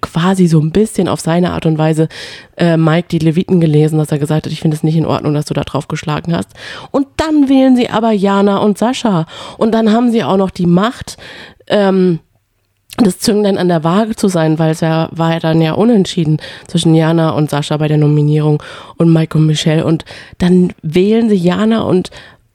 quasi 0.00 0.46
so 0.46 0.60
ein 0.60 0.70
bisschen 0.70 1.08
auf 1.08 1.20
seine 1.20 1.52
Art 1.52 1.66
und 1.66 1.78
Weise 1.78 2.08
äh, 2.56 2.76
Mike 2.76 3.08
die 3.10 3.18
Leviten 3.18 3.60
gelesen, 3.60 3.98
dass 3.98 4.12
er 4.12 4.18
gesagt 4.18 4.46
hat, 4.46 4.52
ich 4.52 4.60
finde 4.60 4.76
es 4.76 4.82
nicht 4.82 4.96
in 4.96 5.06
Ordnung, 5.06 5.34
dass 5.34 5.46
du 5.46 5.54
da 5.54 5.62
drauf 5.62 5.88
geschlagen 5.88 6.34
hast. 6.34 6.50
Und 6.90 7.06
dann 7.16 7.48
wählen 7.48 7.76
sie 7.76 7.90
aber 7.90 8.12
Jana 8.12 8.58
und 8.58 8.78
Sascha. 8.78 9.26
Und 9.58 9.72
dann 9.72 9.92
haben 9.92 10.10
sie 10.10 10.24
auch 10.24 10.36
noch 10.36 10.50
die 10.50 10.66
Macht, 10.66 11.16
ähm, 11.66 12.20
das 12.96 13.18
Zünglein 13.18 13.58
an 13.58 13.68
der 13.68 13.82
Waage 13.82 14.14
zu 14.14 14.28
sein, 14.28 14.58
weil 14.60 14.70
es 14.70 14.80
ja 14.80 15.08
war 15.10 15.32
ja 15.32 15.40
dann 15.40 15.60
ja 15.60 15.72
unentschieden 15.72 16.38
zwischen 16.68 16.94
Jana 16.94 17.30
und 17.30 17.50
Sascha 17.50 17.76
bei 17.76 17.88
der 17.88 17.96
Nominierung 17.96 18.62
und 18.96 19.12
Mike 19.12 19.36
und 19.36 19.46
Michelle. 19.46 19.84
Und 19.84 20.04
dann 20.38 20.72
wählen 20.82 21.28
sie 21.28 21.36
Jana 21.36 21.82
und 21.82 22.10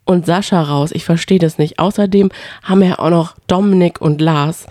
und 0.06 0.26
Sascha 0.26 0.62
raus. 0.64 0.90
Ich 0.92 1.06
verstehe 1.06 1.38
das 1.38 1.60
nicht. 1.60 1.78
Außerdem 1.78 2.32
haben 2.64 2.82
wir 2.82 3.00
auch 3.00 3.12
noch 3.12 3.36
Dominik 3.46 4.02
und 4.02 4.22
Lars. 4.22 4.66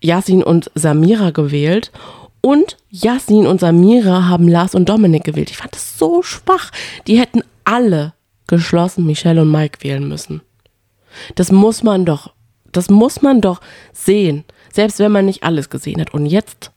Yasin 0.00 0.42
und 0.42 0.70
Samira 0.74 1.30
gewählt. 1.30 1.92
Und 2.40 2.76
Yasin 2.90 3.46
und 3.46 3.60
Samira 3.60 4.28
haben 4.28 4.48
Lars 4.48 4.74
und 4.74 4.88
Dominik 4.88 5.24
gewählt. 5.24 5.50
Ich 5.50 5.56
fand 5.56 5.74
das 5.74 5.98
so 5.98 6.22
schwach. 6.22 6.70
Die 7.06 7.18
hätten 7.18 7.42
alle 7.64 8.14
geschlossen 8.46 9.06
Michelle 9.06 9.42
und 9.42 9.50
Mike 9.50 9.78
wählen 9.82 10.06
müssen. 10.06 10.42
Das 11.34 11.50
muss 11.50 11.82
man 11.82 12.04
doch, 12.04 12.32
das 12.72 12.88
muss 12.90 13.22
man 13.22 13.40
doch 13.40 13.60
sehen. 13.92 14.44
Selbst 14.72 14.98
wenn 14.98 15.12
man 15.12 15.26
nicht 15.26 15.42
alles 15.42 15.70
gesehen 15.70 16.00
hat. 16.00 16.14
Und 16.14 16.26
jetzt 16.26 16.70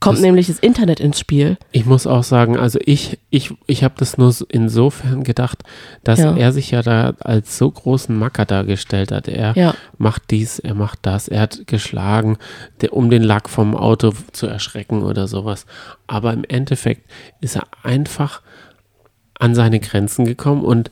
kommt 0.00 0.18
das, 0.18 0.22
nämlich 0.22 0.46
das 0.46 0.58
Internet 0.58 1.00
ins 1.00 1.18
Spiel. 1.18 1.56
Ich 1.72 1.84
muss 1.84 2.06
auch 2.06 2.22
sagen, 2.22 2.56
also 2.56 2.78
ich, 2.84 3.18
ich, 3.30 3.52
ich 3.66 3.82
habe 3.82 3.94
das 3.98 4.16
nur 4.16 4.34
insofern 4.48 5.24
gedacht, 5.24 5.64
dass 6.04 6.20
ja. 6.20 6.36
er 6.36 6.52
sich 6.52 6.70
ja 6.70 6.82
da 6.82 7.14
als 7.20 7.58
so 7.58 7.70
großen 7.70 8.16
Macker 8.16 8.44
dargestellt 8.44 9.10
hat. 9.10 9.28
Er 9.28 9.54
ja. 9.56 9.74
macht 9.96 10.30
dies, 10.30 10.58
er 10.58 10.74
macht 10.74 11.00
das, 11.02 11.28
er 11.28 11.40
hat 11.40 11.66
geschlagen, 11.66 12.38
der, 12.80 12.92
um 12.92 13.10
den 13.10 13.22
Lack 13.22 13.48
vom 13.48 13.76
Auto 13.76 14.12
zu 14.32 14.46
erschrecken 14.46 15.02
oder 15.02 15.26
sowas. 15.26 15.66
Aber 16.06 16.32
im 16.32 16.44
Endeffekt 16.44 17.10
ist 17.40 17.56
er 17.56 17.66
einfach 17.82 18.42
an 19.38 19.54
seine 19.54 19.80
Grenzen 19.80 20.24
gekommen 20.24 20.64
und 20.64 20.90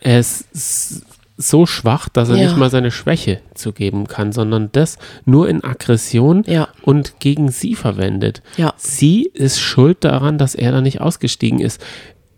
er 0.00 0.20
ist 0.20 1.04
so 1.36 1.66
schwach, 1.66 2.08
dass 2.08 2.28
er 2.28 2.36
ja. 2.36 2.44
nicht 2.44 2.56
mal 2.56 2.70
seine 2.70 2.90
Schwäche 2.90 3.40
zugeben 3.54 4.06
kann, 4.06 4.32
sondern 4.32 4.70
das 4.72 4.98
nur 5.24 5.48
in 5.48 5.62
Aggression 5.62 6.44
ja. 6.46 6.68
und 6.82 7.20
gegen 7.20 7.50
sie 7.50 7.74
verwendet. 7.74 8.42
Ja. 8.56 8.72
Sie 8.76 9.30
ist 9.34 9.60
schuld 9.60 9.98
daran, 10.00 10.38
dass 10.38 10.54
er 10.54 10.72
da 10.72 10.80
nicht 10.80 11.00
ausgestiegen 11.00 11.60
ist. 11.60 11.84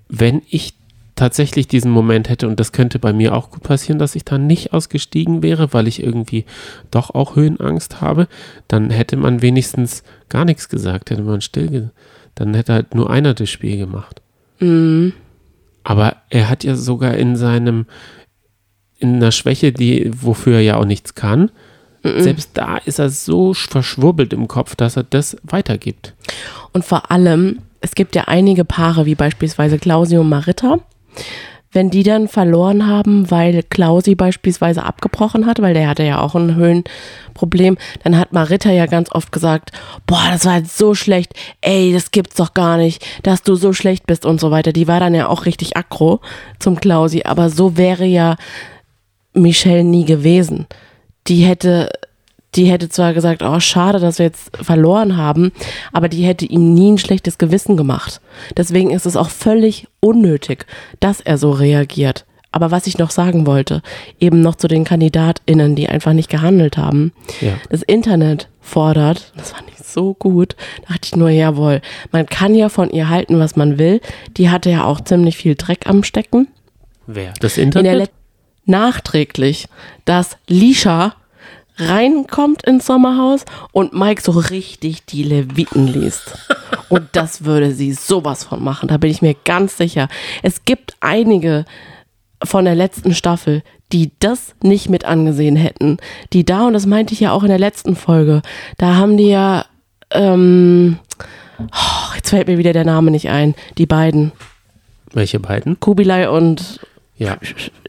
Wenn 0.08 0.42
ich 0.48 0.74
tatsächlich 1.18 1.66
diesen 1.66 1.90
Moment 1.90 2.28
hätte, 2.28 2.48
und 2.48 2.58
das 2.60 2.72
könnte 2.72 2.98
bei 2.98 3.12
mir 3.12 3.34
auch 3.34 3.50
gut 3.50 3.62
passieren, 3.62 3.98
dass 3.98 4.14
ich 4.14 4.24
da 4.24 4.38
nicht 4.38 4.72
ausgestiegen 4.72 5.42
wäre, 5.42 5.72
weil 5.72 5.88
ich 5.88 6.02
irgendwie 6.02 6.44
doch 6.90 7.10
auch 7.10 7.36
Höhenangst 7.36 8.00
habe, 8.00 8.28
dann 8.68 8.90
hätte 8.90 9.16
man 9.16 9.42
wenigstens 9.42 10.04
gar 10.28 10.44
nichts 10.44 10.68
gesagt, 10.68 11.10
hätte 11.10 11.22
man 11.22 11.40
still, 11.40 11.90
dann 12.34 12.54
hätte 12.54 12.72
halt 12.72 12.94
nur 12.94 13.10
einer 13.10 13.34
das 13.34 13.50
Spiel 13.50 13.78
gemacht. 13.78 14.22
Mhm. 14.60 15.12
Aber 15.82 16.16
er 16.30 16.48
hat 16.48 16.64
ja 16.64 16.76
sogar 16.76 17.14
in 17.14 17.34
seinem 17.34 17.86
in 18.98 19.16
einer 19.16 19.32
Schwäche, 19.32 19.72
die, 19.72 20.10
wofür 20.14 20.56
er 20.56 20.62
ja 20.62 20.76
auch 20.76 20.84
nichts 20.84 21.14
kann. 21.14 21.50
Mhm. 22.02 22.20
Selbst 22.20 22.50
da 22.54 22.78
ist 22.78 22.98
er 22.98 23.10
so 23.10 23.54
verschwurbelt 23.54 24.32
im 24.32 24.48
Kopf, 24.48 24.76
dass 24.76 24.96
er 24.96 25.04
das 25.04 25.36
weitergibt. 25.42 26.14
Und 26.72 26.84
vor 26.84 27.10
allem, 27.10 27.60
es 27.80 27.94
gibt 27.94 28.14
ja 28.14 28.24
einige 28.26 28.64
Paare, 28.64 29.06
wie 29.06 29.14
beispielsweise 29.14 29.78
Klausi 29.78 30.16
und 30.16 30.28
Maritta. 30.28 30.80
Wenn 31.70 31.90
die 31.90 32.02
dann 32.02 32.28
verloren 32.28 32.86
haben, 32.86 33.30
weil 33.30 33.62
Klausi 33.62 34.14
beispielsweise 34.14 34.84
abgebrochen 34.84 35.44
hat, 35.44 35.60
weil 35.60 35.74
der 35.74 35.88
hatte 35.88 36.02
ja 36.02 36.18
auch 36.18 36.34
ein 36.34 36.54
Höhenproblem, 36.54 37.76
dann 38.04 38.16
hat 38.16 38.32
Maritta 38.32 38.70
ja 38.70 38.86
ganz 38.86 39.12
oft 39.12 39.32
gesagt, 39.32 39.72
boah, 40.06 40.28
das 40.30 40.46
war 40.46 40.56
jetzt 40.56 40.78
so 40.78 40.94
schlecht, 40.94 41.34
ey, 41.60 41.92
das 41.92 42.10
gibt's 42.10 42.36
doch 42.36 42.54
gar 42.54 42.78
nicht, 42.78 43.04
dass 43.22 43.42
du 43.42 43.54
so 43.54 43.74
schlecht 43.74 44.06
bist 44.06 44.24
und 44.24 44.40
so 44.40 44.50
weiter. 44.50 44.72
Die 44.72 44.88
war 44.88 44.98
dann 44.98 45.14
ja 45.14 45.28
auch 45.28 45.44
richtig 45.44 45.76
aggro 45.76 46.20
zum 46.58 46.80
Klausi, 46.80 47.24
aber 47.24 47.50
so 47.50 47.76
wäre 47.76 48.06
ja 48.06 48.36
Michelle 49.32 49.84
nie 49.84 50.04
gewesen. 50.04 50.66
Die 51.26 51.42
hätte, 51.42 51.90
die 52.54 52.66
hätte 52.66 52.88
zwar 52.88 53.14
gesagt, 53.14 53.42
oh, 53.42 53.60
schade, 53.60 53.98
dass 54.00 54.18
wir 54.18 54.26
jetzt 54.26 54.56
verloren 54.56 55.16
haben, 55.16 55.52
aber 55.92 56.08
die 56.08 56.24
hätte 56.24 56.46
ihm 56.46 56.74
nie 56.74 56.92
ein 56.92 56.98
schlechtes 56.98 57.38
Gewissen 57.38 57.76
gemacht. 57.76 58.20
Deswegen 58.56 58.90
ist 58.90 59.06
es 59.06 59.16
auch 59.16 59.30
völlig 59.30 59.86
unnötig, 60.00 60.66
dass 61.00 61.20
er 61.20 61.38
so 61.38 61.50
reagiert. 61.50 62.24
Aber 62.50 62.70
was 62.70 62.86
ich 62.86 62.96
noch 62.96 63.10
sagen 63.10 63.46
wollte, 63.46 63.82
eben 64.18 64.40
noch 64.40 64.54
zu 64.54 64.68
den 64.68 64.84
KandidatInnen, 64.84 65.76
die 65.76 65.88
einfach 65.88 66.14
nicht 66.14 66.30
gehandelt 66.30 66.78
haben. 66.78 67.12
Ja. 67.42 67.52
Das 67.68 67.82
Internet 67.82 68.48
fordert, 68.60 69.32
das 69.36 69.50
fand 69.50 69.68
ich 69.68 69.78
so 69.86 70.14
gut, 70.14 70.56
da 70.82 70.94
dachte 70.94 71.06
ich 71.06 71.16
nur, 71.16 71.28
jawohl, 71.28 71.82
man 72.10 72.26
kann 72.26 72.54
ja 72.54 72.68
von 72.68 72.90
ihr 72.90 73.10
halten, 73.10 73.38
was 73.38 73.56
man 73.56 73.78
will. 73.78 74.00
Die 74.36 74.48
hatte 74.48 74.70
ja 74.70 74.84
auch 74.84 75.00
ziemlich 75.02 75.36
viel 75.36 75.56
Dreck 75.56 75.86
am 75.86 76.02
Stecken. 76.02 76.48
Wer? 77.06 77.34
Das 77.40 77.58
Internet? 77.58 78.10
Nachträglich, 78.68 79.68
dass 80.04 80.36
Lisha 80.46 81.14
reinkommt 81.78 82.64
ins 82.64 82.86
Sommerhaus 82.86 83.44
und 83.72 83.92
Mike 83.92 84.20
so 84.22 84.32
richtig 84.32 85.04
die 85.06 85.22
Leviten 85.22 85.86
liest. 85.86 86.36
Und 86.88 87.08
das 87.12 87.44
würde 87.44 87.72
sie 87.72 87.92
sowas 87.92 88.44
von 88.44 88.62
machen, 88.62 88.88
da 88.88 88.96
bin 88.96 89.10
ich 89.10 89.22
mir 89.22 89.34
ganz 89.44 89.76
sicher. 89.76 90.08
Es 90.42 90.64
gibt 90.64 90.96
einige 91.00 91.64
von 92.42 92.64
der 92.64 92.74
letzten 92.74 93.14
Staffel, 93.14 93.62
die 93.92 94.10
das 94.20 94.54
nicht 94.62 94.88
mit 94.88 95.04
angesehen 95.04 95.56
hätten. 95.56 95.98
Die 96.32 96.44
da, 96.44 96.66
und 96.66 96.72
das 96.72 96.86
meinte 96.86 97.14
ich 97.14 97.20
ja 97.20 97.32
auch 97.32 97.42
in 97.42 97.48
der 97.48 97.58
letzten 97.58 97.96
Folge, 97.96 98.42
da 98.76 98.96
haben 98.96 99.16
die 99.16 99.28
ja, 99.28 99.64
ähm, 100.10 100.98
oh, 101.58 102.14
jetzt 102.14 102.30
fällt 102.30 102.48
mir 102.48 102.58
wieder 102.58 102.72
der 102.72 102.84
Name 102.84 103.10
nicht 103.10 103.30
ein, 103.30 103.54
die 103.76 103.86
beiden. 103.86 104.32
Welche 105.12 105.40
beiden? 105.40 105.80
Kubilai 105.80 106.28
und 106.28 106.80
ja, 107.18 107.38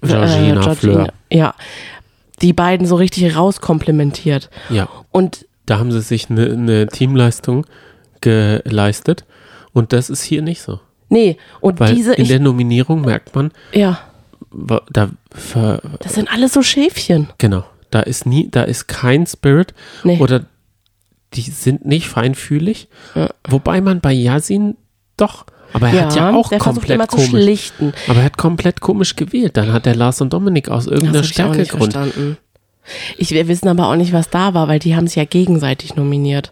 Georgina, 0.02 0.60
äh, 0.60 0.64
Georgina 0.64 1.08
Ja, 1.32 1.56
die 2.42 2.54
beiden 2.54 2.86
so 2.88 2.96
richtig 2.96 3.36
rauskomplementiert. 3.36 4.50
Ja. 4.70 4.90
Und 5.12 5.46
da 5.66 5.80
haben 5.80 5.92
sie 5.92 6.02
sich 6.02 6.30
eine 6.30 6.58
ne 6.58 6.88
Teamleistung 6.88 7.66
geleistet 8.22 9.26
und 9.74 9.94
das 9.94 10.10
ist 10.10 10.24
hier 10.24 10.42
nicht 10.42 10.62
so. 10.62 10.80
Nee, 11.10 11.38
und 11.60 11.80
Weil 11.80 11.96
diese. 11.96 12.14
In 12.14 12.28
der 12.28 12.40
Nominierung 12.40 13.02
merkt 13.02 13.36
man, 13.36 13.52
ja. 13.74 14.00
Da, 14.52 15.12
das 16.00 16.14
sind 16.16 16.32
alles 16.32 16.54
so 16.54 16.64
Schäfchen. 16.64 17.30
Genau. 17.38 17.66
Da 17.92 18.02
ist 18.02 18.26
nie, 18.26 18.50
da 18.50 18.64
ist 18.64 18.88
kein 18.88 19.28
Spirit 19.28 19.76
nee. 20.04 20.18
oder 20.20 20.46
die 21.34 21.42
sind 21.42 21.86
nicht 21.86 22.08
feinfühlig. 22.08 22.88
Ja. 23.14 23.30
Wobei 23.48 23.82
man 23.82 24.02
bei 24.02 24.12
Yasin 24.12 24.76
doch 25.18 25.46
aber 25.74 25.88
er 25.90 25.94
ja, 25.94 26.02
hat 26.06 26.16
ja 26.16 26.34
auch 26.34 26.52
komplett 26.58 27.08
komisch. 27.08 27.30
Schlichten. 27.30 27.94
Aber 28.08 28.20
er 28.20 28.26
hat 28.26 28.38
komplett 28.38 28.82
komisch 28.82 29.16
gewählt. 29.16 29.58
Dann 29.58 29.72
hat 29.74 29.88
er 29.88 29.96
Lars 29.96 30.22
und 30.22 30.34
Dominik 30.34 30.70
aus 30.70 30.88
irgendeiner 30.88 31.24
Stärkegrund. 31.24 31.98
Ich, 33.18 33.32
wir 33.32 33.48
wissen 33.48 33.68
aber 33.68 33.88
auch 33.88 33.96
nicht, 33.96 34.14
was 34.14 34.30
da 34.30 34.54
war, 34.54 34.68
weil 34.68 34.80
die 34.80 34.96
haben 34.96 35.06
es 35.06 35.16
ja 35.16 35.26
gegenseitig 35.26 35.96
nominiert. 35.96 36.52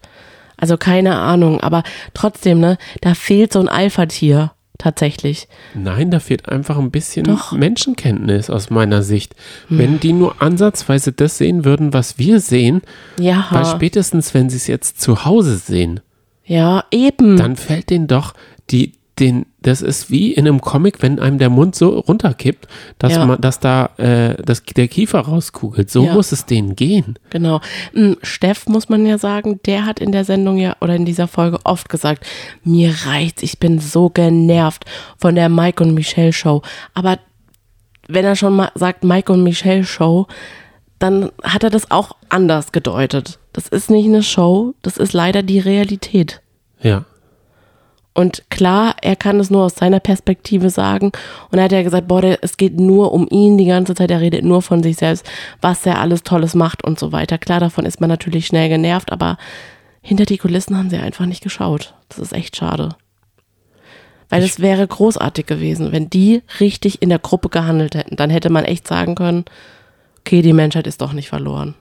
Also 0.58 0.78
keine 0.78 1.18
Ahnung, 1.18 1.62
aber 1.62 1.84
trotzdem, 2.14 2.60
ne, 2.60 2.78
da 3.02 3.14
fehlt 3.14 3.54
so 3.54 3.60
ein 3.60 3.70
Alpha-Tier. 3.70 4.52
tatsächlich. 4.80 5.48
Nein, 5.74 6.12
da 6.12 6.20
fehlt 6.20 6.50
einfach 6.50 6.78
ein 6.78 6.92
bisschen 6.92 7.24
Doch. 7.24 7.52
Menschenkenntnis 7.52 8.50
aus 8.52 8.70
meiner 8.70 9.02
Sicht. 9.02 9.34
Wenn 9.70 10.00
die 10.00 10.14
nur 10.14 10.40
ansatzweise 10.42 11.12
das 11.12 11.40
sehen 11.40 11.66
würden, 11.66 11.94
was 11.94 12.20
wir 12.20 12.40
sehen, 12.40 12.82
Ja, 13.20 13.48
weil 13.50 13.66
spätestens, 13.66 14.34
wenn 14.36 14.50
sie 14.52 14.58
es 14.58 14.68
jetzt 14.68 15.02
zu 15.02 15.26
Hause 15.26 15.58
sehen, 15.58 16.00
ja, 16.46 16.84
eben. 16.92 17.38
dann 17.38 17.56
fällt 17.56 17.90
denen 17.90 18.08
doch 18.08 18.34
die, 18.70 18.94
den, 19.20 19.46
das 19.62 19.82
ist 19.82 20.10
wie 20.12 20.34
in 20.34 20.48
einem 20.48 20.62
Comic, 20.62 21.02
wenn 21.02 21.20
einem 21.20 21.38
der 21.38 21.50
Mund 21.50 21.76
so 21.76 22.00
runterkippt, 22.00 22.68
dass 23.00 23.14
Ja. 23.14 23.26
man, 23.26 23.42
dass 23.42 23.60
da 23.60 23.90
äh, 23.98 24.36
dass 24.44 24.64
der 24.64 24.88
Kiefer 24.88 25.20
rauskugelt. 25.22 25.90
So 25.90 26.06
Ja. 26.06 26.14
muss 26.14 26.32
es 26.32 26.46
denen 26.46 26.76
gehen. 26.76 27.18
Genau. 27.30 27.60
Mm, 27.94 28.14
Steff, 28.22 28.68
muss 28.68 28.90
man 28.90 29.06
ja 29.06 29.18
sagen, 29.18 29.60
der 29.66 29.86
hat 29.86 30.00
in 30.00 30.12
der 30.12 30.24
Sendung 30.26 30.58
ja 30.58 30.76
oder 30.82 30.96
in 30.96 31.06
dieser 31.06 31.28
Folge 31.28 31.60
oft 31.64 31.90
gesagt, 31.90 32.26
mir 32.64 32.94
reicht's, 33.06 33.44
ich 33.44 33.60
bin 33.60 33.80
so 33.80 34.10
genervt 34.10 34.86
von 35.18 35.36
der 35.36 35.50
Mike 35.50 35.84
und 35.84 35.94
Michelle 35.94 36.34
Show. 36.34 36.62
Aber 36.94 37.20
wenn 38.08 38.24
er 38.26 38.36
schon 38.36 38.56
mal 38.56 38.72
sagt 38.76 39.04
Mike 39.04 39.32
und 39.34 39.44
Michelle 39.44 39.84
Show, 39.84 40.28
dann 41.00 41.30
hat 41.44 41.64
er 41.64 41.70
das 41.70 41.92
auch 41.92 42.16
anders 42.30 42.72
gedeutet. 42.72 43.38
Das 43.54 43.68
ist 43.68 43.90
nicht 43.92 44.06
eine 44.08 44.24
Show, 44.24 44.74
das 44.82 44.98
ist 44.98 45.14
leider 45.14 45.44
die 45.44 45.60
Realität. 45.60 46.42
Ja. 46.82 47.06
Und 48.18 48.50
klar, 48.50 48.96
er 49.04 49.16
kann 49.16 49.40
es 49.40 49.52
nur 49.52 49.64
aus 49.64 49.76
seiner 49.76 50.00
Perspektive 50.00 50.72
sagen. 50.72 51.12
Und 51.52 51.60
er 51.60 51.66
hat 51.66 51.72
ja 51.72 51.84
gesagt, 51.84 52.08
boah, 52.08 52.20
der, 52.20 52.40
es 52.42 52.58
geht 52.58 52.80
nur 52.80 53.14
um 53.14 53.28
ihn 53.30 53.60
die 53.60 53.68
ganze 53.68 53.94
Zeit. 53.94 54.10
Er 54.10 54.22
redet 54.22 54.44
nur 54.44 54.64
von 54.64 54.82
sich 54.82 54.98
selbst, 54.98 55.24
was 55.62 55.86
er 55.86 56.02
alles 56.02 56.24
Tolles 56.24 56.56
macht 56.56 56.84
und 56.84 56.98
so 56.98 57.12
weiter. 57.12 57.38
Klar, 57.38 57.60
davon 57.60 57.86
ist 57.86 58.02
man 58.02 58.10
natürlich 58.10 58.48
schnell 58.48 58.70
genervt, 58.70 59.12
aber 59.12 59.38
hinter 60.02 60.26
die 60.26 60.40
Kulissen 60.40 60.76
haben 60.76 60.90
sie 60.90 60.98
einfach 60.98 61.28
nicht 61.28 61.44
geschaut. 61.44 61.94
Das 62.10 62.18
ist 62.18 62.34
echt 62.34 62.56
schade. 62.56 62.96
Weil 64.30 64.42
es 64.42 64.60
wäre 64.60 64.88
großartig 64.88 65.46
gewesen, 65.46 65.92
wenn 65.92 66.10
die 66.10 66.42
richtig 66.60 67.04
in 67.04 67.10
der 67.10 67.20
Gruppe 67.20 67.50
gehandelt 67.50 67.94
hätten. 67.94 68.16
Dann 68.16 68.32
hätte 68.32 68.50
man 68.50 68.66
echt 68.66 68.88
sagen 68.88 69.14
können, 69.14 69.46
okay, 70.22 70.42
die 70.42 70.54
Menschheit 70.54 70.88
ist 70.88 71.02
doch 71.02 71.14
nicht 71.14 71.30
verloren. 71.30 71.76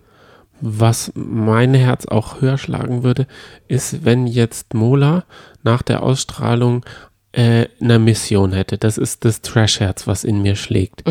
Was 0.61 1.13
mein 1.15 1.75
Herz 1.75 2.07
auch 2.07 2.41
höher 2.41 2.59
schlagen 2.59 3.03
würde, 3.03 3.27
ist, 3.69 4.05
wenn 4.05 4.27
jetzt 4.27 4.75
Mola 4.75 5.25
nach 5.63 5.83
der 5.83 6.03
Ausstrahlung 6.03 6.85
äh, 7.33 7.67
eine 7.81 7.99
Mission 7.99 8.53
hätte. 8.53 8.79
Das 8.79 8.97
ist 8.97 9.25
das 9.27 9.43
Trash-Herz, 9.43 10.07
was 10.07 10.25
in 10.25 10.41
mir 10.41 10.57
schlägt. 10.57 11.03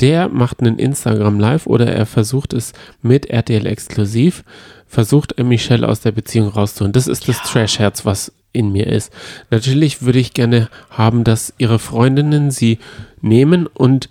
Der 0.00 0.28
macht 0.28 0.60
einen 0.60 0.78
Instagram 0.78 1.40
Live 1.40 1.66
oder 1.66 1.86
er 1.86 2.04
versucht 2.04 2.52
es 2.52 2.74
mit 3.00 3.26
RTL 3.26 3.66
exklusiv, 3.66 4.44
versucht 4.86 5.32
er 5.32 5.44
Michelle 5.44 5.88
aus 5.88 6.00
der 6.00 6.12
Beziehung 6.12 6.48
rauszuholen. 6.48 6.92
Das 6.92 7.06
ist 7.06 7.28
das 7.28 7.42
Trash-Herz, 7.42 8.04
was 8.04 8.32
in 8.52 8.72
mir 8.72 8.88
ist. 8.88 9.12
Natürlich 9.50 10.02
würde 10.02 10.18
ich 10.18 10.34
gerne 10.34 10.68
haben, 10.90 11.24
dass 11.24 11.54
ihre 11.56 11.78
Freundinnen 11.78 12.50
sie 12.50 12.78
nehmen 13.22 13.66
und 13.66 14.10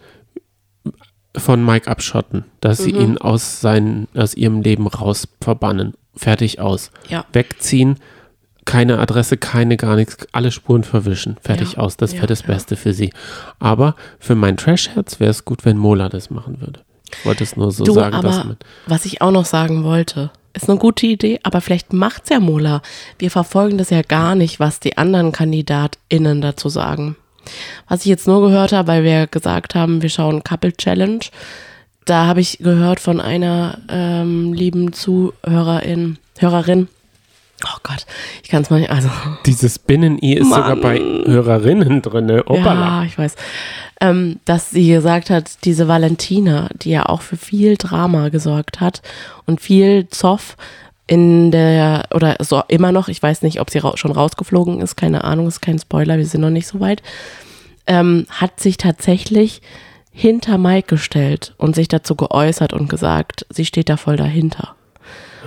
von 1.38 1.64
Mike 1.64 1.90
abschotten, 1.90 2.46
dass 2.62 2.80
sie 2.80 2.92
ihn 2.92 3.18
aus, 3.18 3.62
seinen, 3.62 4.08
aus 4.16 4.34
ihrem 4.34 4.62
Leben 4.62 4.88
raus 4.88 5.28
verbannen. 5.42 5.94
Fertig 6.16 6.60
aus. 6.60 6.92
Ja. 7.08 7.26
Wegziehen, 7.34 7.98
keine 8.66 9.00
Adresse, 9.00 9.38
keine 9.38 9.78
gar 9.78 9.96
nichts, 9.96 10.28
alle 10.32 10.52
Spuren 10.52 10.84
verwischen. 10.84 11.38
Fertig 11.42 11.74
Ja, 11.74 11.80
aus. 11.80 11.98
Das 11.98 12.12
ja, 12.12 12.18
wäre 12.18 12.28
das 12.28 12.42
ja. 12.42 12.48
Beste 12.48 12.76
für 12.76 12.94
sie. 12.94 13.12
Aber 13.60 13.96
für 14.20 14.36
mein 14.36 14.58
Trash-Herz 14.58 15.20
wäre 15.20 15.32
es 15.32 15.46
gut, 15.46 15.66
wenn 15.66 15.78
Mola 15.78 16.10
das 16.10 16.30
machen 16.30 16.62
würde. 16.62 16.82
Ich 17.12 17.26
wollte 17.26 17.44
es 17.44 17.56
nur 17.56 17.72
so 17.72 17.84
Du, 17.86 17.94
sagen, 17.94 18.22
dass 18.22 18.38
man. 18.38 18.58
was 18.86 19.06
ich 19.06 19.22
auch 19.22 19.32
noch 19.32 19.46
sagen 19.46 19.84
wollte, 19.84 20.32
ist 20.54 20.70
eine 20.70 20.78
gute 20.80 21.08
Idee, 21.08 21.40
aber 21.44 21.62
vielleicht 21.62 21.94
macht's 21.94 22.30
ja 22.30 22.40
Mola. 22.40 22.82
Wir 23.18 23.32
verfolgen 23.32 23.78
das 23.78 23.92
ja 23.92 24.02
gar 24.02 24.36
nicht, 24.36 24.60
was 24.60 24.80
die 24.80 24.98
anderen 24.98 25.32
KandidatInnen 25.32 26.42
dazu 26.42 26.70
sagen. 26.70 27.16
Was 27.88 28.02
ich 28.02 28.08
jetzt 28.08 28.28
nur 28.28 28.42
gehört 28.42 28.72
habe, 28.72 28.88
weil 28.88 29.04
wir 29.04 29.28
gesagt 29.28 29.76
haben, 29.76 30.02
wir 30.02 30.10
schauen 30.10 30.44
Couple 30.44 30.74
Challenge, 30.74 31.20
da 32.06 32.26
habe 32.26 32.42
ich 32.42 32.58
gehört 32.60 33.00
von 33.00 33.20
einer 33.22 33.78
ähm, 33.90 34.54
lieben 34.54 34.94
Zuhörerin, 34.94 36.18
Hörerin. 36.40 36.88
Oh 37.66 37.78
Gott, 37.84 38.06
ich 38.42 38.50
kann 38.50 38.62
es 38.62 38.70
mal 38.70 38.80
nicht, 38.80 38.90
also 38.90 39.10
Dieses 39.46 39.80
Binnen-I 39.80 40.36
ist 40.36 40.50
sogar 40.50 40.76
Mann. 40.76 40.82
bei 40.82 41.00
Hörerinnen 41.00 42.02
drin. 42.02 42.32
Opala. 42.46 43.02
Ja, 43.02 43.04
ich 43.04 43.18
weiß. 43.18 43.36
Ähm, 44.00 44.40
dass 44.46 44.72
sie 44.72 44.88
gesagt 44.88 45.30
hat, 45.30 45.66
diese 45.66 45.90
Valentina, 45.90 46.70
die 46.74 46.92
ja 46.92 47.06
auch 47.08 47.22
für 47.22 47.36
viel 47.36 47.76
Drama 47.76 48.30
gesorgt 48.30 48.80
hat 48.80 49.02
und 49.46 49.60
viel 49.60 50.08
Zoff 50.10 50.56
in 51.10 51.50
der, 51.50 52.06
oder 52.14 52.36
so 52.40 52.62
immer 52.68 52.92
noch, 52.92 53.08
ich 53.08 53.22
weiß 53.22 53.42
nicht, 53.42 53.60
ob 53.60 53.72
sie 53.72 53.80
ra 53.80 53.98
schon 53.98 54.12
rausgeflogen 54.12 54.80
ist, 54.80 54.96
keine 54.96 55.24
Ahnung, 55.24 55.48
ist 55.48 55.60
kein 55.60 55.80
Spoiler, 55.80 56.20
wir 56.20 56.26
sind 56.28 56.42
noch 56.42 56.52
nicht 56.52 56.68
so 56.68 56.80
weit, 56.80 57.02
ähm, 57.88 58.28
hat 58.30 58.60
sich 58.60 58.78
tatsächlich 58.78 59.64
hinter 60.12 60.60
Mike 60.60 60.88
gestellt 60.88 61.56
und 61.58 61.74
sich 61.74 61.88
dazu 61.88 62.14
geäußert 62.16 62.74
und 62.74 62.90
gesagt, 62.90 63.48
sie 63.50 63.66
steht 63.66 63.90
da 63.90 63.98
voll 63.98 64.18
dahinter. 64.18 64.76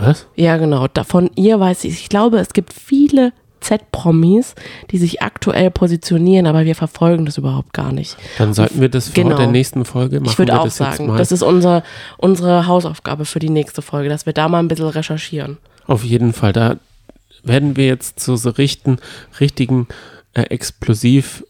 Was? 0.00 0.26
Ja, 0.34 0.56
genau. 0.56 0.88
Von 1.06 1.30
ihr 1.36 1.60
weiß 1.60 1.84
ich, 1.84 1.92
ich 1.92 2.08
glaube, 2.08 2.38
es 2.38 2.54
gibt 2.54 2.72
viele 2.72 3.32
Z-Promis, 3.62 4.54
die 4.90 4.98
sich 4.98 5.22
aktuell 5.22 5.70
positionieren, 5.70 6.46
aber 6.46 6.64
wir 6.64 6.74
verfolgen 6.74 7.24
das 7.24 7.38
überhaupt 7.38 7.72
gar 7.72 7.92
nicht. 7.92 8.16
Dann 8.38 8.52
sollten 8.54 8.80
wir 8.80 8.88
das 8.88 9.08
vor 9.08 9.22
Genau. 9.24 9.36
der 9.36 9.46
nächsten 9.46 9.84
Folge 9.84 10.20
machen. 10.20 10.30
ich 10.30 10.38
würde 10.38 10.58
auch 10.58 10.64
das 10.64 10.76
sagen, 10.76 11.08
das 11.16 11.32
ist 11.32 11.42
unser, 11.42 11.82
unsere 12.18 12.66
Hausaufgabe 12.66 13.24
für 13.24 13.38
die 13.38 13.50
nächste 13.50 13.82
Folge, 13.82 14.08
dass 14.08 14.26
wir 14.26 14.32
da 14.32 14.48
mal 14.48 14.58
ein 14.58 14.68
bisschen 14.68 14.88
recherchieren. 14.88 15.58
Auf 15.86 16.04
jeden 16.04 16.32
Fall. 16.32 16.52
Da 16.52 16.76
werden 17.44 17.76
wir 17.76 17.86
jetzt 17.86 18.20
zu 18.20 18.36
so 18.36 18.50
richten, 18.50 18.98
richtigen 19.40 19.88
äh, 20.34 20.42
explosiv, 20.42 21.44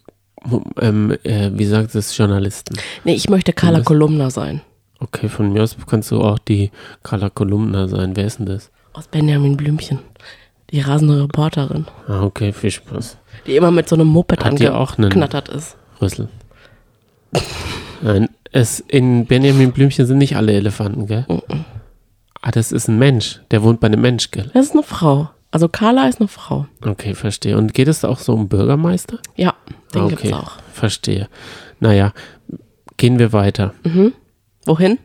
ähm, 0.81 1.15
äh, 1.23 1.51
wie 1.53 1.65
sagt 1.65 1.93
es, 1.95 2.17
Journalisten. 2.17 2.75
Nee, 3.03 3.13
ich 3.13 3.29
möchte 3.29 3.53
Carla? 3.53 3.81
Kolumna 3.81 4.29
sein. 4.29 4.61
Okay, 4.99 5.29
von 5.29 5.51
mir 5.53 5.63
aus 5.63 5.75
kannst 5.87 6.11
du 6.11 6.21
auch 6.21 6.39
die 6.39 6.71
Carla 7.03 7.29
Kolumna 7.29 7.87
sein. 7.87 8.15
Wer 8.15 8.25
ist 8.25 8.39
denn 8.39 8.45
das? 8.45 8.71
Aus 8.93 9.07
Benjamin 9.07 9.57
Blümchen. 9.57 9.99
Die 10.73 10.81
rasende 10.81 11.21
Reporterin, 11.23 11.85
Ah, 12.07 12.23
okay, 12.23 12.51
viel 12.51 12.71
Spaß. 12.71 13.17
die 13.47 13.55
immer 13.55 13.71
mit 13.71 13.87
so 13.87 13.95
einem 13.95 14.07
Moped 14.07 14.43
angeknattert 14.43 15.47
ist. 15.47 15.77
Rüssel. 16.01 16.27
Nein, 18.01 18.27
es, 18.51 18.79
in 18.81 19.25
Benjamin 19.25 19.71
Blümchen 19.71 20.05
sind 20.05 20.17
nicht 20.17 20.35
alle 20.35 20.51
Elefanten, 20.53 21.07
gell? 21.07 21.25
Ah, 22.41 22.51
das 22.51 22.71
ist 22.71 22.87
ein 22.89 22.99
Mensch. 22.99 23.39
Der 23.51 23.63
wohnt 23.63 23.79
bei 23.79 23.87
einem 23.87 24.01
Mensch, 24.01 24.31
gell? 24.31 24.49
Das 24.53 24.65
ist 24.65 24.73
eine 24.73 24.83
Frau. 24.83 25.29
Also 25.51 25.69
Carla 25.69 26.07
ist 26.07 26.19
eine 26.19 26.27
Frau. 26.27 26.65
Okay, 26.83 27.13
verstehe. 27.13 27.57
Und 27.57 27.73
geht 27.73 27.87
es 27.87 28.03
auch 28.03 28.17
so 28.19 28.33
um 28.33 28.49
Bürgermeister? 28.49 29.19
Ja, 29.35 29.53
den 29.93 30.01
Ah, 30.01 30.07
gibt's 30.07 30.33
auch. 30.33 30.53
Verstehe. 30.73 31.29
Naja, 31.79 32.11
gehen 32.97 33.19
wir 33.19 33.31
weiter 33.31 33.73
Wohin? 34.65 34.97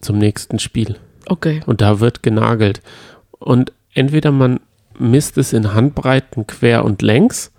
zum 0.00 0.18
nächsten 0.18 0.58
Spiel. 0.60 0.96
Okay. 1.26 1.60
Und 1.66 1.80
da 1.80 1.98
wird 2.00 2.22
genagelt. 2.22 2.80
Und 3.40 3.72
entweder 3.92 4.30
man 4.30 4.60
misst 4.98 5.38
es 5.38 5.52
in 5.52 5.74
Handbreiten 5.74 6.46
quer 6.46 6.84
und 6.84 7.02
längs 7.02 7.52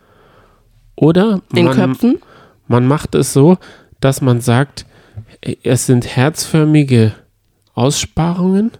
oder 0.95 1.41
In 1.53 1.65
man, 1.65 1.75
Köpfen? 1.75 2.19
man 2.67 2.87
macht 2.87 3.15
es 3.15 3.33
so, 3.33 3.57
dass 3.99 4.21
man 4.21 4.41
sagt, 4.41 4.85
es 5.63 5.85
sind 5.85 6.05
herzförmige 6.15 7.13
Aussparungen, 7.73 8.71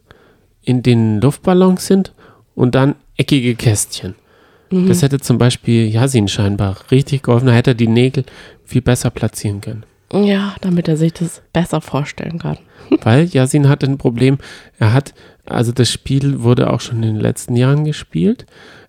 in 0.62 0.82
denen 0.84 1.22
Luftballons 1.22 1.86
sind 1.86 2.14
und 2.56 2.76
dann 2.76 2.96
eckige 3.18 3.56
Kästchen. 3.56 4.16
Mhm. 4.72 4.88
Das 4.88 5.02
hätte 5.02 5.20
zum 5.20 5.38
Beispiel 5.38 5.88
Yasin 5.88 6.28
scheinbar 6.28 6.78
richtig 6.92 7.24
geholfen. 7.24 7.48
Da 7.48 7.54
hätte 7.54 7.72
er 7.72 7.76
die 7.76 7.88
Nägel 7.88 8.26
viel 8.64 8.82
besser 8.82 9.10
platzieren 9.10 9.62
können. 9.62 9.84
Ja, 10.14 10.56
damit 10.62 10.88
er 10.88 10.98
sich 10.98 11.14
das 11.14 11.42
besser 11.52 11.82
vorstellen 11.82 12.40
kann. 12.40 12.58
Weil 13.02 13.26
Yasin 13.26 13.68
hat 13.68 13.84
ein 13.84 13.98
Problem. 13.98 14.38
Er 14.80 14.94
hat, 14.94 15.14
also 15.46 15.72
das 15.72 15.92
Spiel 15.92 16.42
wurde 16.42 16.72
auch 16.72 16.82
schon 16.82 16.98
in 16.98 17.14
den 17.14 17.20
letzten 17.20 17.56
Jahren 17.56 17.86
gespielt, 17.86 18.46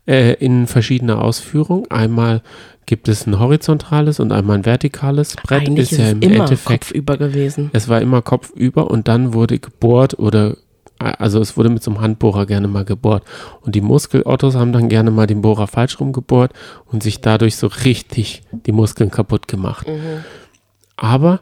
äh, 0.07 0.35
in 0.35 0.67
verschiedener 0.67 1.23
Ausführung. 1.23 1.91
Einmal 1.91 2.43
gibt 2.87 3.09
es 3.09 3.27
ein 3.27 3.39
horizontales 3.39 4.21
und 4.21 4.33
einmal 4.33 4.59
ein 4.59 4.65
vertikales 4.65 5.37
Brett. 5.37 5.69
Eigentlich 5.69 5.93
ist, 5.93 5.99
ja 5.99 6.07
es 6.07 6.13
im 6.13 6.23
immer 6.23 6.45
Endeffekt, 6.45 6.83
kopfüber 6.83 7.17
gewesen. 7.17 7.71
es 7.73 7.89
war 7.89 8.01
immer 8.01 8.23
kopfüber 8.23 8.91
und 8.91 9.09
dann 9.09 9.35
wurde 9.35 9.59
gebohrt 9.59 10.19
oder, 10.19 10.57
also 10.99 11.41
es 11.41 11.57
wurde 11.57 11.69
mit 11.69 11.83
so 11.83 11.91
einem 11.91 12.01
Handbohrer 12.01 12.47
gerne 12.47 12.69
mal 12.69 12.85
gebohrt. 12.85 13.25
Und 13.61 13.75
die 13.75 13.81
Muskelautos 13.81 14.55
haben 14.55 14.73
dann 14.73 14.89
gerne 14.89 15.11
mal 15.11 15.27
den 15.27 15.43
Bohrer 15.43 15.67
falsch 15.67 15.99
rumgebohrt 15.99 16.53
und 16.87 17.03
sich 17.03 17.21
dadurch 17.21 17.57
so 17.57 17.67
richtig 17.67 18.43
die 18.53 18.73
Muskeln 18.73 19.11
kaputt 19.11 19.49
gemacht. 19.49 19.87
Aber 20.97 21.41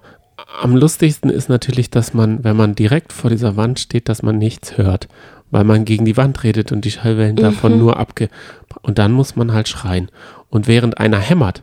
am 0.61 0.77
lustigsten 0.77 1.31
ist 1.31 1.49
natürlich, 1.49 1.91
dass 1.91 2.15
man, 2.15 2.45
wenn 2.45 2.57
man 2.57 2.75
direkt 2.75 3.13
vor 3.13 3.31
dieser 3.31 3.57
Wand 3.57 3.81
steht, 3.81 4.09
dass 4.09 4.23
man 4.23 4.39
nichts 4.39 4.79
hört, 4.79 5.09
weil 5.51 5.65
man 5.65 5.85
gegen 5.85 6.05
die 6.05 6.17
Wand 6.17 6.43
redet 6.43 6.73
und 6.73 6.85
die 6.85 6.91
Schallwellen 6.91 7.37
davon 7.37 7.79
nur 7.79 7.97
abge... 7.97 8.29
Und 8.83 8.99
dann 8.99 9.13
muss 9.13 9.37
man 9.37 9.53
halt 9.53 9.69
schreien. 9.69 10.11
Und 10.51 10.67
während 10.67 10.99
einer 10.99 11.19
hämmert, 11.19 11.63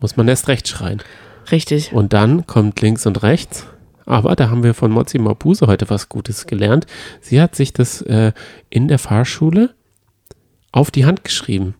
muss 0.00 0.16
man 0.16 0.28
erst 0.28 0.48
recht 0.48 0.68
schreien. 0.68 1.02
Richtig. 1.50 1.92
Und 1.92 2.12
dann 2.12 2.46
kommt 2.46 2.80
links 2.80 3.04
und 3.04 3.22
rechts. 3.22 3.66
Aber 4.06 4.34
da 4.36 4.48
haben 4.48 4.62
wir 4.62 4.74
von 4.74 4.90
Mozi 4.90 5.18
Mabuse 5.18 5.66
heute 5.66 5.90
was 5.90 6.08
Gutes 6.08 6.46
gelernt. 6.46 6.86
Sie 7.20 7.40
hat 7.40 7.54
sich 7.54 7.72
das 7.72 8.00
äh, 8.02 8.32
in 8.70 8.88
der 8.88 8.98
Fahrschule 8.98 9.74
auf 10.70 10.90
die 10.90 11.04
Hand 11.04 11.24
geschrieben. 11.24 11.74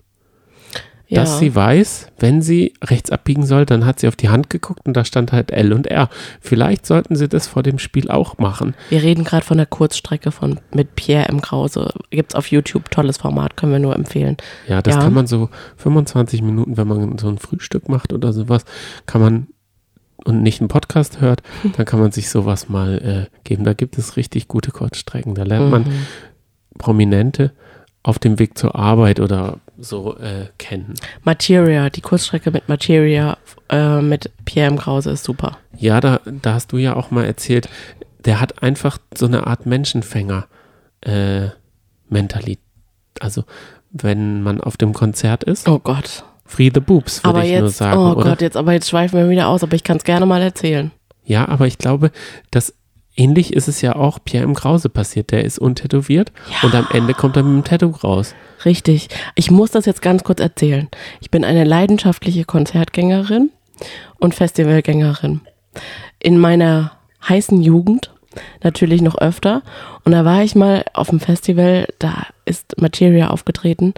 Dass 1.14 1.30
Ja. 1.32 1.38
sie 1.38 1.54
weiß, 1.54 2.08
wenn 2.18 2.42
sie 2.42 2.74
rechts 2.82 3.10
abbiegen 3.10 3.44
soll, 3.44 3.66
dann 3.66 3.84
hat 3.86 4.00
sie 4.00 4.08
auf 4.08 4.16
die 4.16 4.28
Hand 4.30 4.48
geguckt 4.50 4.86
und 4.86 4.96
da 4.96 5.04
stand 5.04 5.30
halt 5.32 5.50
L 5.50 5.72
und 5.72 5.86
R. 5.86 6.08
Vielleicht 6.40 6.86
sollten 6.86 7.16
sie 7.16 7.28
das 7.28 7.46
vor 7.46 7.62
dem 7.62 7.78
Spiel 7.78 8.10
auch 8.10 8.38
machen. 8.38 8.74
Wir 8.88 9.02
reden 9.02 9.24
gerade 9.24 9.44
von 9.44 9.56
der 9.58 9.66
Kurzstrecke 9.66 10.30
von 10.32 10.60
mit 10.74 10.94
Pierre 10.96 11.28
M. 11.28 11.40
Krause. 11.40 11.92
Gibt's 12.10 12.34
auf 12.34 12.46
YouTube, 12.48 12.90
tolles 12.90 13.18
Format, 13.18 13.56
können 13.56 13.72
wir 13.72 13.78
nur 13.78 13.94
empfehlen. 13.94 14.36
Ja, 14.68 14.80
das 14.82 14.94
Ja. 14.96 15.00
kann 15.02 15.12
man 15.14 15.26
so 15.26 15.50
25 15.76 16.42
Minuten, 16.42 16.76
wenn 16.76 16.88
man 16.88 17.18
so 17.18 17.28
ein 17.28 17.38
Frühstück 17.38 17.88
macht 17.88 18.12
oder 18.12 18.32
sowas, 18.32 18.64
kann 19.06 19.20
man 19.20 19.46
und 20.24 20.42
nicht 20.42 20.60
einen 20.60 20.68
Podcast 20.68 21.20
hört, 21.20 21.42
dann 21.76 21.84
kann 21.84 21.98
man 21.98 22.12
sich 22.12 22.30
sowas 22.30 22.68
mal 22.68 23.28
äh, 23.32 23.38
geben. 23.44 23.64
Da 23.64 23.72
gibt 23.74 23.98
es 23.98 24.16
richtig 24.16 24.46
gute 24.48 24.70
Kurzstrecken. 24.70 25.34
Da 25.34 25.42
lernt 25.42 25.70
man 25.70 25.82
Mhm. 25.82 25.92
Prominente 26.78 27.52
auf 28.02 28.18
dem 28.18 28.38
Weg 28.38 28.56
zur 28.58 28.74
Arbeit 28.76 29.20
oder 29.20 29.58
so 29.78 30.16
äh, 30.18 30.46
kennen. 30.58 30.94
Materia, 31.24 31.90
die 31.90 32.00
Kurzstrecke 32.00 32.50
mit 32.50 32.68
Materia 32.68 33.38
äh, 33.68 34.00
mit 34.00 34.30
Pierre 34.44 34.70
M. 34.70 34.78
Krause 34.78 35.10
ist 35.10 35.24
super. 35.24 35.58
Ja, 35.76 36.00
da, 36.00 36.20
da 36.24 36.54
hast 36.54 36.72
du 36.72 36.76
ja 36.78 36.94
auch 36.94 37.10
mal 37.10 37.24
erzählt, 37.24 37.68
der 38.24 38.40
hat 38.40 38.62
einfach 38.62 38.98
so 39.14 39.26
eine 39.26 39.46
Art 39.46 39.66
Menschenfänger 39.66 40.46
äh, 41.00 41.48
Mentalität. 42.08 42.60
Also 43.20 43.44
wenn 43.90 44.42
man 44.42 44.60
auf 44.60 44.76
dem 44.76 44.92
Konzert 44.92 45.44
ist, 45.44 45.68
Oh 45.68 45.78
Gott. 45.78 46.24
Free 46.44 46.70
the 46.72 46.80
Boobs, 46.80 47.24
würde 47.24 47.44
ich 47.44 47.52
nur 47.58 47.68
jetzt, 47.68 47.78
sagen, 47.78 47.98
oh 47.98 48.12
oder? 48.12 48.30
Gott, 48.30 48.42
jetzt, 48.42 48.56
aber 48.58 48.72
jetzt 48.72 48.90
schweifen 48.90 49.18
wir 49.18 49.30
wieder 49.30 49.48
aus, 49.48 49.62
aber 49.62 49.74
ich 49.74 49.84
kann 49.84 49.96
es 49.96 50.04
gerne 50.04 50.26
mal 50.26 50.42
erzählen. 50.42 50.90
Ja, 51.24 51.48
aber 51.48 51.66
ich 51.66 51.78
glaube, 51.78 52.10
dass 52.50 52.74
ähnlich 53.16 53.52
ist 53.52 53.68
es 53.68 53.80
ja 53.82 53.96
auch 53.96 54.18
Pierre 54.24 54.44
M. 54.44 54.54
Krause 54.54 54.88
passiert. 54.88 55.30
Der 55.30 55.44
ist 55.44 55.58
untätowiert 55.58 56.32
und 56.62 56.74
am 56.74 56.86
Ende 56.92 57.14
kommt 57.14 57.36
er 57.36 57.42
mit 57.42 57.52
dem 57.52 57.64
Tattoo 57.64 57.90
raus. 57.90 58.34
Richtig. 58.64 59.08
Ich 59.34 59.50
muss 59.50 59.70
das 59.70 59.86
jetzt 59.86 60.02
ganz 60.02 60.24
kurz 60.24 60.40
erzählen. 60.40 60.88
Ich 61.20 61.30
bin 61.30 61.44
eine 61.44 61.64
leidenschaftliche 61.64 62.44
Konzertgängerin 62.44 63.50
und 64.18 64.34
Festivalgängerin. 64.34 65.40
In 66.18 66.38
meiner 66.38 66.92
heißen 67.28 67.60
Jugend 67.62 68.10
natürlich 68.62 69.02
noch 69.02 69.18
öfter. 69.18 69.62
Und 70.04 70.12
da 70.12 70.24
war 70.24 70.42
ich 70.42 70.54
mal 70.54 70.84
auf 70.92 71.10
dem 71.10 71.20
Festival, 71.20 71.86
da 71.98 72.26
ist 72.44 72.80
Materia 72.80 73.28
aufgetreten. 73.28 73.94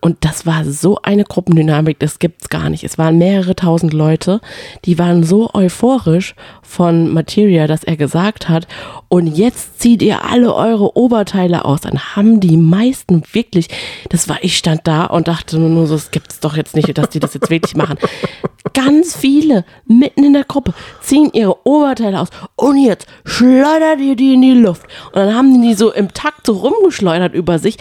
Und 0.00 0.24
das 0.24 0.46
war 0.46 0.64
so 0.64 0.98
eine 1.02 1.24
Gruppendynamik, 1.24 1.98
das 1.98 2.18
gibt's 2.18 2.48
gar 2.48 2.70
nicht. 2.70 2.84
Es 2.84 2.98
waren 2.98 3.18
mehrere 3.18 3.56
tausend 3.56 3.92
Leute, 3.92 4.40
die 4.84 4.98
waren 4.98 5.24
so 5.24 5.50
euphorisch 5.52 6.34
von 6.62 7.12
Materia, 7.12 7.66
dass 7.66 7.82
er 7.84 7.96
gesagt 7.96 8.48
hat, 8.48 8.68
und 9.08 9.26
jetzt 9.26 9.80
zieht 9.80 10.02
ihr 10.02 10.24
alle 10.24 10.54
eure 10.54 10.96
Oberteile 10.96 11.64
aus. 11.64 11.80
Dann 11.80 11.98
haben 12.14 12.40
die 12.40 12.56
meisten 12.56 13.22
wirklich, 13.32 13.68
das 14.10 14.28
war, 14.28 14.38
ich 14.42 14.56
stand 14.56 14.86
da 14.86 15.04
und 15.04 15.28
dachte 15.28 15.58
nur, 15.58 15.86
so, 15.86 15.94
es 15.94 16.10
gibt's 16.10 16.40
doch 16.40 16.56
jetzt 16.56 16.76
nicht, 16.76 16.96
dass 16.96 17.08
die 17.08 17.20
das 17.20 17.34
jetzt 17.34 17.50
wirklich 17.50 17.74
machen. 17.74 17.98
Ganz 18.78 19.16
viele 19.16 19.64
mitten 19.86 20.22
in 20.22 20.34
der 20.34 20.44
Gruppe 20.44 20.72
ziehen 21.00 21.30
ihre 21.32 21.66
Oberteile 21.66 22.20
aus 22.20 22.28
und 22.54 22.78
jetzt 22.78 23.08
schleudert 23.24 23.98
ihr 23.98 24.14
die 24.14 24.34
in 24.34 24.42
die 24.42 24.52
Luft. 24.52 24.84
Und 25.06 25.16
dann 25.16 25.34
haben 25.34 25.60
die 25.62 25.74
so 25.74 25.92
im 25.92 26.14
Takt 26.14 26.46
so 26.46 26.52
rumgeschleudert 26.52 27.34
über 27.34 27.58
sich 27.58 27.76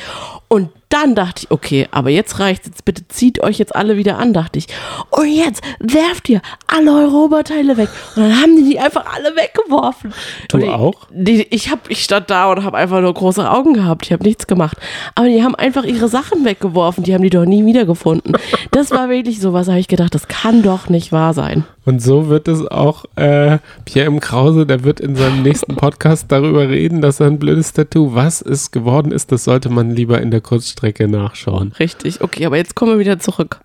und 0.48 0.70
dann 0.90 1.16
dachte 1.16 1.44
ich, 1.44 1.52
okay, 1.52 1.88
aber 1.92 2.10
jetzt 2.10 2.40
reicht's, 2.40 2.68
jetzt 2.68 2.86
bitte 2.86 3.06
zieht 3.10 3.44
euch 3.44 3.58
jetzt 3.58 3.76
alle 3.76 3.98
wieder 3.98 4.18
an, 4.18 4.32
dachte 4.32 4.58
ich. 4.58 4.68
Und 5.10 5.28
jetzt 5.28 5.62
werft 5.80 6.30
ihr 6.30 6.42
alle 6.66 6.94
eure 6.94 7.16
Oberteile 7.26 7.76
weg. 7.76 7.90
Und 8.16 8.24
dann 8.24 8.42
haben 8.42 8.56
die 8.56 8.64
die 8.64 8.80
einfach 8.80 9.06
alle 9.14 9.36
weggeworfen. 9.36 10.14
Du 10.48 10.58
und 10.58 10.64
ich, 10.64 10.70
auch? 10.70 11.08
Die, 11.12 11.46
ich, 11.50 11.70
hab, 11.70 11.90
ich 11.90 12.04
stand 12.04 12.30
da 12.30 12.50
und 12.50 12.64
habe 12.64 12.78
einfach 12.78 13.02
nur 13.02 13.14
große 13.14 13.50
Augen 13.50 13.74
gehabt. 13.74 14.06
Ich 14.06 14.14
habe 14.14 14.24
nichts 14.24 14.48
gemacht. 14.48 14.78
Aber 15.16 15.28
die 15.28 15.44
haben 15.44 15.56
einfach 15.56 15.84
ihre 15.84 16.08
Sachen 16.08 16.46
weggeworfen. 16.46 17.04
Die 17.04 17.14
haben 17.14 17.24
die 17.24 17.30
doch 17.30 17.46
nie 17.46 17.66
wiedergefunden. 17.66 18.38
Das 18.72 18.92
war 18.92 19.10
wirklich 19.10 19.42
so 19.42 19.52
was, 19.52 19.68
habe 19.68 19.80
ich 19.80 19.90
gedacht, 19.90 20.16
das 20.16 20.30
kann 20.30 20.64
doch 20.64 20.87
nicht 20.90 21.12
wahr 21.12 21.34
sein. 21.34 21.64
Und 21.86 22.02
so 22.02 22.28
wird 22.28 22.48
es 22.48 22.66
auch 22.66 23.06
äh, 23.16 23.60
Pierre 23.86 24.08
M. 24.08 24.20
Krause, 24.20 24.66
der 24.66 24.84
wird 24.84 25.00
in 25.00 25.16
seinem 25.16 25.44
nächsten 25.44 25.76
Podcast 25.76 26.26
darüber 26.30 26.70
reden, 26.70 27.02
dass 27.02 27.20
er 27.20 27.28
ein 27.28 27.40
blödes 27.40 27.74
Tattoo, 27.74 28.14
was 28.14 28.42
es 28.42 28.72
geworden 28.72 29.12
ist, 29.12 29.32
das 29.32 29.44
sollte 29.44 29.70
man 29.70 29.92
lieber 29.92 30.22
in 30.22 30.32
der 30.32 30.42
Kurzstrecke 30.42 31.08
nachschauen. 31.08 31.74
Richtig, 31.80 32.22
okay, 32.22 32.46
aber 32.46 32.58
jetzt 32.58 32.76
kommen 32.76 32.94
wir 32.94 33.00
wieder 33.00 33.20
zurück 33.20 33.62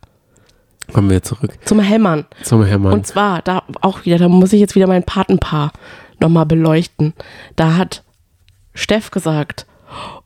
Kommen 0.92 1.10
wir 1.10 1.22
zurück 1.22 1.52
zum 1.64 1.80
Hämmern. 1.80 2.26
zum 2.42 2.64
Hermann. 2.64 2.92
Und 2.92 3.06
zwar, 3.06 3.40
da 3.42 3.62
auch 3.80 4.04
wieder, 4.04 4.18
da 4.18 4.28
muss 4.28 4.52
ich 4.52 4.60
jetzt 4.60 4.74
wieder 4.74 4.86
mein 4.86 5.04
Patenpaar 5.04 5.72
nochmal 6.20 6.44
beleuchten. 6.44 7.14
Da 7.56 7.76
hat 7.76 8.02
Steff 8.74 9.10
gesagt, 9.10 9.66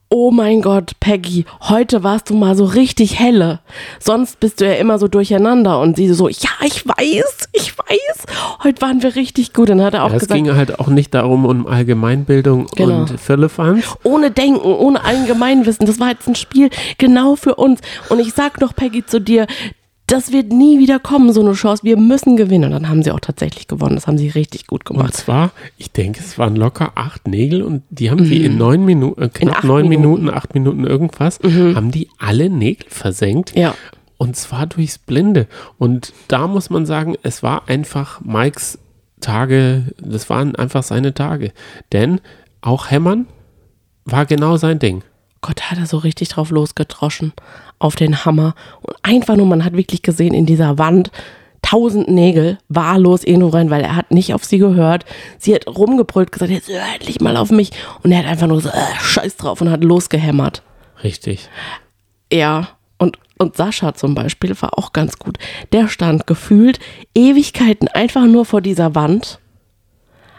oh 0.08 0.30
mein 0.30 0.62
Gott, 0.62 0.92
Peggy, 1.00 1.44
heute 1.62 2.02
warst 2.02 2.30
du 2.30 2.34
mal 2.36 2.56
so 2.56 2.64
richtig 2.64 3.18
helle. 3.18 3.60
Sonst 3.98 4.38
bist 4.40 4.60
du 4.60 4.66
ja 4.66 4.74
immer 4.74 4.98
so 4.98 5.08
durcheinander. 5.08 5.80
Und 5.80 5.96
sie 5.96 6.08
so, 6.12 6.28
ja, 6.28 6.50
ich 6.64 6.86
weiß, 6.86 7.48
ich 7.52 7.76
weiß, 7.76 8.26
heute 8.62 8.80
waren 8.82 9.02
wir 9.02 9.16
richtig 9.16 9.52
gut. 9.52 9.68
Dann 9.68 9.82
hat 9.82 9.94
er 9.94 10.04
auch 10.04 10.10
Ja, 10.10 10.16
es 10.16 10.20
gesagt, 10.22 10.42
ging 10.42 10.54
halt 10.54 10.78
auch 10.78 10.88
nicht 10.88 11.12
darum, 11.14 11.44
um 11.44 11.66
Allgemeinbildung 11.66 12.66
Genau. 12.76 13.00
und 13.00 13.20
Firlefanz. 13.20 13.96
ohne 14.04 14.30
Denken, 14.30 14.60
ohne 14.60 15.04
Allgemeinwissen. 15.04 15.86
Das 15.86 15.98
war 16.00 16.10
jetzt 16.10 16.28
ein 16.28 16.34
Spiel 16.36 16.70
genau 16.98 17.36
für 17.36 17.56
uns. 17.56 17.80
Und 18.08 18.20
ich 18.20 18.32
sag 18.32 18.60
noch, 18.60 18.74
Peggy, 18.74 19.04
zu 19.04 19.20
dir, 19.20 19.46
das 20.06 20.30
wird 20.30 20.52
nie 20.52 20.78
wieder 20.78 20.98
kommen, 21.00 21.32
so 21.32 21.40
eine 21.40 21.54
Chance. 21.54 21.82
Wir 21.82 21.96
müssen 21.96 22.36
gewinnen. 22.36 22.66
Und 22.66 22.70
dann 22.72 22.88
haben 22.88 23.02
sie 23.02 23.10
auch 23.10 23.20
tatsächlich 23.20 23.66
gewonnen. 23.66 23.96
Das 23.96 24.06
haben 24.06 24.18
sie 24.18 24.28
richtig 24.28 24.66
gut 24.68 24.88
Und 24.88 24.96
gemacht. 24.98 25.14
zwar, 25.14 25.50
ich 25.78 25.90
denke, 25.90 26.20
es 26.20 26.38
waren 26.38 26.54
locker 26.54 26.92
acht 26.94 27.26
Nägel 27.26 27.62
und 27.62 27.82
die 27.90 28.10
haben 28.10 28.22
die 28.24 28.44
in 28.44 28.56
neun 28.56 28.84
Minuten, 28.84 29.20
äh, 29.22 29.28
knapp 29.28 29.48
Mhm. 29.48 29.56
acht 29.58 29.64
neun 29.64 29.88
Minuten. 29.88 30.02
Minuten. 30.22 30.24
Mhm. 30.24 30.34
acht 30.34 30.54
Minuten 30.54 30.84
irgendwas, 30.86 31.38
haben 31.42 31.90
die 31.90 32.08
alle 32.18 32.48
Nägel 32.50 32.86
versenkt. 32.88 33.56
Ja. 33.56 33.74
Und 34.18 34.36
zwar 34.36 34.66
durchs 34.66 34.96
Blinde. 34.98 35.46
Und 35.78 36.12
da 36.28 36.46
muss 36.46 36.70
man 36.70 36.86
sagen, 36.86 37.16
es 37.22 37.42
war 37.42 37.68
einfach 37.68 38.20
Mikes 38.22 38.78
Tage, 39.20 39.92
das 39.98 40.30
waren 40.30 40.54
einfach 40.56 40.82
seine 40.82 41.14
Tage. 41.14 41.52
Denn 41.92 42.20
auch 42.60 42.90
Hämmern 42.90 43.26
war 44.04 44.24
genau 44.24 44.56
sein 44.56 44.78
Ding. 44.78 45.02
Gott, 45.42 45.62
hat 45.70 45.78
er 45.78 45.86
so 45.86 45.98
richtig 45.98 46.28
drauf 46.28 46.50
losgedroschen 46.50 47.32
auf 47.78 47.96
den 47.96 48.24
Hammer. 48.24 48.54
Und 48.82 48.96
einfach 49.02 49.36
nur, 49.36 49.46
man 49.46 49.64
hat 49.64 49.76
wirklich 49.76 50.02
gesehen, 50.02 50.34
in 50.34 50.46
dieser 50.46 50.78
Wand 50.78 51.10
tausend 51.62 52.08
Nägel 52.08 52.58
wahllos 52.68 53.24
irgendwo 53.24 53.48
rein, 53.48 53.70
weil 53.70 53.82
er 53.82 53.96
hat 53.96 54.12
nicht 54.12 54.32
auf 54.34 54.44
sie 54.44 54.58
gehört. 54.58 55.04
Sie 55.38 55.54
hat 55.54 55.66
rumgebrüllt, 55.66 56.30
gesagt, 56.30 56.52
jetzt 56.52 56.68
hör 56.68 56.82
endlich 56.94 57.20
mal 57.20 57.36
auf 57.36 57.50
mich. 57.50 57.70
Und 58.02 58.12
er 58.12 58.18
hat 58.18 58.26
einfach 58.26 58.46
nur 58.46 58.60
so, 58.60 58.68
äh, 58.68 59.00
scheiß 59.00 59.36
drauf 59.36 59.60
und 59.60 59.70
hat 59.70 59.82
losgehämmert. 59.82 60.62
Richtig. 61.02 61.48
Ja, 62.32 62.68
und, 62.98 63.18
und 63.38 63.56
Sascha 63.56 63.94
zum 63.94 64.14
Beispiel 64.14 64.54
war 64.60 64.78
auch 64.78 64.92
ganz 64.92 65.18
gut. 65.18 65.38
Der 65.72 65.88
stand 65.88 66.26
gefühlt 66.26 66.78
Ewigkeiten 67.14 67.88
einfach 67.88 68.26
nur 68.26 68.44
vor 68.44 68.60
dieser 68.60 68.94
Wand, 68.94 69.40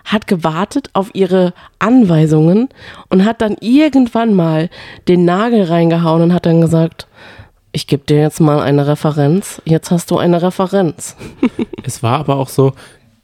hat 0.05 0.27
gewartet 0.27 0.89
auf 0.93 1.13
ihre 1.13 1.53
Anweisungen 1.79 2.69
und 3.09 3.25
hat 3.25 3.41
dann 3.41 3.57
irgendwann 3.59 4.33
mal 4.33 4.69
den 5.09 5.25
Nagel 5.25 5.63
reingehauen 5.63 6.23
und 6.23 6.33
hat 6.33 6.45
dann 6.45 6.61
gesagt, 6.61 7.07
ich 7.77 7.85
gebe 7.85 8.03
dir 8.05 8.19
jetzt 8.19 8.41
mal 8.41 8.59
eine 8.59 8.87
Referenz. 8.87 9.61
Jetzt 9.63 9.91
hast 9.91 10.09
du 10.09 10.17
eine 10.17 10.41
Referenz. 10.41 11.15
Es 11.83 12.01
war 12.01 12.17
aber 12.19 12.35
auch 12.35 12.49
so, 12.49 12.73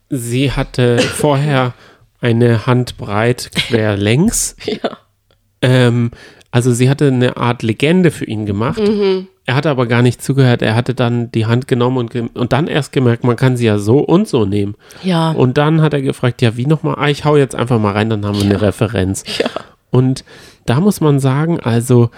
sie 0.09 0.51
hatte 0.51 0.99
vorher 0.99 1.73
eine 2.21 2.67
Handbreit 2.67 3.49
quer 3.55 3.97
längs. 4.09 4.55
Ja. 4.63 4.97
Ähm, 5.63 6.11
also 6.51 6.71
sie 6.71 6.87
hatte 6.87 7.07
eine 7.07 7.35
Art 7.35 7.63
Legende 7.63 8.11
für 8.11 8.25
ihn 8.25 8.45
gemacht. 8.45 8.79
Mhm. 8.79 9.27
Er 9.45 9.55
hatte 9.55 9.71
aber 9.71 9.87
gar 9.87 10.03
nicht 10.03 10.21
zugehört. 10.21 10.61
Er 10.61 10.75
hatte 10.75 10.93
dann 10.93 11.31
die 11.31 11.47
Hand 11.47 11.67
genommen 11.67 11.97
und, 11.97 12.11
ge 12.11 12.29
und 12.35 12.53
dann 12.53 12.67
erst 12.67 12.93
gemerkt, 12.93 13.23
man 13.23 13.35
kann 13.35 13.57
sie 13.57 13.65
ja 13.65 13.79
so 13.79 13.99
und 13.99 14.27
so 14.27 14.45
nehmen. 14.45 14.75
Ja. 15.03 15.31
Und 15.31 15.57
dann 15.57 15.81
hat 15.81 15.95
er 15.95 16.03
gefragt, 16.03 16.43
ja, 16.43 16.55
wie 16.55 16.67
nochmal? 16.67 16.95
Ah, 16.99 17.09
ich 17.09 17.25
hau 17.25 17.35
jetzt 17.37 17.55
einfach 17.55 17.79
mal 17.79 17.93
rein, 17.93 18.11
dann 18.11 18.23
haben 18.23 18.37
wir 18.37 18.45
eine 18.45 18.61
Referenz. 18.61 19.23
Ja. 19.39 19.49
Und 19.89 20.23
da 20.67 20.79
muss 20.79 21.01
man 21.01 21.19
sagen, 21.19 21.59
also 21.59 22.11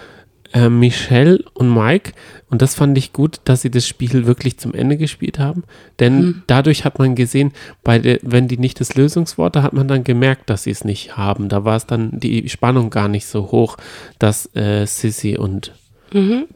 äh, 0.56 0.70
Michelle 0.70 1.44
und 1.54 1.72
Mike, 1.74 2.14
und 2.50 2.62
das 2.62 2.74
fand 2.76 2.98
ich 2.98 3.12
gut, 3.14 3.42
dass 3.44 3.62
sie 3.62 3.70
das 3.70 3.86
Spiel 3.88 4.26
wirklich 4.26 4.58
zum 4.58 4.74
Ende 4.74 4.96
gespielt 4.98 5.38
haben, 5.38 5.64
denn 6.00 6.20
Mhm. 6.22 6.44
dadurch 6.48 6.86
hat 6.86 6.98
man 6.98 7.14
gesehen, 7.16 7.52
bei 7.84 8.00
der, 8.00 8.20
wenn 8.24 8.48
die 8.48 8.58
nicht 8.58 8.80
das 8.80 8.96
Lösungswort, 8.96 9.56
da 9.56 9.64
hat 9.64 9.74
man 9.74 9.88
dann 9.88 10.04
gemerkt, 10.04 10.50
dass 10.50 10.64
sie 10.64 10.72
es 10.72 10.86
nicht 10.86 11.18
haben. 11.18 11.50
Da 11.50 11.66
war 11.66 11.76
es 11.76 11.86
dann 11.86 12.12
die 12.20 12.48
Spannung 12.50 12.90
gar 12.90 13.08
nicht 13.10 13.26
so 13.28 13.52
hoch, 13.52 13.78
dass 14.18 14.50
äh, 14.56 14.86
Sissy 14.88 15.38
und 15.38 15.74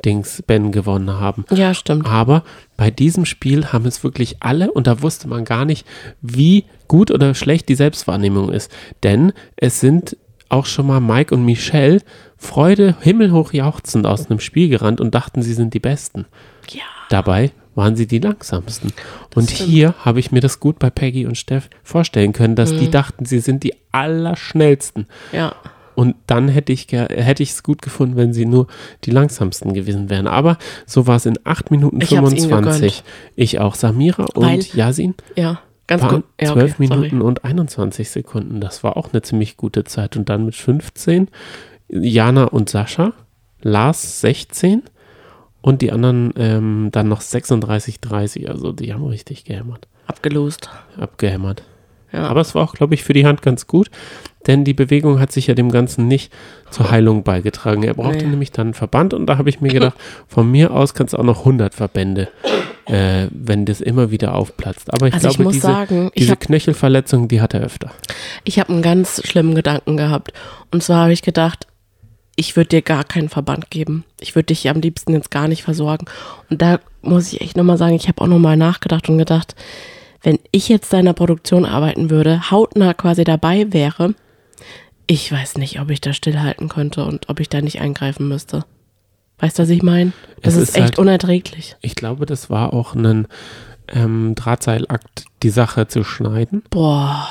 Dings 0.05 0.41
Ben 0.47 0.71
gewonnen 0.71 1.19
haben. 1.19 1.43
Ja, 1.51 1.73
stimmt. 1.73 2.05
Aber 2.07 2.45
bei 2.77 2.91
diesem 2.91 3.25
Spiel 3.25 3.65
haben 3.73 3.85
es 3.87 4.05
wirklich 4.05 4.37
alle 4.39 4.71
und 4.71 4.87
da 4.87 5.01
wusste 5.01 5.27
man 5.27 5.43
gar 5.43 5.65
nicht, 5.65 5.85
wie 6.21 6.63
gut 6.87 7.11
oder 7.11 7.33
schlecht 7.35 7.67
die 7.67 7.75
Selbstwahrnehmung 7.75 8.53
ist. 8.53 8.71
Denn 9.03 9.33
es 9.57 9.81
sind 9.81 10.15
auch 10.49 10.65
schon 10.65 10.87
mal 10.87 10.99
Mike 10.99 11.33
und 11.33 11.45
Michelle 11.45 12.01
Freude 12.37 12.95
himmelhoch 13.01 13.53
jauchzend 13.53 14.05
aus 14.05 14.29
einem 14.29 14.39
Spiel 14.39 14.69
gerannt 14.69 15.01
und 15.01 15.13
dachten, 15.13 15.41
sie 15.41 15.53
sind 15.53 15.73
die 15.73 15.79
Besten. 15.79 16.25
Ja. 16.71 16.83
Dabei 17.09 17.51
waren 17.75 17.95
sie 17.95 18.07
die 18.07 18.19
langsamsten. 18.19 18.91
Und 19.35 19.49
hier 19.49 19.93
habe 19.99 20.19
ich 20.19 20.31
mir 20.31 20.41
das 20.41 20.59
gut 20.59 20.79
bei 20.79 20.89
Peggy 20.89 21.25
und 21.25 21.37
Steff 21.37 21.69
vorstellen 21.83 22.33
können, 22.33 22.55
dass 22.55 22.75
die 22.75 22.89
dachten, 22.89 23.25
sie 23.25 23.39
sind 23.39 23.63
die 23.63 23.73
allerschnellsten. 23.91 25.07
Ja. 25.31 25.55
Und 25.95 26.15
dann 26.27 26.47
hätte 26.47 26.71
ich 26.71 26.87
hätte 26.91 27.43
ich 27.43 27.51
es 27.51 27.63
gut 27.63 27.81
gefunden, 27.81 28.15
wenn 28.15 28.31
sie 28.31 28.45
nur 28.45 28.67
die 29.03 29.11
langsamsten 29.11 29.73
gewesen 29.73 30.09
wären. 30.09 30.27
Aber 30.27 30.57
so 30.85 31.07
war 31.07 31.17
es 31.17 31.25
in 31.25 31.37
8 31.43 31.71
Minuten 31.71 31.99
Ich 32.01 32.15
hab's 32.15 32.31
ihnen 32.31 32.49
25. 32.49 33.03
Ich 33.35 33.59
auch. 33.59 33.75
Samira 33.75 34.25
Weil- 34.33 34.55
und 34.55 34.73
Yasin 34.73 35.15
Ja, 35.35 35.59
ganz 35.89 36.03
waren 36.03 36.15
gut. 36.17 36.23
Ja, 36.39 36.53
12 36.53 36.73
okay, 36.75 36.87
sorry. 36.87 36.99
Minuten 36.99 37.21
und 37.21 37.43
21 37.43 38.09
Sekunden. 38.09 38.61
Das 38.61 38.83
war 38.83 38.95
auch 38.95 39.11
eine 39.11 39.21
ziemlich 39.21 39.57
gute 39.57 39.83
Zeit. 39.83 40.15
Und 40.15 40.29
dann 40.29 40.45
mit 40.45 40.55
15 40.55 41.27
Jana 41.89 42.45
und 42.45 42.69
Sascha, 42.69 43.11
Lars 43.61 44.21
16 44.21 44.83
und 45.61 45.81
die 45.81 45.91
anderen 45.91 46.31
ähm, 46.37 46.89
dann 46.91 47.09
noch 47.09 47.19
36, 47.21 47.99
30. 47.99 48.49
Also 48.49 48.71
die 48.71 48.93
haben 48.93 49.03
richtig 49.05 49.43
gehämmert, 49.43 49.87
Abgelost. 50.07 50.69
abgehämmert. 50.97 51.63
Ja. 52.11 52.27
Aber 52.27 52.41
es 52.41 52.55
war 52.55 52.63
auch, 52.63 52.73
glaube 52.73 52.93
ich, 52.95 53.03
für 53.03 53.13
die 53.13 53.25
Hand 53.27 53.41
ganz 53.43 53.67
gut, 53.67 53.91
denn 54.47 54.63
die 54.63 54.73
Bewegung 54.73 55.19
hat 55.19 55.31
sich 55.31 55.45
ja 55.47 55.53
dem 55.53 55.69
Ganzen 55.71 56.07
nicht 56.07 56.33
zur 56.71 56.89
Heilung 56.89 57.23
beigetragen. 57.23 57.83
Er 57.83 57.93
brauchte 57.93 58.23
Nee. 58.25 58.31
nämlich 58.31 58.51
dann 58.51 58.67
einen 58.67 58.73
Verband 58.73 59.13
und 59.13 59.27
da 59.27 59.37
habe 59.37 59.49
ich 59.49 59.61
mir 59.61 59.71
gedacht, 59.71 59.95
von 60.27 60.49
mir 60.49 60.71
aus 60.71 60.93
kannst 60.95 61.13
du 61.13 61.17
auch 61.19 61.23
noch 61.23 61.39
100 61.39 61.73
Verbände, 61.75 62.29
äh, 62.89 63.27
wenn 63.31 63.65
das 63.65 63.81
immer 63.81 64.11
wieder 64.11 64.35
aufplatzt. 64.35 64.93
Aber 64.93 65.07
ich 65.07 65.13
Also 65.13 65.27
ich 65.29 65.35
glaube, 65.35 65.43
muss 65.43 65.53
diese, 65.53 65.67
sagen, 65.67 66.07
ich 66.13 66.21
diese 66.21 66.31
hab- 66.31 66.39
Knöchelverletzung, 66.41 67.27
die 67.27 67.39
hat 67.41 67.53
er 67.53 67.61
öfter. 67.61 67.91
Ich 68.43 68.59
habe 68.59 68.73
einen 68.73 68.81
ganz 68.81 69.21
schlimmen 69.27 69.55
Gedanken 69.55 69.95
gehabt. 69.97 70.33
Und 70.71 70.83
zwar 70.83 71.03
habe 71.03 71.13
ich 71.13 71.21
gedacht, 71.21 71.67
ich 72.35 72.55
würde 72.55 72.69
dir 72.69 72.81
gar 72.81 73.03
keinen 73.03 73.29
Verband 73.29 73.69
geben. 73.69 74.05
Ich 74.19 74.33
würde 74.35 74.47
dich 74.47 74.69
am 74.69 74.79
liebsten 74.81 75.13
jetzt 75.13 75.29
gar 75.31 75.47
nicht 75.47 75.63
versorgen. 75.63 76.05
Und 76.49 76.61
da 76.61 76.79
muss 77.01 77.31
ich 77.33 77.41
echt 77.41 77.57
nochmal 77.57 77.77
sagen, 77.77 77.95
ich 77.95 78.07
habe 78.07 78.21
auch 78.21 78.27
nochmal 78.27 78.57
nachgedacht 78.57 79.09
und 79.09 79.17
gedacht, 79.17 79.55
wenn 80.23 80.39
ich 80.51 80.67
jetzt 80.69 80.91
da 80.91 80.99
in 80.99 81.05
der 81.05 81.13
Produktion 81.13 81.65
arbeiten 81.65 82.09
würde, 82.09 82.49
hautnah 82.51 82.93
quasi 82.93 83.23
dabei 83.23 83.71
wäre, 83.71 84.15
ich 85.07 85.31
weiß 85.31 85.57
nicht, 85.57 85.79
ob 85.81 85.89
ich 85.89 86.01
da 86.01 86.13
stillhalten 86.13 86.69
könnte 86.69 87.03
und 87.03 87.29
ob 87.29 87.39
ich 87.39 87.49
da 87.49 87.61
nicht 87.61 87.81
eingreifen 87.81 88.27
müsste. 88.27 88.63
Weißt 89.39 89.57
du, 89.59 89.63
was 89.63 89.69
ich 89.69 89.83
meine? 89.83 90.11
Das 90.41 90.55
Es 90.55 90.61
ist, 90.63 90.69
ist 90.69 90.75
echt 90.75 90.83
halt- 90.83 90.99
unerträglich. 90.99 91.75
Ich 91.81 91.95
glaube, 91.95 92.25
das 92.25 92.49
war 92.49 92.73
auch 92.73 92.93
ein 92.95 93.27
ähm, 93.87 94.35
Drahtseilakt, 94.35 95.25
die 95.43 95.49
Sache 95.49 95.87
zu 95.87 96.03
schneiden, 96.03 96.61
Boah. 96.69 97.27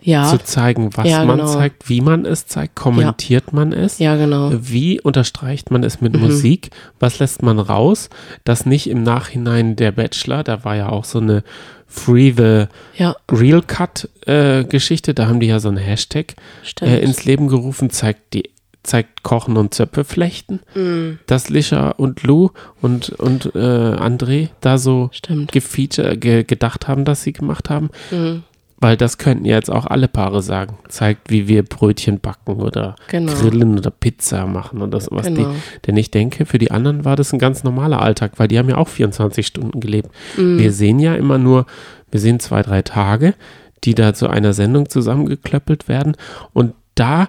Ja. 0.00 0.24
zu 0.30 0.38
zeigen, 0.42 0.90
was 0.96 1.06
Ja, 1.08 1.24
man 1.24 1.38
genau. 1.38 1.52
zeigt, 1.52 1.88
wie 1.88 2.00
man 2.00 2.24
es 2.24 2.46
zeigt, 2.46 2.76
kommentiert 2.76 3.52
man 3.52 3.72
es. 3.72 3.98
Ja, 3.98 4.16
genau. 4.16 4.50
Wie 4.54 5.00
unterstreicht 5.00 5.70
man 5.70 5.82
es 5.84 6.00
mit 6.00 6.14
Mhm. 6.14 6.20
Musik? 6.20 6.70
Was 7.00 7.18
lässt 7.18 7.42
man 7.42 7.58
raus? 7.58 8.08
Dass 8.44 8.64
nicht 8.64 8.88
im 8.88 9.02
Nachhinein 9.02 9.76
der 9.76 9.92
Bachelor, 9.92 10.44
da 10.44 10.64
war 10.64 10.76
ja 10.76 10.88
auch 10.88 11.04
so 11.04 11.18
eine 11.18 11.42
Free 11.86 12.32
the 12.36 12.66
Ja, 12.96 13.16
Real 13.30 13.60
Cut 13.62 14.08
äh, 14.26 14.64
Geschichte, 14.64 15.14
da 15.14 15.26
haben 15.26 15.40
die 15.40 15.46
ja 15.48 15.58
so 15.58 15.68
einen 15.68 15.78
Hashtag 15.78 16.36
äh, 16.80 17.00
ins 17.02 17.24
Leben 17.24 17.48
gerufen, 17.48 17.90
zeigt 17.90 18.34
die 18.34 18.50
zeigt 18.88 19.22
Kochen 19.22 19.56
und 19.56 19.74
Zöpfe 19.74 20.04
flechten, 20.04 20.60
Mhm. 20.74 21.18
dass 21.26 21.48
Lisha 21.48 21.90
und 21.90 22.22
Lou 22.24 22.50
und, 22.80 23.10
und 23.10 23.54
äh, 23.54 23.58
André 23.58 24.48
da 24.60 24.78
so 24.78 25.10
gefeature, 25.52 26.16
ge 26.16 26.44
gedacht 26.44 26.88
haben, 26.88 27.04
dass 27.04 27.22
sie 27.22 27.32
gemacht 27.32 27.70
haben. 27.70 27.90
Mhm. 28.10 28.42
Weil 28.80 28.96
das 28.96 29.18
könnten 29.18 29.44
ja 29.44 29.56
jetzt 29.56 29.72
auch 29.72 29.86
alle 29.86 30.06
Paare 30.06 30.40
sagen. 30.40 30.78
Zeigt, 30.88 31.30
wie 31.30 31.48
wir 31.48 31.64
Brötchen 31.64 32.20
backen 32.20 32.60
oder 32.60 32.94
Genau. 33.08 33.32
grillen 33.34 33.76
oder 33.76 33.90
Pizza 33.90 34.46
machen 34.46 34.82
oder 34.82 35.00
sowas. 35.00 35.26
Genau. 35.26 35.48
Die, 35.50 35.80
denn 35.86 35.96
ich 35.96 36.12
denke, 36.12 36.46
für 36.46 36.58
die 36.58 36.70
anderen 36.70 37.04
war 37.04 37.16
das 37.16 37.32
ein 37.32 37.40
ganz 37.40 37.64
normaler 37.64 38.00
Alltag, 38.00 38.34
weil 38.36 38.46
die 38.46 38.56
haben 38.56 38.68
ja 38.68 38.76
auch 38.76 38.86
24 38.86 39.44
Stunden 39.46 39.80
gelebt. 39.80 40.10
Mhm. 40.36 40.58
Wir 40.60 40.70
sehen 40.72 41.00
ja 41.00 41.14
immer 41.16 41.38
nur, 41.38 41.66
wir 42.12 42.20
sehen 42.20 42.38
zwei, 42.38 42.62
drei 42.62 42.82
Tage, 42.82 43.34
die 43.82 43.96
da 43.96 44.14
zu 44.14 44.28
einer 44.28 44.52
Sendung 44.52 44.88
zusammengeklöppelt 44.88 45.88
werden. 45.88 46.16
Und 46.52 46.74
da 46.94 47.28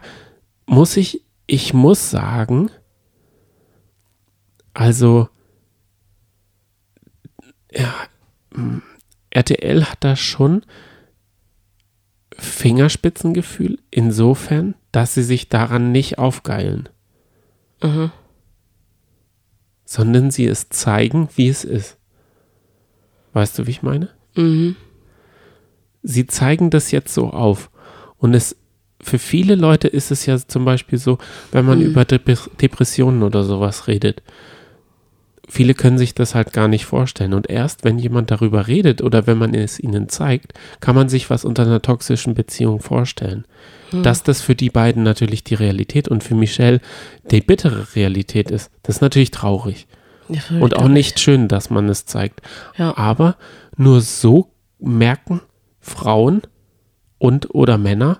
muss 0.68 0.98
ich, 0.98 1.22
ich 1.50 1.74
muss 1.74 2.12
sagen, 2.12 2.70
also, 4.74 5.30
ja, 7.72 7.94
mm, 8.54 8.78
RTL 9.32 9.86
hat 9.86 9.98
da 10.04 10.16
schon 10.16 10.64
Fingerspitzengefühl 12.38 13.80
insofern, 13.90 14.76
dass 14.92 15.16
sie 15.16 15.24
sich 15.24 15.50
daran 15.50 15.92
nicht 15.92 16.20
aufgeilen, 16.20 16.88
Mhm. 17.82 18.12
sondern 19.86 20.30
sie 20.30 20.46
es 20.46 20.70
zeigen, 20.70 21.30
wie 21.36 21.50
es 21.50 21.64
ist. 21.64 21.98
Weißt 23.34 23.58
du, 23.58 23.66
wie 23.66 23.72
ich 23.72 23.82
meine? 23.82 24.10
Mhm. 24.36 24.76
Sie 26.04 26.28
zeigen 26.28 26.70
das 26.70 26.92
jetzt 26.92 27.14
so 27.14 27.32
auf. 27.32 27.72
Und 28.18 28.34
es 28.36 28.56
für 29.02 29.20
viele 29.20 29.56
Leute 29.56 29.88
ist 29.88 30.12
es 30.12 30.26
ja 30.26 30.38
zum 30.38 30.66
Beispiel 30.66 31.00
so, 31.00 31.18
wenn 31.52 31.66
man 31.66 31.80
Mhm. 31.80 31.86
über 31.86 32.02
Dep- 32.04 32.58
Depressionen 32.62 33.24
oder 33.24 33.44
sowas 33.44 33.88
redet. 33.88 34.22
Viele 35.52 35.74
können 35.74 35.98
sich 35.98 36.14
das 36.14 36.36
halt 36.36 36.54
gar 36.54 36.68
nicht 36.68 36.86
vorstellen. 36.86 37.34
Und 37.34 37.50
erst 37.50 37.84
wenn 37.84 37.98
jemand 37.98 38.30
darüber 38.30 38.68
redet 38.68 39.02
oder 39.02 39.26
wenn 39.26 39.40
man 39.40 39.56
es 39.56 39.80
ihnen 39.80 40.08
zeigt, 40.08 40.54
kann 40.80 40.94
man 40.96 41.10
sich 41.10 41.32
was 41.32 41.44
unter 41.44 41.64
einer 41.64 41.82
toxischen 41.82 42.36
Beziehung 42.36 42.82
vorstellen. 42.82 43.46
Mhm. 43.92 44.04
Dass 44.04 44.22
das 44.22 44.42
für 44.42 44.54
die 44.54 44.70
beiden 44.70 45.02
natürlich 45.02 45.44
die 45.44 45.56
Realität 45.56 46.08
und 46.08 46.24
für 46.24 46.36
Michelle 46.36 46.82
die 47.32 47.42
bittere 47.42 47.96
Realität 47.96 48.52
ist, 48.52 48.70
das 48.84 48.98
ist 48.98 49.02
natürlich 49.02 49.32
traurig. 49.32 49.88
Ja, 50.28 50.42
Und 50.60 50.76
auch 50.78 50.88
nicht 50.88 51.20
schön, 51.20 51.48
dass 51.48 51.72
man 51.72 51.90
es 51.90 52.06
zeigt. 52.06 52.42
Ja. 52.78 52.96
Aber 52.96 53.36
nur 53.76 54.02
so 54.02 54.52
merken 54.78 55.42
Frauen 55.80 56.44
und 57.18 57.56
oder 57.56 57.80
Männer, 57.80 58.20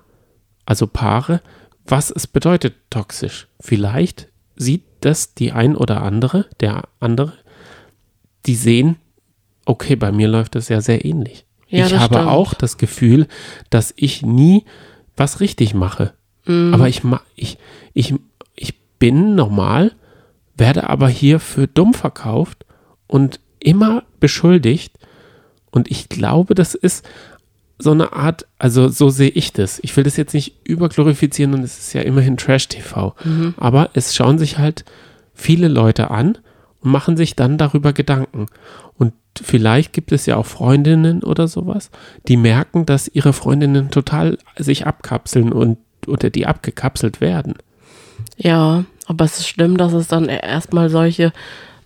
also 0.70 0.86
Paare, 0.86 1.42
was 1.84 2.12
es 2.12 2.28
bedeutet 2.28 2.76
toxisch. 2.90 3.48
Vielleicht 3.58 4.28
sieht 4.54 4.84
das 5.00 5.34
die 5.34 5.50
ein 5.50 5.74
oder 5.74 6.04
andere, 6.04 6.46
der 6.60 6.84
andere, 7.00 7.32
die 8.46 8.54
sehen, 8.54 8.94
okay, 9.64 9.96
bei 9.96 10.12
mir 10.12 10.28
läuft 10.28 10.54
das 10.54 10.68
ja 10.68 10.80
sehr 10.80 11.04
ähnlich. 11.04 11.44
Ja, 11.66 11.86
ich 11.86 11.94
habe 11.94 12.14
stimmt. 12.14 12.28
auch 12.28 12.54
das 12.54 12.78
Gefühl, 12.78 13.26
dass 13.68 13.92
ich 13.96 14.22
nie 14.22 14.64
was 15.16 15.40
richtig 15.40 15.74
mache. 15.74 16.12
Mhm. 16.44 16.72
Aber 16.72 16.86
ich, 16.86 17.02
ich, 17.34 17.58
ich, 17.92 18.14
ich 18.54 18.78
bin 19.00 19.34
normal, 19.34 19.90
werde 20.54 20.88
aber 20.88 21.08
hier 21.08 21.40
für 21.40 21.66
dumm 21.66 21.94
verkauft 21.94 22.64
und 23.08 23.40
immer 23.58 24.04
beschuldigt. 24.20 24.92
Und 25.72 25.90
ich 25.90 26.08
glaube, 26.08 26.54
das 26.54 26.76
ist 26.76 27.04
so 27.80 27.90
eine 27.92 28.12
Art, 28.12 28.46
also 28.58 28.88
so 28.88 29.08
sehe 29.08 29.30
ich 29.30 29.52
das. 29.52 29.80
Ich 29.82 29.96
will 29.96 30.04
das 30.04 30.16
jetzt 30.16 30.34
nicht 30.34 30.54
überglorifizieren 30.64 31.54
und 31.54 31.62
es 31.62 31.78
ist 31.78 31.92
ja 31.92 32.02
immerhin 32.02 32.36
Trash-TV. 32.36 33.14
Mhm. 33.24 33.54
Aber 33.56 33.90
es 33.94 34.14
schauen 34.14 34.38
sich 34.38 34.58
halt 34.58 34.84
viele 35.34 35.68
Leute 35.68 36.10
an 36.10 36.38
und 36.80 36.90
machen 36.92 37.16
sich 37.16 37.36
dann 37.36 37.58
darüber 37.58 37.92
Gedanken. 37.92 38.46
Und 38.98 39.14
vielleicht 39.42 39.92
gibt 39.92 40.12
es 40.12 40.26
ja 40.26 40.36
auch 40.36 40.46
Freundinnen 40.46 41.22
oder 41.22 41.48
sowas, 41.48 41.90
die 42.28 42.36
merken, 42.36 42.84
dass 42.84 43.08
ihre 43.08 43.32
Freundinnen 43.32 43.90
total 43.90 44.38
sich 44.58 44.86
abkapseln 44.86 45.52
und 45.52 45.78
oder 46.06 46.30
die 46.30 46.46
abgekapselt 46.46 47.20
werden. 47.20 47.54
Ja, 48.36 48.84
aber 49.06 49.24
es 49.24 49.38
ist 49.38 49.48
schlimm, 49.48 49.76
dass 49.76 49.92
es 49.92 50.08
dann 50.08 50.28
erstmal 50.28 50.90
solche 50.90 51.32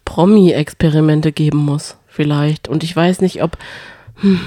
Promi-Experimente 0.04 1.32
geben 1.32 1.58
muss, 1.58 1.96
vielleicht. 2.06 2.68
Und 2.68 2.82
ich 2.82 2.94
weiß 2.94 3.20
nicht, 3.20 3.42
ob. 3.42 3.56
Hm, 4.16 4.40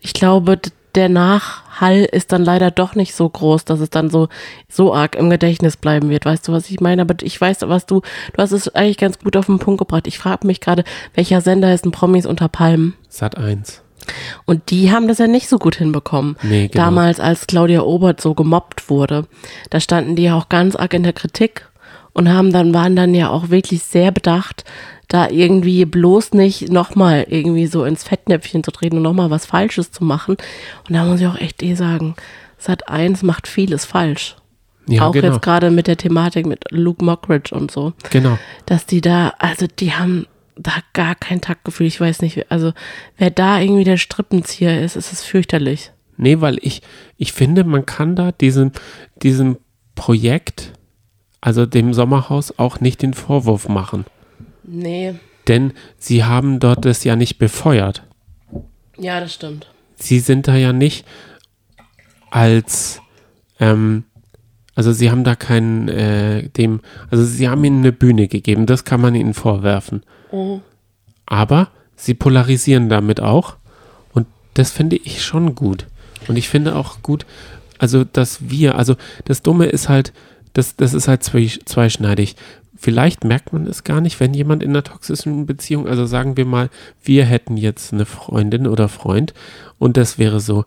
ich 0.00 0.12
glaube, 0.12 0.58
der 0.94 1.08
Nachhall 1.08 2.04
ist 2.04 2.32
dann 2.32 2.44
leider 2.44 2.70
doch 2.70 2.94
nicht 2.94 3.14
so 3.14 3.28
groß, 3.28 3.64
dass 3.64 3.80
es 3.80 3.90
dann 3.90 4.10
so, 4.10 4.28
so 4.68 4.94
arg 4.94 5.14
im 5.16 5.30
Gedächtnis 5.30 5.76
bleiben 5.76 6.10
wird. 6.10 6.26
Weißt 6.26 6.46
du, 6.46 6.52
was 6.52 6.68
ich 6.70 6.80
meine? 6.80 7.02
Aber 7.02 7.14
ich 7.22 7.40
weiß, 7.40 7.62
was 7.62 7.86
du, 7.86 8.02
du 8.32 8.42
hast 8.42 8.52
es 8.52 8.68
eigentlich 8.74 8.98
ganz 8.98 9.18
gut 9.18 9.36
auf 9.36 9.46
den 9.46 9.58
Punkt 9.58 9.78
gebracht. 9.78 10.06
Ich 10.06 10.18
frage 10.18 10.46
mich 10.46 10.60
gerade, 10.60 10.84
welcher 11.14 11.40
Sender 11.40 11.72
ist 11.72 11.86
ein 11.86 11.92
Promis 11.92 12.26
unter 12.26 12.48
Palmen? 12.48 12.94
Sat 13.08 13.38
1. 13.38 13.82
Und 14.44 14.70
die 14.70 14.90
haben 14.90 15.08
das 15.08 15.18
ja 15.18 15.28
nicht 15.28 15.48
so 15.48 15.58
gut 15.58 15.76
hinbekommen. 15.76 16.36
Nee, 16.42 16.68
genau. 16.68 16.84
Damals, 16.84 17.20
als 17.20 17.46
Claudia 17.46 17.82
Obert 17.82 18.20
so 18.20 18.34
gemobbt 18.34 18.90
wurde, 18.90 19.26
da 19.70 19.80
standen 19.80 20.16
die 20.16 20.24
ja 20.24 20.36
auch 20.36 20.48
ganz 20.48 20.76
arg 20.76 20.92
in 20.92 21.04
der 21.04 21.12
Kritik 21.12 21.68
und 22.12 22.32
haben 22.32 22.52
dann, 22.52 22.74
waren 22.74 22.96
dann 22.96 23.14
ja 23.14 23.30
auch 23.30 23.50
wirklich 23.50 23.82
sehr 23.82 24.10
bedacht, 24.10 24.64
da 25.08 25.28
irgendwie 25.28 25.84
bloß 25.84 26.32
nicht 26.32 26.70
nochmal 26.70 27.26
irgendwie 27.28 27.66
so 27.66 27.84
ins 27.84 28.04
Fettnäpfchen 28.04 28.64
zu 28.64 28.70
treten 28.70 28.96
und 28.96 29.02
nochmal 29.02 29.30
was 29.30 29.46
Falsches 29.46 29.90
zu 29.90 30.04
machen. 30.04 30.36
Und 30.88 30.94
da 30.94 31.04
muss 31.04 31.20
ich 31.20 31.26
auch 31.26 31.38
echt 31.38 31.62
eh 31.62 31.74
sagen, 31.74 32.14
Sat 32.58 32.88
1 32.88 33.22
macht 33.22 33.48
vieles 33.48 33.84
falsch. 33.84 34.36
Ja, 34.88 35.06
auch 35.06 35.12
genau. 35.12 35.28
jetzt 35.28 35.42
gerade 35.42 35.70
mit 35.70 35.86
der 35.86 35.96
Thematik 35.96 36.46
mit 36.46 36.64
Luke 36.70 37.04
Mockridge 37.04 37.54
und 37.54 37.70
so 37.70 37.92
Genau. 38.10 38.38
dass 38.66 38.84
die 38.84 39.00
da, 39.00 39.32
also 39.38 39.66
die 39.66 39.92
haben 39.92 40.26
da 40.56 40.72
gar 40.92 41.14
kein 41.14 41.40
Taktgefühl. 41.40 41.86
Ich 41.86 42.00
weiß 42.00 42.20
nicht, 42.22 42.50
also 42.50 42.72
wer 43.16 43.30
da 43.30 43.60
irgendwie 43.60 43.84
der 43.84 43.96
Strippenzieher 43.96 44.82
ist, 44.82 44.96
ist 44.96 45.12
es 45.12 45.22
fürchterlich. 45.24 45.92
Nee, 46.16 46.40
weil 46.40 46.58
ich, 46.62 46.82
ich 47.16 47.32
finde, 47.32 47.64
man 47.64 47.86
kann 47.86 48.16
da 48.16 48.32
diesem, 48.32 48.72
diesem 49.22 49.58
Projekt, 49.94 50.72
also 51.42 51.66
dem 51.66 51.92
Sommerhaus, 51.92 52.58
auch 52.58 52.80
nicht 52.80 53.02
den 53.02 53.12
Vorwurf 53.12 53.68
machen. 53.68 54.06
Nee. 54.62 55.16
Denn 55.48 55.74
sie 55.98 56.24
haben 56.24 56.58
dort 56.60 56.86
das 56.86 57.04
ja 57.04 57.16
nicht 57.16 57.36
befeuert. 57.38 58.04
Ja, 58.96 59.20
das 59.20 59.34
stimmt. 59.34 59.66
Sie 59.96 60.20
sind 60.20 60.48
da 60.48 60.56
ja 60.56 60.72
nicht 60.72 61.04
als, 62.30 63.00
ähm, 63.60 64.04
Also 64.74 64.92
sie 64.92 65.10
haben 65.10 65.22
da 65.24 65.34
keinen, 65.34 65.88
äh, 65.88 66.48
dem, 66.48 66.80
also 67.10 67.24
sie 67.24 67.46
haben 67.48 67.62
ihnen 67.62 67.80
eine 67.80 67.92
Bühne 67.92 68.26
gegeben, 68.26 68.64
das 68.64 68.84
kann 68.84 69.02
man 69.02 69.14
ihnen 69.14 69.34
vorwerfen. 69.34 70.02
Aber 71.26 71.68
sie 71.94 72.14
polarisieren 72.14 72.88
damit 72.88 73.20
auch 73.20 73.56
und 74.14 74.26
das 74.54 74.70
finde 74.70 74.96
ich 74.96 75.22
schon 75.22 75.54
gut. 75.54 75.86
Und 76.26 76.36
ich 76.36 76.48
finde 76.48 76.74
auch 76.74 77.02
gut, 77.02 77.26
also 77.78 78.04
dass 78.04 78.48
wir, 78.48 78.76
also 78.76 78.96
das 79.26 79.42
Dumme 79.42 79.66
ist 79.66 79.90
halt, 79.90 80.12
das, 80.52 80.76
das 80.76 80.94
ist 80.94 81.08
halt 81.08 81.22
zwei, 81.22 81.46
zweischneidig. 81.46 82.36
Vielleicht 82.76 83.24
merkt 83.24 83.52
man 83.52 83.66
es 83.66 83.84
gar 83.84 84.00
nicht, 84.00 84.18
wenn 84.18 84.34
jemand 84.34 84.62
in 84.62 84.70
einer 84.70 84.82
toxischen 84.82 85.46
Beziehung, 85.46 85.86
also 85.86 86.04
sagen 86.04 86.36
wir 86.36 86.44
mal, 86.44 86.68
wir 87.02 87.24
hätten 87.24 87.56
jetzt 87.56 87.92
eine 87.92 88.06
Freundin 88.06 88.66
oder 88.66 88.88
Freund 88.88 89.34
und 89.78 89.96
das 89.96 90.18
wäre 90.18 90.40
so, 90.40 90.64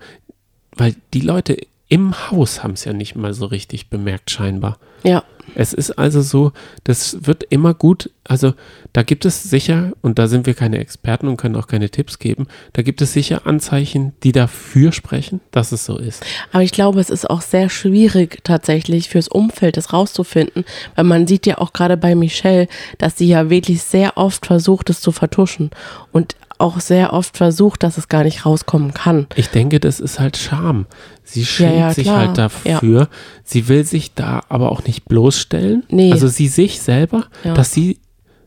weil 0.75 0.95
die 1.13 1.21
Leute 1.21 1.57
im 1.87 2.13
Haus 2.31 2.63
haben 2.63 2.73
es 2.73 2.85
ja 2.85 2.93
nicht 2.93 3.15
mal 3.15 3.33
so 3.33 3.45
richtig 3.45 3.89
bemerkt, 3.89 4.31
scheinbar. 4.31 4.77
Ja. 5.03 5.23
Es 5.53 5.73
ist 5.73 5.91
also 5.91 6.21
so, 6.21 6.51
das 6.83 7.25
wird 7.25 7.43
immer 7.43 7.73
gut, 7.73 8.09
also 8.23 8.53
da 8.93 9.03
gibt 9.03 9.25
es 9.25 9.43
sicher, 9.43 9.93
und 10.01 10.17
da 10.17 10.27
sind 10.27 10.47
wir 10.47 10.53
keine 10.53 10.79
Experten 10.79 11.27
und 11.27 11.37
können 11.37 11.55
auch 11.55 11.67
keine 11.67 11.89
Tipps 11.89 12.19
geben, 12.19 12.47
da 12.73 12.81
gibt 12.81 13.01
es 13.01 13.13
sicher 13.13 13.45
Anzeichen, 13.45 14.13
die 14.23 14.31
dafür 14.31 14.91
sprechen, 14.91 15.41
dass 15.51 15.71
es 15.71 15.85
so 15.85 15.97
ist. 15.97 16.25
Aber 16.51 16.63
ich 16.63 16.71
glaube, 16.71 16.99
es 16.99 17.09
ist 17.09 17.29
auch 17.29 17.41
sehr 17.41 17.69
schwierig 17.69 18.39
tatsächlich 18.43 19.09
fürs 19.09 19.27
Umfeld, 19.27 19.77
das 19.77 19.93
rauszufinden, 19.93 20.65
weil 20.95 21.05
man 21.05 21.27
sieht 21.27 21.45
ja 21.45 21.59
auch 21.59 21.73
gerade 21.73 21.97
bei 21.97 22.15
Michelle, 22.15 22.67
dass 22.97 23.17
sie 23.17 23.27
ja 23.27 23.49
wirklich 23.49 23.83
sehr 23.83 24.17
oft 24.17 24.45
versucht, 24.45 24.89
es 24.89 25.01
zu 25.01 25.11
vertuschen 25.11 25.69
und 26.11 26.35
auch 26.59 26.79
sehr 26.79 27.13
oft 27.13 27.37
versucht, 27.37 27.83
dass 27.83 27.97
es 27.97 28.07
gar 28.07 28.23
nicht 28.23 28.45
rauskommen 28.45 28.93
kann. 28.93 29.27
Ich 29.35 29.49
denke, 29.49 29.79
das 29.79 29.99
ist 29.99 30.19
halt 30.19 30.37
Scham. 30.37 30.85
Sie 31.23 31.45
schämt 31.45 31.77
ja, 31.77 31.93
sich 31.93 32.05
klar. 32.05 32.19
halt 32.27 32.37
dafür. 32.37 33.09
Sie 33.43 33.67
will 33.67 33.83
sich 33.85 34.13
da 34.13 34.41
aber 34.49 34.71
auch 34.71 34.83
nicht 34.85 35.05
bloßstellen. 35.05 35.83
Nee. 35.89 36.11
Also 36.11 36.27
sie 36.27 36.47
sich 36.47 36.81
selber, 36.81 37.25
Ja. 37.43 37.53
dass 37.53 37.71
sie 37.73 37.99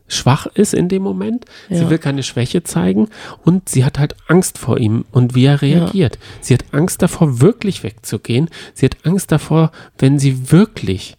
schwach 0.07 0.47
ist 0.47 0.73
in 0.73 0.89
dem 0.89 1.03
Moment. 1.03 1.45
Sie 1.69 1.75
Ja. 1.83 1.89
will 1.89 1.99
keine 1.99 2.23
Schwäche 2.23 2.63
zeigen 2.63 3.09
und 3.45 3.69
sie 3.69 3.85
hat 3.85 3.99
halt 3.99 4.15
Angst 4.27 4.57
vor 4.57 4.79
ihm 4.79 5.05
und 5.11 5.35
wie 5.35 5.45
er 5.45 5.61
reagiert. 5.61 6.17
Sie 6.41 6.55
hat 6.55 6.65
Angst 6.71 7.01
davor, 7.03 7.41
wirklich 7.41 7.83
wegzugehen. 7.83 8.49
Sie 8.73 8.87
hat 8.87 8.97
Angst 9.03 9.31
davor, 9.31 9.71
wenn 9.99 10.17
sie 10.17 10.51
wirklich 10.51 11.15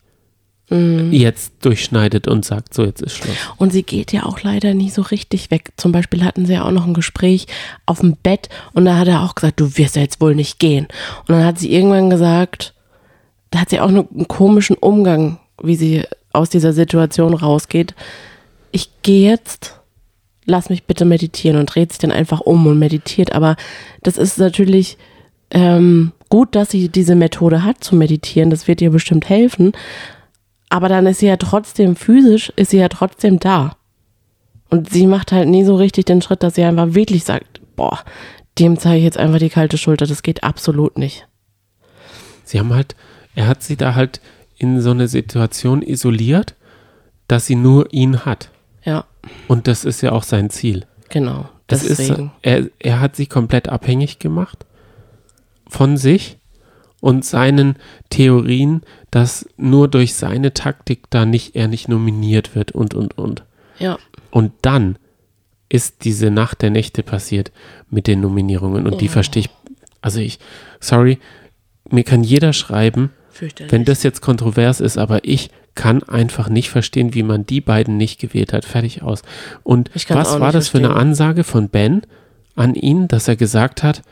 Mhm. 0.71 1.13
jetzt 1.13 1.53
durchschneidet 1.63 2.29
und 2.29 2.45
sagt, 2.45 2.75
so 2.75 2.85
jetzt 2.85 3.03
ist 3.03 3.17
Schluss. 3.17 3.37
Und 3.57 3.73
sie 3.73 3.83
geht 3.83 4.13
ja 4.13 4.25
auch 4.25 4.43
leider 4.43 4.73
nie 4.73 4.89
so 4.89 5.03
richtig 5.03 5.51
weg. 5.51 5.73
Zum 5.77 5.91
Beispiel 5.91 6.25
hatten 6.25 6.47
sie 6.47 6.55
ja 6.55 6.65
auch 6.65 6.71
noch 6.71 6.87
ein 6.87 6.95
Gespräch 6.95 7.47
auf 7.87 8.01
dem 8.01 8.17
Bett 8.17 8.49
und 8.73 8.85
da 8.85 8.97
hat 8.97 9.09
er 9.09 9.23
auch 9.23 9.35
gesagt, 9.35 9.59
du 9.59 9.77
wirst 9.77 9.97
ja 9.97 10.03
jetzt 10.03 10.21
wohl 10.21 10.37
nicht 10.37 10.61
gehen. 10.61 10.87
Und 11.27 11.31
dann 11.31 11.45
hat 11.45 11.59
sie 11.59 11.73
irgendwann 11.73 12.09
gesagt, 12.09 12.75
da 13.51 13.61
hat 13.61 13.71
sie 13.71 13.81
auch 13.81 13.89
einen, 13.89 14.09
einen 14.15 14.29
komischen 14.29 14.77
Umgang, 14.77 15.39
wie 15.61 15.75
sie 15.75 16.05
aus 16.33 16.51
dieser 16.51 16.73
Situation 16.73 17.35
rausgeht. 17.35 17.95
Ich 18.71 18.91
gehe 19.03 19.29
jetzt, 19.29 19.81
lass 20.45 20.71
mich 20.71 20.85
bitte 20.85 21.05
meditieren 21.05 21.59
und 21.59 21.67
dreht 21.67 21.91
sich 21.91 21.99
dann 21.99 22.13
einfach 22.13 22.41
um 22.41 22.67
und 22.69 22.79
meditiert. 22.79 23.33
Aber 23.33 23.57
das 24.03 24.17
ist 24.17 24.39
natürlich 24.39 24.99
ähm, 25.51 26.13
gut, 26.29 26.55
dass 26.55 26.71
sie 26.71 26.89
diese 26.89 27.17
Methode 27.17 27.65
hat 27.65 27.83
zu 27.83 27.97
meditieren. 27.97 28.51
Das 28.51 28.69
wird 28.69 28.81
ihr 28.81 28.91
bestimmt 28.91 29.29
helfen. 29.29 29.73
Aber 30.71 30.89
dann 30.89 31.07
ist 31.07 31.19
sie 31.19 31.27
ja 31.27 31.37
trotzdem 31.37 31.95
physisch, 31.97 32.51
ist 32.57 32.71
sie 32.71 32.79
ja 32.79 32.89
trotzdem 32.89 33.39
da. 33.39 33.77
Und 34.71 34.89
sie 34.91 35.07
macht 35.07 35.33
halt 35.33 35.49
nie 35.49 35.65
so 35.65 35.75
richtig 35.77 36.07
den 36.07 36.23
Schritt, 36.23 36.43
dass 36.43 36.55
sie 36.55 36.63
einfach 36.65 36.95
wirklich 36.95 37.25
sagt, 37.25 37.61
boah, 37.77 37.99
dem 38.59 38.79
zeige 38.79 38.99
ich 38.99 39.05
jetzt 39.05 39.19
einfach 39.19 39.39
die 39.41 39.51
kalte 39.51 39.77
Schulter, 39.79 40.07
das 40.07 40.23
geht 40.23 40.43
absolut 40.45 40.97
nicht. 40.97 41.27
Sie 42.45 42.59
haben 42.59 42.73
halt, 42.73 42.95
er 43.35 43.47
hat 43.49 43.63
sie 43.63 43.77
da 43.77 43.95
halt 43.95 44.21
in 44.59 44.81
so 44.81 44.91
eine 44.91 45.09
Situation 45.09 45.83
isoliert, 45.83 46.55
dass 47.29 47.47
sie 47.47 47.55
nur 47.57 47.93
ihn 47.93 48.25
hat. 48.25 48.51
Ja, 48.85 49.05
Und 49.49 49.67
das 49.67 49.85
ist 49.85 50.01
ja 50.03 50.13
auch 50.13 50.23
sein 50.23 50.51
Ziel. 50.51 50.87
genau. 51.09 51.49
Das 51.67 51.87
Deswegen. 51.87 52.25
ist, 52.25 52.31
er, 52.43 52.67
er 52.81 52.99
hat 52.99 53.15
sie 53.15 53.27
komplett 53.27 53.69
abhängig 53.69 54.19
gemacht 54.19 54.67
von 55.69 55.97
sich 55.97 56.39
und 57.01 57.25
seinen 57.25 57.77
Theorien, 58.09 58.83
dass 59.11 59.49
nur 59.57 59.89
durch 59.89 60.15
seine 60.15 60.55
Taktik 60.55 61.11
da 61.11 61.25
nicht, 61.27 61.57
er 61.57 61.69
nicht 61.69 61.89
nominiert 61.89 62.55
wird 62.55 62.73
und, 62.73 62.95
und, 62.95 63.17
und. 63.19 63.45
ja, 63.79 63.99
Und 64.31 64.53
dann 64.63 64.97
ist 65.69 66.05
diese 66.05 66.31
Nacht 66.31 66.63
der 66.63 66.71
Nächte 66.71 67.03
passiert 67.03 67.53
mit 67.91 68.07
den 68.07 68.21
Nominierungen 68.21 68.87
und 68.87 69.01
die 69.01 69.09
verstehe 69.09 69.43
ich, 69.43 69.51
also 70.03 70.21
ich, 70.21 70.39
sorry, 70.81 71.19
mir 71.91 72.05
kann 72.05 72.25
jeder 72.25 72.53
schreiben, 72.53 73.11
wenn 73.69 73.85
das 73.85 74.03
jetzt 74.03 74.21
kontrovers 74.21 74.81
ist, 74.81 74.99
aber 74.99 75.25
ich 75.25 75.51
kann 75.75 76.03
einfach 76.03 76.49
nicht 76.49 76.69
verstehen, 76.71 77.15
wie 77.15 77.23
man 77.23 77.47
die 77.47 77.61
beiden 77.61 77.97
nicht 77.97 78.21
gewählt 78.21 78.53
hat. 78.53 78.65
Fertig 78.65 79.03
aus. 79.03 79.23
Und 79.63 79.91
was 80.09 80.39
war 80.41 80.53
das 80.53 80.69
für 80.69 80.79
eine 80.79 80.89
verstehen. 80.89 81.09
Ansage 81.09 81.45
von 81.45 81.69
Ben 81.69 82.03
an 82.57 82.75
ihn, 82.75 83.09
dass 83.09 83.29
er 83.29 83.37
gesagt 83.37 83.83
hat, 83.83 84.03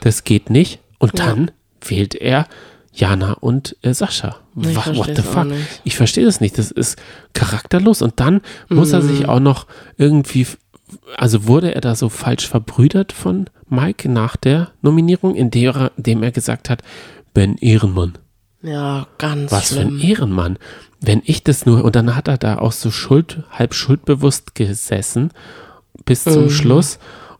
das 0.00 0.22
geht 0.24 0.50
nicht? 0.50 0.78
Und 0.98 1.18
Ja. 1.18 1.26
dann 1.26 1.50
wählt 1.80 2.14
er 2.14 2.46
Jana 2.98 3.34
und 3.34 3.76
äh, 3.82 3.94
Sascha. 3.94 4.36
Ich 4.60 4.74
What 4.74 4.82
versteh's 4.84 5.16
the 5.16 5.22
fuck? 5.22 5.46
Ich 5.84 5.96
verstehe 5.96 6.24
das 6.24 6.40
nicht. 6.40 6.58
Das 6.58 6.70
ist 6.70 6.98
charakterlos. 7.32 8.02
Und 8.02 8.18
dann 8.20 8.40
muss 8.68 8.92
er 8.92 9.02
Mhm. 9.02 9.08
sich 9.08 9.28
auch 9.28 9.40
noch 9.40 9.66
irgendwie, 9.96 10.46
also 11.16 11.46
wurde 11.46 11.74
er 11.74 11.80
da 11.80 11.94
so 11.94 12.08
falsch 12.08 12.46
verbrüdert 12.48 13.12
von 13.12 13.48
Mike 13.68 14.08
nach 14.08 14.36
der 14.36 14.72
Nominierung, 14.82 15.34
indem 15.34 15.74
er, 15.76 15.92
indem 15.96 16.22
er 16.22 16.32
gesagt 16.32 16.68
hat, 16.70 16.82
Ben 17.34 17.56
Ehrenmann. 17.58 18.18
ja, 18.62 19.06
ganz 19.18 19.52
Was 19.52 19.72
für 19.72 19.80
ein 19.80 19.98
schlimm. 19.98 20.10
Ehrenmann. 20.10 20.58
Wenn 21.00 21.22
ich 21.24 21.44
das 21.44 21.64
nur, 21.66 21.84
und 21.84 21.94
dann 21.94 22.16
hat 22.16 22.26
er 22.26 22.38
da 22.38 22.58
auch 22.58 22.72
so 22.72 22.90
schuld, 22.90 23.44
halb 23.52 23.72
schuldbewusst 23.74 24.56
gesessen 24.56 25.30
bis 26.04 26.24
zum 26.24 26.44
Mhm. 26.44 26.50
Schluss 26.50 26.98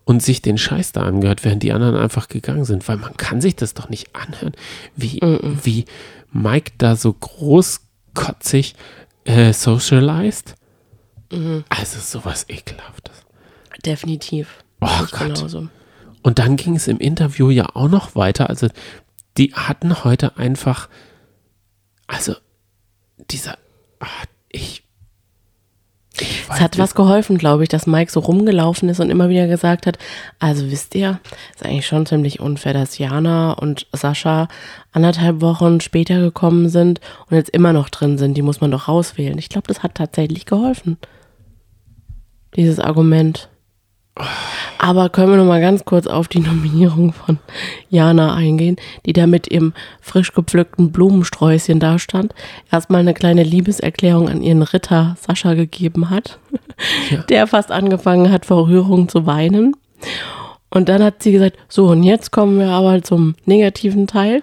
und 0.09 0.23
sich 0.23 0.41
den 0.41 0.57
Scheiß 0.57 0.93
da 0.93 1.03
angehört, 1.03 1.45
während 1.45 1.63
die 1.63 1.71
anderen 1.71 1.95
einfach 1.95 2.29
gegangen 2.29 2.65
sind. 2.65 2.89
Weil 2.89 2.97
man 2.97 3.15
kann 3.19 3.43
sich 3.43 3.57
das 3.57 3.75
doch 3.75 3.91
nicht 3.91 4.17
anhören, 4.17 4.55
wie, 4.97 5.21
Mhm. 5.23 5.59
wie 5.63 5.85
Mike 6.33 6.73
da 6.79 6.97
so 6.97 7.13
großkotzig 7.13 8.75
äh, 9.27 9.53
socialized. 9.53 10.55
Mhm. 11.31 11.63
Also 11.69 12.01
sowas 12.01 12.47
ekelhaftes. 12.49 13.17
Definitiv. 13.85 14.65
Oh 14.81 14.89
ich 15.05 15.11
Gott. 15.11 15.35
Genauso. 15.35 15.69
Und 16.23 16.39
dann 16.39 16.57
ging 16.57 16.75
es 16.77 16.89
im 16.89 17.01
Interview 17.01 17.51
ja 17.51 17.67
auch 17.75 17.89
noch 17.91 18.15
weiter. 18.17 18.49
Also 18.49 18.69
die 19.37 19.53
hatten 19.53 20.05
heute 20.05 20.39
einfach, 20.39 20.89
also 22.07 22.35
dieser, 23.31 23.59
ah, 24.01 24.07
ich 24.49 24.88
Es 26.21 26.61
hat 26.61 26.79
was 26.79 26.95
geholfen, 26.95 27.39
glaube 27.39 27.63
ich, 27.63 27.69
dass 27.69 27.87
Mike 27.87 28.11
so 28.11 28.21
rumgelaufen 28.21 28.89
ist 28.89 29.01
und 29.01 29.11
immer 29.11 29.29
wieder 29.29 29.47
gesagt 29.47 29.87
hat, 29.87 29.99
also 30.39 30.71
wisst 30.71 30.95
ihr, 30.95 31.21
ist 31.55 31.65
eigentlich 31.65 31.87
schon 31.87 32.07
ziemlich 32.07 32.41
unfair, 32.41 32.73
dass 32.73 32.99
Jana 32.99 33.53
und 33.53 33.87
Sascha 33.93 34.49
anderthalb 34.93 35.41
Wochen 35.41 35.81
später 35.81 36.21
gekommen 36.21 36.69
sind 36.69 37.01
und 37.29 37.37
jetzt 37.37 37.51
immer 37.51 37.73
noch 37.73 37.89
drin 37.89 38.19
sind. 38.19 38.35
Die 38.35 38.43
muss 38.43 38.61
man 38.61 38.71
doch 38.71 38.89
rauswählen. 38.89 39.39
Ich 39.39 39.49
glaube, 39.49 39.67
das 39.69 39.83
hat 39.83 39.95
tatsächlich 39.95 40.47
geholfen. 40.47 40.97
Dieses 42.57 42.81
Argument. 42.81 43.49
Aber 44.79 45.09
können 45.09 45.31
wir 45.31 45.37
noch 45.37 45.45
mal 45.45 45.61
ganz 45.61 45.85
kurz 45.85 46.07
auf 46.07 46.29
die 46.29 46.41
Nominierung 46.41 47.13
von 47.13 47.39
Jana 47.91 48.35
eingehen, 48.35 48.77
die 49.07 49.13
da 49.13 49.27
mit 49.27 49.51
ihrem 49.51 49.73
frisch 50.01 50.33
gepflückten 50.33 50.93
Blumensträußchen 50.93 51.81
da 51.81 51.99
stand. 51.99 52.35
Erstmal 52.71 53.01
eine 53.01 53.15
kleine 53.15 53.43
Liebeserklärung 53.43 54.29
an 54.29 54.43
ihren 54.43 54.63
Ritter 54.63 55.17
Sascha 55.21 55.55
gegeben 55.55 56.11
hat, 56.11 56.39
Ja. 57.11 57.23
der 57.23 57.47
fast 57.47 57.73
angefangen 57.73 58.31
hat, 58.31 58.47
vor 58.47 58.69
Rührung 58.69 59.09
zu 59.09 59.27
weinen. 59.27 59.75
Und 60.71 60.89
dann 60.89 61.03
hat 61.03 61.23
sie 61.23 61.33
gesagt, 61.33 61.57
so 61.69 61.87
und 61.89 62.03
jetzt 62.03 62.31
kommen 62.31 62.59
wir 62.59 62.69
aber 62.69 63.03
zum 63.03 63.35
negativen 63.47 64.07
Teil 64.07 64.43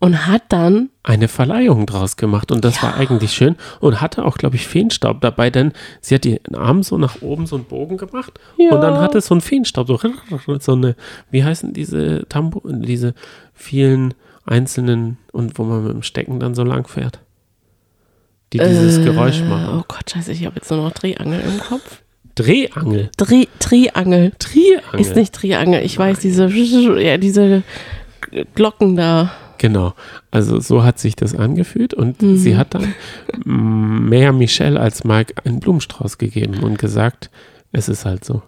und 0.00 0.26
hat 0.26 0.42
dann 0.48 0.88
eine 1.02 1.28
Verleihung 1.28 1.86
draus 1.86 2.16
gemacht 2.16 2.50
und 2.50 2.64
das 2.64 2.82
war 2.82 2.96
eigentlich 2.96 3.32
schön 3.32 3.56
und 3.80 4.00
hatte 4.00 4.24
auch, 4.24 4.36
glaube 4.38 4.56
ich, 4.56 4.66
Feenstaub 4.66 5.20
dabei, 5.20 5.50
denn 5.50 5.72
sie 6.00 6.14
hat 6.14 6.24
den 6.24 6.38
Arm 6.54 6.82
so 6.82 6.98
nach 6.98 7.20
oben 7.22 7.46
so 7.46 7.56
einen 7.56 7.66
Bogen 7.66 7.96
gemacht 7.98 8.40
Ja. 8.56 8.74
und 8.74 8.80
dann 8.80 8.98
hatte 8.98 9.18
es 9.18 9.26
so 9.26 9.34
einen 9.34 9.42
Feenstaub, 9.42 9.86
so, 9.86 9.98
so 10.58 10.72
eine, 10.72 10.96
wie 11.30 11.44
heißen 11.44 11.72
diese 11.72 12.26
Tambo, 12.28 12.62
diese 12.64 13.14
vielen 13.54 14.14
einzelnen 14.46 15.18
und 15.32 15.58
wo 15.58 15.64
man 15.64 15.84
mit 15.84 15.92
dem 15.92 16.02
Stecken 16.02 16.40
dann 16.40 16.54
so 16.54 16.64
lang 16.64 16.88
fährt. 16.88 17.20
Die 18.52 18.58
dieses 18.58 18.98
äh, 18.98 19.04
Geräusch 19.04 19.42
machen. 19.42 19.78
Oh 19.78 19.84
Gott, 19.86 20.10
scheiße, 20.10 20.32
ich 20.32 20.44
habe 20.44 20.56
jetzt 20.56 20.70
nur 20.70 20.82
noch 20.82 20.92
Triangel 20.92 21.40
im 21.40 21.60
Kopf. 21.60 22.02
Drehangel. 22.34 23.10
Tri 23.16 23.48
Triangel. 23.58 24.32
Triangel. 24.38 25.00
Ist 25.00 25.14
nicht 25.14 25.34
Triangel. 25.34 25.82
Ich 25.84 25.96
weiß, 25.98 26.20
diese, 26.20 26.46
ja, 27.00 27.16
diese 27.18 27.62
Glocken 28.54 28.96
da. 28.96 29.30
Genau. 29.60 29.92
Also 30.30 30.58
so 30.58 30.84
hat 30.84 30.98
sich 30.98 31.16
das 31.16 31.34
angefühlt 31.34 31.92
und 31.92 32.22
Mhm. 32.22 32.38
sie 32.38 32.56
hat 32.56 32.74
dann 32.74 32.94
mehr 33.44 34.32
Michelle 34.32 34.80
als 34.80 35.04
Mike 35.04 35.34
einen 35.44 35.60
Blumenstrauß 35.60 36.16
gegeben 36.16 36.62
und 36.62 36.78
gesagt, 36.78 37.28
es 37.70 37.90
ist 37.90 38.06
halt 38.06 38.24
so. 38.24 38.40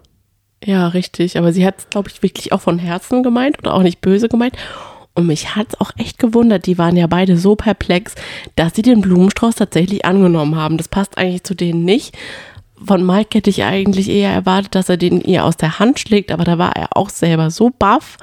Ja, 0.65 0.87
richtig. 0.87 1.37
Aber 1.37 1.53
sie 1.53 1.67
hat 1.67 1.75
es, 1.77 1.89
glaube 1.91 2.09
ich, 2.09 2.23
wirklich 2.23 2.51
auch 2.51 2.61
von 2.61 2.79
Herzen 2.79 3.21
gemeint 3.21 3.59
oder 3.59 3.75
auch 3.75 3.83
nicht 3.83 4.01
böse 4.01 4.27
gemeint. 4.27 4.55
Und 5.13 5.27
mich 5.27 5.55
hat 5.55 5.67
es 5.69 5.79
auch 5.79 5.91
echt 5.97 6.17
gewundert, 6.17 6.65
die 6.65 6.79
waren 6.79 6.97
ja 6.97 7.05
beide 7.05 7.37
so 7.37 7.55
perplex, 7.55 8.15
dass 8.55 8.73
sie 8.73 8.81
den 8.81 9.01
Blumenstrauß 9.01 9.53
tatsächlich 9.53 10.05
angenommen 10.05 10.55
haben. 10.55 10.77
Das 10.77 10.87
passt 10.87 11.19
eigentlich 11.19 11.43
zu 11.43 11.53
denen 11.53 11.85
nicht. 11.85 12.17
Von 12.83 13.05
Mike 13.05 13.37
hätte 13.37 13.51
ich 13.51 13.63
eigentlich 13.63 14.09
eher 14.09 14.31
erwartet, 14.31 14.73
dass 14.73 14.89
er 14.89 14.97
den 14.97 15.21
ihr 15.21 15.45
aus 15.45 15.57
der 15.57 15.77
Hand 15.77 15.99
schlägt, 15.99 16.31
aber 16.31 16.43
da 16.43 16.57
war 16.57 16.75
er 16.75 16.97
auch 16.97 17.09
selber 17.09 17.51
so 17.51 17.69
baff. 17.69 18.17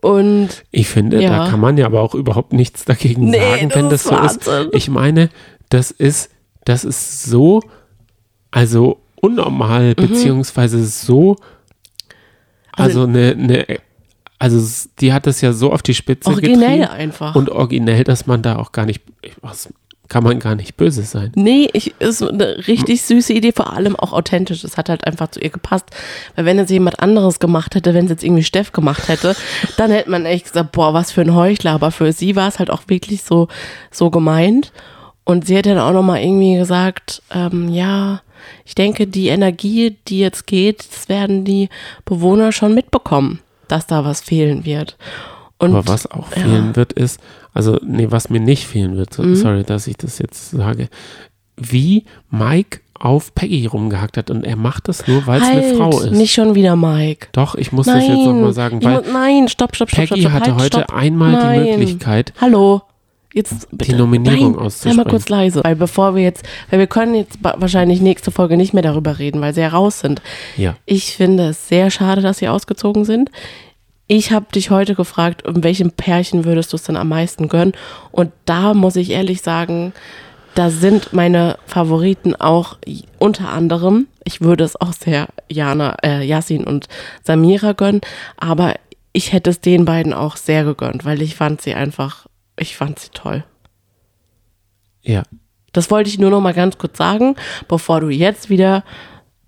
Und 0.00 0.64
Ich 0.70 0.88
finde, 0.88 1.22
Ja. 1.22 1.44
da 1.44 1.50
kann 1.50 1.60
man 1.60 1.76
ja 1.76 1.86
aber 1.86 2.00
auch 2.00 2.14
überhaupt 2.14 2.52
nichts 2.52 2.84
dagegen 2.84 3.26
Nee, 3.30 3.38
sagen, 3.38 3.68
das 3.68 3.76
wenn 3.76 3.86
ist 3.90 4.06
das 4.10 4.44
so 4.44 4.50
ist. 4.62 4.74
Ich 4.74 4.88
meine, 4.88 5.28
das 5.68 5.90
ist, 5.90 6.30
das 6.64 6.84
ist 6.84 7.24
so, 7.24 7.60
also 8.50 9.00
unnormal, 9.20 9.94
beziehungsweise 9.94 10.84
so, 10.84 11.36
also, 12.72 13.00
Also- 13.00 13.02
eine, 13.04 13.32
eine, 13.32 13.66
also 14.38 14.86
die 15.00 15.12
hat 15.12 15.26
das 15.26 15.42
ja 15.42 15.52
so 15.52 15.70
auf 15.72 15.82
die 15.82 15.92
Spitze 15.94 16.30
originell 16.30 16.78
getrieben 16.80 16.84
einfach. 16.98 17.34
und 17.34 17.50
originell, 17.50 18.04
dass 18.04 18.26
man 18.26 18.40
da 18.42 18.56
auch 18.56 18.72
gar 18.72 18.86
nicht, 18.86 19.02
was 19.42 19.70
kann 20.10 20.24
man 20.24 20.40
gar 20.40 20.56
nicht 20.56 20.76
böse 20.76 21.02
sein. 21.02 21.30
Nee, 21.36 21.70
ich, 21.72 21.94
ist 22.00 22.20
eine 22.20 22.66
richtig 22.66 23.00
süße 23.02 23.32
Idee, 23.32 23.52
vor 23.52 23.72
allem 23.72 23.94
auch 23.96 24.12
authentisch. 24.12 24.64
Es 24.64 24.76
hat 24.76 24.88
halt 24.88 25.06
einfach 25.06 25.30
zu 25.30 25.40
ihr 25.40 25.50
gepasst. 25.50 25.86
Weil 26.34 26.44
wenn 26.44 26.58
es 26.58 26.68
jemand 26.68 27.00
anderes 27.00 27.38
gemacht 27.38 27.76
hätte, 27.76 27.94
wenn 27.94 28.06
es 28.06 28.10
jetzt 28.10 28.24
irgendwie 28.24 28.42
Steff 28.42 28.72
gemacht 28.72 29.08
hätte, 29.08 29.36
dann 29.76 29.92
hätte 29.92 30.10
man 30.10 30.26
echt 30.26 30.46
gesagt, 30.46 30.72
boah, 30.72 30.92
was 30.92 31.12
für 31.12 31.20
ein 31.20 31.34
Heuchler. 31.34 31.70
Aber 31.72 31.92
für 31.92 32.12
sie 32.12 32.34
war 32.34 32.48
es 32.48 32.58
halt 32.58 32.70
auch 32.70 32.82
wirklich 32.88 33.22
so, 33.22 33.46
so 33.92 34.10
gemeint. 34.10 34.72
Und 35.22 35.46
sie 35.46 35.56
hat 35.56 35.66
dann 35.66 35.78
auch 35.78 35.92
nochmal 35.92 36.20
irgendwie 36.22 36.56
gesagt, 36.56 37.22
ähm, 37.32 37.68
ja, 37.68 38.20
ich 38.64 38.74
denke, 38.74 39.06
die 39.06 39.28
Energie, 39.28 39.96
die 40.08 40.18
jetzt 40.18 40.48
geht, 40.48 40.86
das 40.90 41.08
werden 41.08 41.44
die 41.44 41.68
Bewohner 42.04 42.50
schon 42.50 42.74
mitbekommen, 42.74 43.38
dass 43.68 43.86
da 43.86 44.04
was 44.04 44.20
fehlen 44.20 44.64
wird. 44.64 44.96
Und 45.60 45.70
Aber 45.74 45.86
was 45.88 46.10
auch 46.10 46.30
ja. 46.34 46.42
fehlen 46.42 46.74
wird, 46.76 46.92
ist, 46.94 47.20
also, 47.54 47.78
nee, 47.84 48.06
was 48.10 48.30
mir 48.30 48.40
nicht 48.40 48.66
fehlen 48.66 48.96
wird, 48.96 49.16
Mhm. 49.18 49.34
so, 49.36 49.42
sorry, 49.42 49.62
dass 49.64 49.86
ich 49.86 49.96
das 49.96 50.18
jetzt 50.18 50.50
sage, 50.50 50.88
wie 51.56 52.04
Mike 52.30 52.80
auf 52.98 53.34
Peggy 53.34 53.66
rumgehackt 53.66 54.16
hat 54.18 54.30
und 54.30 54.44
er 54.44 54.56
macht 54.56 54.88
das 54.88 55.06
nur, 55.06 55.26
weil 55.26 55.40
es 55.40 55.48
halt, 55.48 55.64
eine 55.64 55.74
Frau 55.74 56.00
ist. 56.00 56.12
nicht 56.12 56.32
schon 56.34 56.54
wieder 56.54 56.76
Mike. 56.76 57.28
Doch, 57.32 57.54
ich 57.54 57.72
muss 57.72 57.86
Nein, 57.86 57.98
das 58.00 58.08
jetzt 58.08 58.26
nochmal 58.26 58.52
sagen, 58.52 58.78
ich 58.80 58.84
weil 58.84 58.96
mu- 59.02 59.12
nein, 59.12 59.48
stopp, 59.48 59.74
stopp, 59.74 59.90
stopp, 59.90 60.08
Peggy 60.08 60.20
stopp, 60.22 60.32
stopp, 60.32 60.32
hatte 60.32 60.50
halt, 60.52 60.62
heute 60.64 60.78
stopp. 60.84 60.94
einmal 60.94 61.32
Nein. 61.32 61.64
die 61.64 61.70
Möglichkeit, 61.78 62.32
Hallo. 62.40 62.82
Jetzt 63.32 63.68
bitte. 63.70 63.92
die 63.92 63.96
Nominierung 63.96 64.52
Nein, 64.52 64.60
auszusprechen. 64.66 64.96
mal 64.96 65.04
kurz 65.04 65.28
leise, 65.28 65.60
weil 65.62 65.76
bevor 65.76 66.16
wir 66.16 66.22
jetzt, 66.24 66.42
weil 66.68 66.80
wir 66.80 66.88
können 66.88 67.14
jetzt 67.14 67.38
wahrscheinlich 67.42 68.00
nächste 68.00 68.32
Folge 68.32 68.56
nicht 68.56 68.74
mehr 68.74 68.82
darüber 68.82 69.18
reden, 69.20 69.40
weil 69.40 69.54
sie 69.54 69.60
ja 69.60 69.68
raus 69.68 70.00
sind. 70.00 70.20
Ja, 70.56 70.74
Ich 70.84 71.14
finde 71.16 71.50
es 71.50 71.68
sehr 71.68 71.90
schade, 71.92 72.22
dass 72.22 72.38
sie 72.38 72.48
ausgezogen 72.48 73.04
sind. 73.04 73.30
Ich 74.12 74.32
habe 74.32 74.46
dich 74.52 74.70
heute 74.70 74.96
gefragt, 74.96 75.46
um 75.46 75.62
welchem 75.62 75.92
Pärchen 75.92 76.44
würdest 76.44 76.72
du 76.72 76.76
es 76.76 76.82
denn 76.82 76.96
am 76.96 77.06
meisten 77.06 77.46
gönnen? 77.46 77.74
Und 78.10 78.32
da 78.44 78.74
muss 78.74 78.96
ich 78.96 79.10
ehrlich 79.10 79.40
sagen, 79.40 79.92
da 80.56 80.70
sind 80.70 81.12
meine 81.12 81.58
Favoriten 81.64 82.34
auch 82.34 82.76
unter 83.20 83.50
anderem. 83.50 84.08
Ich 84.24 84.40
würde 84.40 84.64
es 84.64 84.74
auch 84.74 84.92
sehr 84.92 85.28
Jana, 85.48 85.94
äh, 86.02 86.26
Yasin 86.26 86.64
und 86.64 86.88
Samira 87.22 87.70
gönnen, 87.70 88.00
aber 88.36 88.74
ich 89.12 89.32
hätte 89.32 89.50
es 89.50 89.60
den 89.60 89.84
beiden 89.84 90.12
auch 90.12 90.34
sehr 90.36 90.64
gegönnt, 90.64 91.04
weil 91.04 91.22
ich 91.22 91.36
fand 91.36 91.62
sie 91.62 91.74
einfach, 91.74 92.26
ich 92.58 92.76
fand 92.76 92.98
sie 92.98 93.10
toll. 93.14 93.44
ja. 95.02 95.22
Das 95.72 95.88
wollte 95.88 96.10
ich 96.10 96.18
nur 96.18 96.30
noch 96.30 96.40
mal 96.40 96.52
ganz 96.52 96.78
kurz 96.78 96.98
sagen, 96.98 97.36
bevor 97.68 98.00
du 98.00 98.08
jetzt 98.08 98.50
wieder 98.50 98.82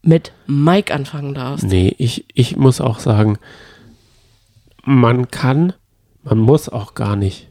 mit 0.02 0.30
Mike 0.46 0.94
anfangen 0.94 1.34
darfst. 1.34 1.64
Nee, 1.64 1.96
ich, 1.98 2.26
ich 2.32 2.56
muss 2.56 2.80
auch 2.80 3.00
sagen, 3.00 3.38
man 4.84 5.30
kann, 5.30 5.72
man 6.22 6.38
muss 6.38 6.68
auch 6.68 6.94
gar 6.94 7.16
nicht 7.16 7.48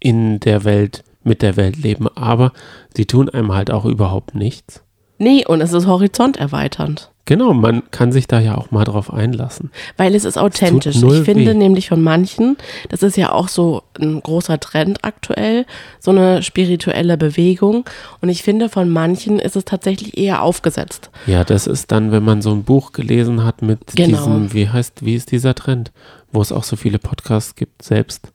in 0.00 0.40
der 0.40 0.64
Welt, 0.64 1.04
mit 1.22 1.42
der 1.42 1.56
Welt 1.56 1.76
leben, 1.76 2.08
aber 2.08 2.52
sie 2.94 3.06
tun 3.06 3.28
einem 3.28 3.52
halt 3.52 3.70
auch 3.70 3.84
überhaupt 3.84 4.34
nichts. 4.34 4.84
Nee, 5.18 5.44
und 5.46 5.60
es 5.60 5.72
ist 5.72 5.86
horizonterweiternd. 5.86 7.10
Genau, 7.26 7.54
man 7.54 7.90
kann 7.90 8.12
sich 8.12 8.26
da 8.26 8.38
ja 8.38 8.54
auch 8.58 8.70
mal 8.70 8.84
drauf 8.84 9.10
einlassen. 9.10 9.70
Weil 9.96 10.14
es 10.14 10.26
ist 10.26 10.36
authentisch. 10.36 10.96
null 11.00 11.18
Ich 11.20 11.24
finde 11.24 11.52
weh. 11.52 11.54
nämlich 11.54 11.88
von 11.88 12.02
manchen, 12.02 12.58
das 12.90 13.02
ist 13.02 13.16
ja 13.16 13.32
auch 13.32 13.48
so 13.48 13.82
ein 13.98 14.20
großer 14.20 14.60
Trend 14.60 14.98
aktuell, 15.04 15.64
so 16.00 16.10
eine 16.10 16.42
spirituelle 16.42 17.16
Bewegung. 17.16 17.86
Und 18.20 18.28
ich 18.28 18.42
finde, 18.42 18.68
von 18.68 18.90
manchen 18.90 19.38
ist 19.38 19.56
es 19.56 19.64
tatsächlich 19.64 20.18
eher 20.18 20.42
aufgesetzt. 20.42 21.10
Ja, 21.26 21.44
das 21.44 21.66
ist 21.66 21.90
dann, 21.92 22.12
wenn 22.12 22.24
man 22.24 22.42
so 22.42 22.50
ein 22.50 22.64
Buch 22.64 22.92
gelesen 22.92 23.42
hat 23.42 23.62
mit 23.62 23.80
Genau. 23.94 24.06
diesem, 24.18 24.52
wie 24.52 24.68
heißt, 24.68 25.02
wie 25.06 25.14
ist 25.14 25.30
dieser 25.32 25.54
Trend, 25.54 25.92
wo 26.30 26.42
es 26.42 26.52
auch 26.52 26.64
so 26.64 26.76
viele 26.76 26.98
Podcasts 26.98 27.54
gibt, 27.54 27.82
selbst, 27.82 28.32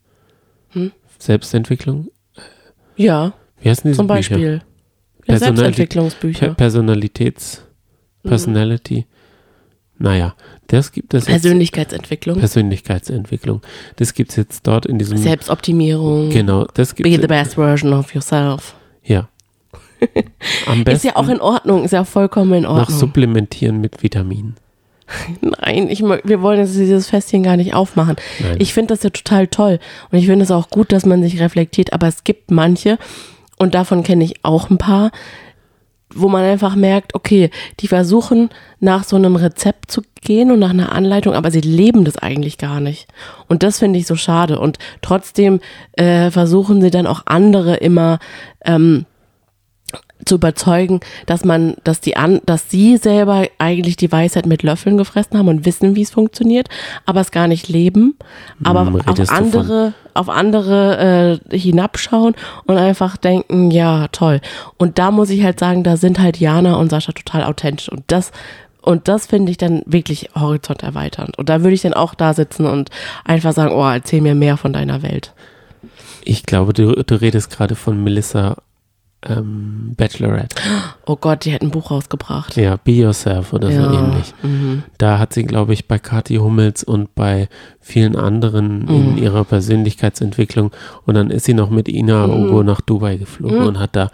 Hm? 0.69 0.91
Selbstentwicklung. 1.19 2.07
Ja, 2.95 3.33
Wie 3.61 3.69
heißen 3.69 3.83
diese 3.87 3.97
zum 3.97 4.07
Bücher? 4.07 4.15
Beispiel. 4.35 4.53
Ja, 4.55 4.68
Personali- 5.29 5.57
Selbstentwicklungsbücher. 5.57 6.45
Per 6.47 6.53
Personalitäts, 6.55 7.61
Mhm. 8.23 8.29
Personality. 8.29 9.05
Naja, 10.01 10.33
das 10.67 10.91
gibt 10.93 11.13
es 11.13 11.23
jetzt. 11.27 11.41
Persönlichkeitsentwicklung. 11.41 12.39
Persönlichkeitsentwicklung. 12.39 13.61
Das 13.97 14.13
gibt 14.13 14.31
es 14.31 14.37
jetzt 14.37 14.65
dort 14.65 14.85
in 14.85 14.97
diesem. 14.97 15.17
Selbstoptimierung. 15.17 16.29
Genau, 16.29 16.65
das 16.73 16.95
gibt 16.95 17.09
Be 17.09 17.19
the 17.19 17.27
best 17.27 17.55
version 17.55 17.93
of 17.93 18.13
yourself. 18.15 18.75
Ja. 19.03 19.27
Am 20.67 20.79
Ist 20.79 20.85
besten 20.85 21.07
ja 21.07 21.15
auch 21.17 21.27
in 21.27 21.41
Ordnung, 21.41 21.83
ist 21.83 21.91
ja 21.91 22.05
vollkommen 22.05 22.53
in 22.53 22.63
noch 22.63 22.77
Ordnung. 22.79 22.97
supplementieren 22.99 23.81
mit 23.81 24.01
Vitaminen. 24.01 24.55
Nein, 25.41 25.89
ich, 25.89 26.01
wir 26.01 26.41
wollen 26.41 26.59
jetzt 26.59 26.75
dieses 26.77 27.07
Festchen 27.07 27.43
gar 27.43 27.57
nicht 27.57 27.73
aufmachen. 27.73 28.15
Nein. 28.39 28.55
Ich 28.59 28.73
finde 28.73 28.93
das 28.93 29.03
ja 29.03 29.09
total 29.09 29.47
toll. 29.47 29.79
Und 30.11 30.17
ich 30.19 30.27
finde 30.27 30.43
es 30.43 30.51
auch 30.51 30.69
gut, 30.69 30.91
dass 30.93 31.05
man 31.05 31.21
sich 31.23 31.41
reflektiert. 31.41 31.91
Aber 31.93 32.07
es 32.07 32.23
gibt 32.23 32.51
manche, 32.51 32.97
und 33.59 33.75
davon 33.75 34.03
kenne 34.03 34.23
ich 34.23 34.43
auch 34.43 34.69
ein 34.69 34.79
paar, 34.79 35.11
wo 36.13 36.27
man 36.27 36.43
einfach 36.43 36.75
merkt, 36.75 37.13
okay, 37.13 37.51
die 37.79 37.87
versuchen 37.87 38.49
nach 38.79 39.03
so 39.03 39.15
einem 39.15 39.35
Rezept 39.35 39.91
zu 39.91 40.01
gehen 40.21 40.49
und 40.49 40.59
nach 40.59 40.71
einer 40.71 40.91
Anleitung, 40.91 41.33
aber 41.35 41.51
sie 41.51 41.61
leben 41.61 42.03
das 42.03 42.17
eigentlich 42.17 42.57
gar 42.57 42.79
nicht. 42.79 43.07
Und 43.47 43.61
das 43.61 43.79
finde 43.79 43.99
ich 43.99 44.07
so 44.07 44.15
schade. 44.15 44.59
Und 44.59 44.79
trotzdem 45.01 45.59
äh, 45.93 46.31
versuchen 46.31 46.81
sie 46.81 46.89
dann 46.89 47.05
auch 47.05 47.23
andere 47.25 47.75
immer 47.75 48.17
ähm, 48.65 49.05
zu 50.25 50.35
überzeugen, 50.35 50.99
dass 51.25 51.45
man, 51.45 51.75
dass 51.83 52.01
die 52.01 52.17
an, 52.17 52.41
dass 52.45 52.69
sie 52.69 52.97
selber 52.97 53.47
eigentlich 53.57 53.95
die 53.95 54.11
Weisheit 54.11 54.45
mit 54.45 54.63
Löffeln 54.63 54.97
gefressen 54.97 55.37
haben 55.37 55.47
und 55.47 55.65
wissen, 55.65 55.95
wie 55.95 56.01
es 56.01 56.11
funktioniert, 56.11 56.67
aber 57.05 57.21
es 57.21 57.31
gar 57.31 57.47
nicht 57.47 57.69
leben, 57.69 58.17
aber 58.63 58.85
Hm, 58.85 59.01
auf 59.07 59.29
andere, 59.29 59.93
auf 60.13 60.29
andere 60.29 61.39
äh, 61.51 61.57
hinabschauen 61.57 62.35
und 62.65 62.77
einfach 62.77 63.17
denken, 63.17 63.71
ja 63.71 64.07
toll. 64.09 64.41
Und 64.77 64.99
da 64.99 65.11
muss 65.11 65.29
ich 65.29 65.43
halt 65.43 65.59
sagen, 65.59 65.83
da 65.83 65.97
sind 65.97 66.19
halt 66.19 66.37
Jana 66.37 66.75
und 66.75 66.89
Sascha 66.89 67.13
total 67.13 67.43
authentisch 67.43 67.89
und 67.89 68.03
das 68.07 68.31
und 68.81 69.09
das 69.09 69.27
finde 69.27 69.51
ich 69.51 69.57
dann 69.57 69.83
wirklich 69.85 70.29
horizont 70.35 70.83
erweiternd. 70.83 71.37
Und 71.37 71.49
da 71.49 71.61
würde 71.61 71.73
ich 71.73 71.81
dann 71.81 71.93
auch 71.93 72.15
da 72.15 72.33
sitzen 72.33 72.65
und 72.65 72.89
einfach 73.25 73.51
sagen, 73.51 73.73
oh, 73.73 73.85
erzähl 73.85 74.21
mir 74.21 74.35
mehr 74.35 74.55
von 74.55 74.71
deiner 74.71 75.03
Welt. 75.03 75.33
Ich 76.23 76.43
glaube, 76.43 76.71
du, 76.71 76.93
du 77.03 77.15
redest 77.15 77.49
gerade 77.51 77.75
von 77.75 78.01
Melissa 78.03 78.55
ähm, 79.27 79.93
Bachelorette. 79.97 80.55
Oh 81.05 81.17
Gott, 81.17 81.43
die 81.45 81.53
hat 81.53 81.61
ein 81.61 81.71
Buch 81.71 81.91
rausgebracht. 81.91 82.55
Ja, 82.55 82.77
Be 82.81 82.91
Yourself 82.91 83.51
oder 83.53 83.69
so 83.71 83.81
ähnlich. 83.81 84.33
Mhm. 84.43 84.83
Da 84.97 85.19
hat 85.19 85.33
sie, 85.33 85.43
glaube 85.43 85.73
ich, 85.73 85.87
bei 85.87 85.99
Kathi 85.99 86.35
Hummels 86.35 86.83
und 86.83 87.13
bei 87.15 87.49
vielen 87.81 88.15
anderen 88.15 88.87
in 88.87 89.11
Mhm. 89.13 89.17
ihrer 89.17 89.43
Persönlichkeitsentwicklung 89.43 90.71
und 91.05 91.15
dann 91.15 91.31
ist 91.31 91.45
sie 91.45 91.53
noch 91.53 91.69
mit 91.69 91.89
Ina 91.89 92.27
Mhm. 92.27 92.33
Ugo 92.33 92.63
nach 92.63 92.81
Dubai 92.81 93.17
geflogen 93.17 93.63
und 93.67 93.79
hat 93.79 93.95
da, 93.95 94.09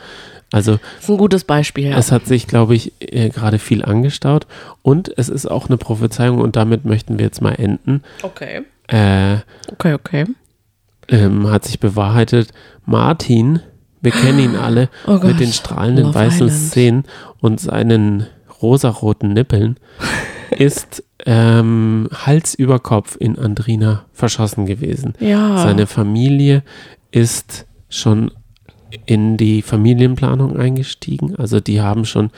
also 0.52 0.74
Das 0.96 1.04
ist 1.04 1.10
ein 1.10 1.18
gutes 1.18 1.44
Beispiel, 1.44 1.90
ja. 1.90 1.98
es 1.98 2.12
hat 2.12 2.26
sich, 2.26 2.48
glaube 2.48 2.74
ich, 2.76 2.94
äh, 3.00 3.30
gerade 3.30 3.60
viel 3.60 3.84
angestaut 3.86 4.48
und 4.82 5.16
es 5.18 5.30
ist 5.30 5.46
auch 5.46 5.68
eine 5.68 5.78
Prophezeiung 5.78 6.40
und 6.40 6.56
damit 6.56 6.86
möchten 6.86 7.20
wir 7.20 7.26
jetzt 7.26 7.42
mal 7.42 7.54
enden. 7.54 8.02
Okay. 8.24 8.64
Äh, 8.88 9.38
Okay, 9.72 9.94
okay. 9.94 10.26
ähm, 11.10 11.50
hat 11.52 11.66
sich 11.66 11.80
bewahrheitet, 11.80 12.50
Martin, 12.86 13.60
wir 14.06 14.12
kennen 14.14 14.40
ihn 14.40 14.56
alle, 14.56 14.88
Oh 15.06 15.20
mit 15.22 15.40
den 15.42 15.52
strahlenden 15.52 16.06
Love 16.06 16.16
weißen 16.16 16.48
Island. 16.48 16.52
Szenen 16.70 17.04
und 17.42 17.60
seinen 17.60 18.28
rosaroten 18.62 19.34
Nippeln, 19.34 19.78
ist 20.58 21.04
ähm, 21.26 22.08
Hals 22.26 22.56
über 22.56 22.80
Kopf 22.80 23.18
in 23.20 23.38
Andrina 23.38 24.06
verschossen 24.14 24.66
gewesen. 24.66 25.14
Ja. 25.20 25.58
Seine 25.58 25.88
Familie 25.88 26.64
ist 27.12 27.66
schon 27.90 28.32
in 29.06 29.36
die 29.38 29.62
Familienplanung 29.62 30.58
eingestiegen. 30.58 31.36
Also 31.36 31.60
die 31.60 31.82
haben 31.82 32.06
schon 32.06 32.30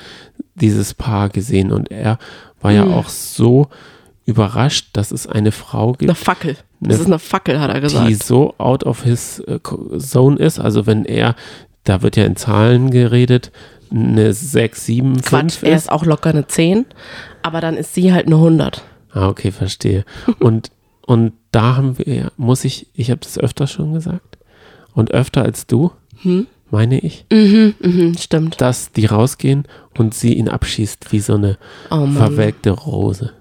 dieses 0.56 0.94
Paar 0.96 1.30
gesehen 1.30 1.72
und 1.72 1.92
er 1.92 2.18
war 2.62 2.72
ja 2.72 2.84
Hm. 2.86 2.94
auch 2.94 3.10
so 3.10 3.68
überrascht, 4.28 4.90
dass 4.94 5.12
es 5.12 5.26
eine 5.26 5.52
Frau 5.52 5.94
gibt, 5.94 6.04
Eine 6.10 6.16
Fackel. 6.16 6.58
Das 6.80 6.94
Eine- 6.96 7.02
ist 7.02 7.06
eine 7.08 7.20
Fackel, 7.20 7.60
hat 7.60 7.72
er 7.74 7.82
gesagt. 7.82 8.08
die 8.08 8.14
so 8.14 8.54
out 8.60 8.84
of 8.84 9.02
his 9.04 9.40
äh, 9.40 9.60
zone 9.98 10.38
ist. 10.38 10.60
Also 10.60 10.86
wenn 10.86 11.06
er, 11.06 11.36
da 11.86 12.02
wird 12.04 12.16
ja 12.18 12.26
in 12.26 12.36
Zahlen 12.36 12.92
geredet, 12.92 13.52
eine 13.90 14.34
6, 14.34 14.86
7, 14.86 15.16
5 15.16 15.26
Quatsch, 15.26 15.64
er 15.64 15.76
ist. 15.76 15.92
auch 15.92 16.06
locker 16.06 16.30
eine 16.30 16.46
10, 16.46 16.86
aber 17.42 17.62
dann 17.62 17.78
ist 17.78 17.94
sie 17.96 18.12
halt 18.14 18.28
eine 18.28 18.36
100. 18.36 18.84
Ah, 19.14 19.30
okay, 19.30 19.52
verstehe. 19.52 20.04
Und, 20.40 20.70
Und 21.06 21.32
da 21.52 21.78
haben 21.78 21.98
wir, 21.98 22.32
muss 22.36 22.66
ich, 22.66 22.88
ich 22.94 23.10
habe 23.10 23.22
das 23.22 23.40
öfter 23.40 23.66
schon 23.66 23.94
gesagt 23.94 24.38
und 24.94 25.12
öfter 25.12 25.42
als 25.44 25.66
du, 25.68 25.92
Hm? 26.24 26.48
meine 26.70 27.00
ich, 27.00 27.26
Mhm, 27.32 27.76
mhm, 27.80 28.18
stimmt. 28.18 28.60
dass 28.60 28.92
die 28.92 29.06
rausgehen 29.06 29.64
und 29.98 30.14
sie 30.14 30.34
ihn 30.34 30.50
abschießt 30.50 31.12
wie 31.14 31.20
so 31.22 31.36
eine 31.36 31.58
Oh 31.90 32.06
verwelkte 32.08 32.72
Rose. 32.72 33.32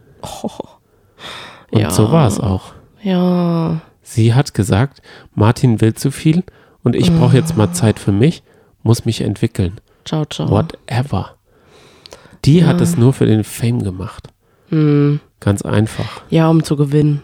Und 1.70 1.80
Ja. 1.80 1.90
so 1.90 2.10
war 2.12 2.26
es 2.26 2.38
auch. 2.40 2.72
Ja. 3.02 3.80
Sie 4.02 4.34
hat 4.34 4.54
gesagt, 4.54 5.02
Martin 5.34 5.80
will 5.80 5.94
zu 5.94 6.10
viel 6.10 6.44
und 6.82 6.94
ich 6.94 7.12
brauche 7.12 7.36
jetzt 7.36 7.56
mal 7.56 7.72
Zeit 7.72 7.98
für 7.98 8.12
mich, 8.12 8.42
muss 8.82 9.04
mich 9.04 9.20
entwickeln. 9.20 9.80
Ciao, 10.04 10.24
ciao. 10.24 10.48
Whatever. 10.50 11.34
Die 12.44 12.64
hat 12.64 12.80
es 12.80 12.96
nur 12.96 13.12
für 13.12 13.26
den 13.26 13.42
Fame 13.42 13.82
gemacht. 13.82 14.28
Hm. 14.68 15.18
Ganz 15.40 15.62
einfach. 15.62 16.22
Ja, 16.30 16.48
um 16.48 16.62
zu 16.62 16.76
gewinnen. 16.76 17.22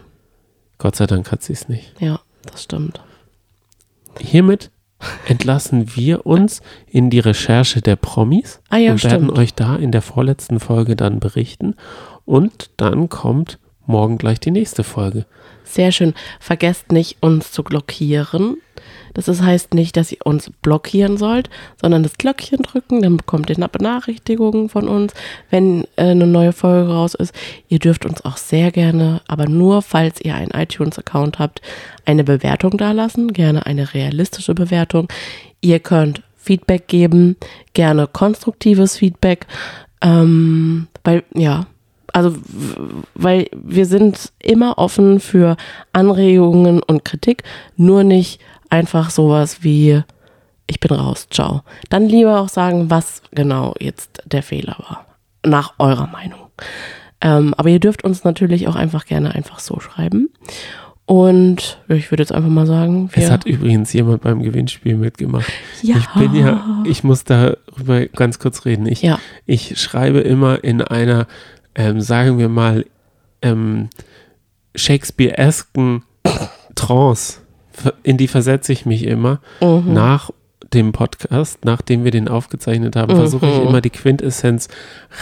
Gott 0.77 0.97
sei 0.97 1.07
Dank 1.07 1.31
hat 1.31 1.41
sie 1.43 1.53
es 1.53 1.69
nicht. 1.69 1.93
Ja, 2.01 2.19
das 2.51 2.63
stimmt. 2.63 3.01
Hiermit 4.19 4.69
entlassen 5.27 5.95
wir 5.95 6.25
uns 6.25 6.61
in 6.87 7.09
die 7.09 7.19
Recherche 7.19 7.81
der 7.81 7.95
Promis 7.95 8.61
Ah 8.69 8.77
ja, 8.77 8.91
und 8.91 9.03
werden 9.03 9.25
stimmt. 9.25 9.37
euch 9.37 9.53
da 9.53 9.75
in 9.77 9.91
der 9.91 10.01
vorletzten 10.01 10.59
Folge 10.59 10.95
dann 10.95 11.19
berichten. 11.19 11.75
Und 12.25 12.69
dann 12.77 13.07
kommt 13.09 13.59
morgen 13.85 14.17
gleich 14.17 14.39
die 14.39 14.51
nächste 14.51 14.83
Folge. 14.83 15.25
Sehr 15.63 15.91
schön. 15.91 16.13
Vergesst 16.39 16.91
nicht, 16.91 17.17
uns 17.21 17.51
zu 17.51 17.63
blockieren. 17.63 18.57
Das 19.13 19.27
heißt 19.41 19.73
nicht, 19.73 19.95
dass 19.95 20.11
ihr 20.11 20.25
uns 20.25 20.51
blockieren 20.61 21.17
sollt, 21.17 21.49
sondern 21.81 22.03
das 22.03 22.17
Glöckchen 22.17 22.63
drücken, 22.63 23.01
dann 23.01 23.17
bekommt 23.17 23.49
ihr 23.49 23.55
eine 23.55 23.69
Benachrichtigung 23.69 24.69
von 24.69 24.87
uns, 24.87 25.13
wenn 25.51 25.83
äh, 25.95 26.09
eine 26.09 26.27
neue 26.27 26.51
Folge 26.51 26.89
raus 26.89 27.13
ist. 27.13 27.33
Ihr 27.67 27.79
dürft 27.79 28.05
uns 28.05 28.25
auch 28.25 28.37
sehr 28.37 28.71
gerne, 28.71 29.21
aber 29.27 29.47
nur 29.47 29.81
falls 29.81 30.19
ihr 30.21 30.35
einen 30.35 30.51
iTunes-Account 30.51 31.39
habt, 31.39 31.61
eine 32.05 32.23
Bewertung 32.23 32.77
dalassen, 32.77 33.33
gerne 33.33 33.65
eine 33.65 33.93
realistische 33.93 34.55
Bewertung. 34.55 35.07
Ihr 35.61 35.79
könnt 35.79 36.23
Feedback 36.35 36.87
geben, 36.87 37.37
gerne 37.73 38.07
konstruktives 38.07 38.97
Feedback, 38.97 39.47
ähm, 40.01 40.87
weil, 41.03 41.23
ja, 41.35 41.67
also, 42.13 42.35
weil 43.15 43.47
wir 43.53 43.85
sind 43.85 44.31
immer 44.39 44.77
offen 44.77 45.19
für 45.19 45.57
Anregungen 45.91 46.81
und 46.81 47.03
Kritik, 47.03 47.43
nur 47.75 48.03
nicht 48.03 48.39
einfach 48.69 49.09
sowas 49.09 49.63
wie, 49.63 50.01
ich 50.67 50.79
bin 50.79 50.91
raus, 50.91 51.27
ciao. 51.29 51.61
Dann 51.89 52.07
lieber 52.07 52.39
auch 52.39 52.49
sagen, 52.49 52.89
was 52.89 53.21
genau 53.31 53.73
jetzt 53.79 54.21
der 54.25 54.43
Fehler 54.43 54.75
war, 54.79 55.05
nach 55.45 55.73
eurer 55.79 56.07
Meinung. 56.07 56.39
Ähm, 57.21 57.53
aber 57.57 57.69
ihr 57.69 57.79
dürft 57.79 58.03
uns 58.03 58.23
natürlich 58.23 58.67
auch 58.67 58.75
einfach 58.75 59.05
gerne 59.05 59.33
einfach 59.33 59.59
so 59.59 59.79
schreiben. 59.79 60.29
Und 61.05 61.81
ich 61.89 62.11
würde 62.11 62.23
jetzt 62.23 62.31
einfach 62.31 62.49
mal 62.49 62.65
sagen, 62.65 63.09
Es 63.13 63.29
hat 63.29 63.45
übrigens 63.45 63.91
jemand 63.91 64.21
beim 64.21 64.41
Gewinnspiel 64.41 64.95
mitgemacht. 64.95 65.51
Ja. 65.81 65.97
Ich 65.97 66.07
bin 66.09 66.33
ja, 66.33 66.81
ich 66.85 67.03
muss 67.03 67.25
darüber 67.25 68.05
ganz 68.07 68.39
kurz 68.39 68.63
reden. 68.65 68.85
Ich, 68.87 69.01
Ja. 69.01 69.19
ich 69.45 69.79
schreibe 69.81 70.19
immer 70.21 70.63
in 70.63 70.81
einer, 70.81 71.27
ähm, 71.75 72.01
sagen 72.01 72.37
wir 72.37 72.49
mal, 72.49 72.85
ähm, 73.41 73.89
Shakespeare-esken 74.75 76.03
Trance. 76.75 77.39
In 78.03 78.17
die 78.17 78.27
versetze 78.27 78.71
ich 78.71 78.85
mich 78.85 79.03
immer. 79.05 79.39
Mhm. 79.61 79.93
Nach 79.93 80.29
dem 80.73 80.91
Podcast, 80.91 81.65
nachdem 81.65 82.03
wir 82.03 82.09
den 82.09 82.27
aufgezeichnet 82.27 82.95
haben, 82.95 83.15
versuche 83.15 83.45
ich 83.47 83.57
Mhm. 83.59 83.67
immer 83.67 83.81
die 83.81 83.91
Quintessenz 83.91 84.69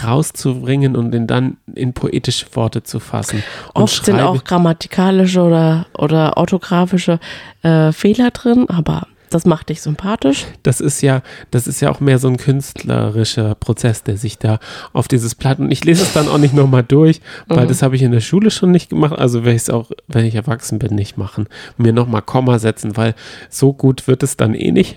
rauszubringen 0.02 0.96
und 0.96 1.10
den 1.10 1.26
dann 1.26 1.58
in 1.74 1.92
poetische 1.92 2.46
Worte 2.54 2.82
zu 2.82 3.00
fassen. 3.00 3.42
Und 3.74 3.82
Oft 3.82 4.04
sind 4.04 4.18
auch 4.20 4.42
grammatikalische 4.44 5.42
oder, 5.42 5.86
oder 5.98 6.38
orthografische 6.38 7.20
äh, 7.62 7.92
Fehler 7.92 8.30
drin, 8.30 8.66
aber 8.70 9.06
das 9.32 9.44
macht 9.46 9.68
dich 9.68 9.80
sympathisch. 9.82 10.46
das 10.62 10.80
ist 10.80 11.00
ja, 11.02 11.22
das 11.50 11.66
ist 11.66 11.80
ja 11.80 11.90
auch 11.90 12.00
mehr 12.00 12.18
so 12.18 12.28
ein 12.28 12.36
künstlerischer 12.36 13.54
Prozess, 13.54 14.02
der 14.02 14.16
sich 14.16 14.38
da 14.38 14.58
auf 14.92 15.08
dieses 15.08 15.34
Blatt 15.34 15.58
und 15.58 15.70
ich 15.70 15.84
lese 15.84 16.02
es 16.02 16.12
dann 16.12 16.28
auch 16.28 16.38
nicht 16.38 16.54
nochmal 16.54 16.82
durch, 16.82 17.20
weil 17.48 17.64
Mhm. 17.64 17.68
das 17.68 17.82
habe 17.82 17.96
ich 17.96 18.02
in 18.02 18.12
der 18.12 18.20
Schule 18.20 18.50
schon 18.50 18.70
nicht 18.70 18.90
gemacht, 18.90 19.14
also 19.18 19.44
werde 19.44 19.56
ich 19.56 19.62
es 19.62 19.70
auch, 19.70 19.90
wenn 20.08 20.24
ich 20.24 20.34
erwachsen 20.34 20.78
bin, 20.78 20.94
nicht 20.94 21.16
machen. 21.18 21.48
Mir 21.76 21.92
nochmal 21.92 22.22
Komma 22.22 22.58
setzen, 22.58 22.96
weil 22.96 23.14
so 23.50 23.72
gut 23.72 24.06
wird 24.08 24.22
es 24.22 24.36
dann 24.36 24.54
eh 24.54 24.72
nicht. 24.72 24.96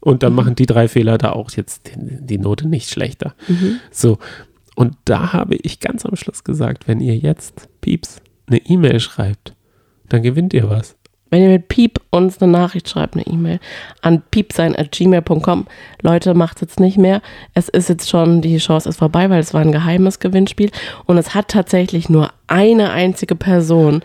Und 0.00 0.22
dann 0.22 0.34
machen 0.34 0.54
die 0.54 0.66
drei 0.66 0.86
Fehler 0.88 1.16
da 1.16 1.32
auch 1.32 1.50
jetzt 1.52 1.86
die, 1.86 1.92
die 2.26 2.38
Note 2.38 2.68
nicht 2.68 2.90
schlechter. 2.90 3.34
So. 3.90 4.18
Und 4.76 4.96
da 5.06 5.32
habe 5.32 5.54
ich 5.56 5.80
ganz 5.80 6.04
am 6.04 6.16
Schluss 6.16 6.44
gesagt, 6.44 6.88
wenn 6.88 7.00
ihr 7.00 7.16
jetzt, 7.16 7.68
Pieps, 7.80 8.20
eine 8.46 8.58
E-Mail 8.58 9.00
schreibt, 9.00 9.54
dann 10.08 10.22
gewinnt 10.22 10.52
ihr 10.52 10.68
was. 10.68 10.96
Wenn 11.30 11.42
ihr 11.42 11.48
mit 11.48 11.68
Piep 11.68 12.00
uns 12.10 12.40
eine 12.40 12.52
Nachricht 12.52 12.88
schreibt, 12.88 13.14
eine 13.14 13.26
E-Mail 13.26 13.58
an 14.02 14.22
piepsein.gmail.com. 14.30 15.66
Leute, 16.02 16.34
macht 16.34 16.60
jetzt 16.60 16.78
nicht 16.78 16.96
mehr. 16.96 17.22
Es 17.54 17.68
ist 17.68 17.88
jetzt 17.88 18.08
schon, 18.08 18.40
die 18.40 18.58
Chance 18.58 18.88
ist 18.88 18.98
vorbei, 18.98 19.30
weil 19.30 19.40
es 19.40 19.52
war 19.52 19.60
ein 19.60 19.72
geheimes 19.72 20.20
Gewinnspiel. 20.20 20.70
Und 21.06 21.18
es 21.18 21.34
hat 21.34 21.48
tatsächlich 21.48 22.08
nur 22.08 22.30
eine 22.46 22.90
einzige 22.92 23.34
Person 23.34 24.02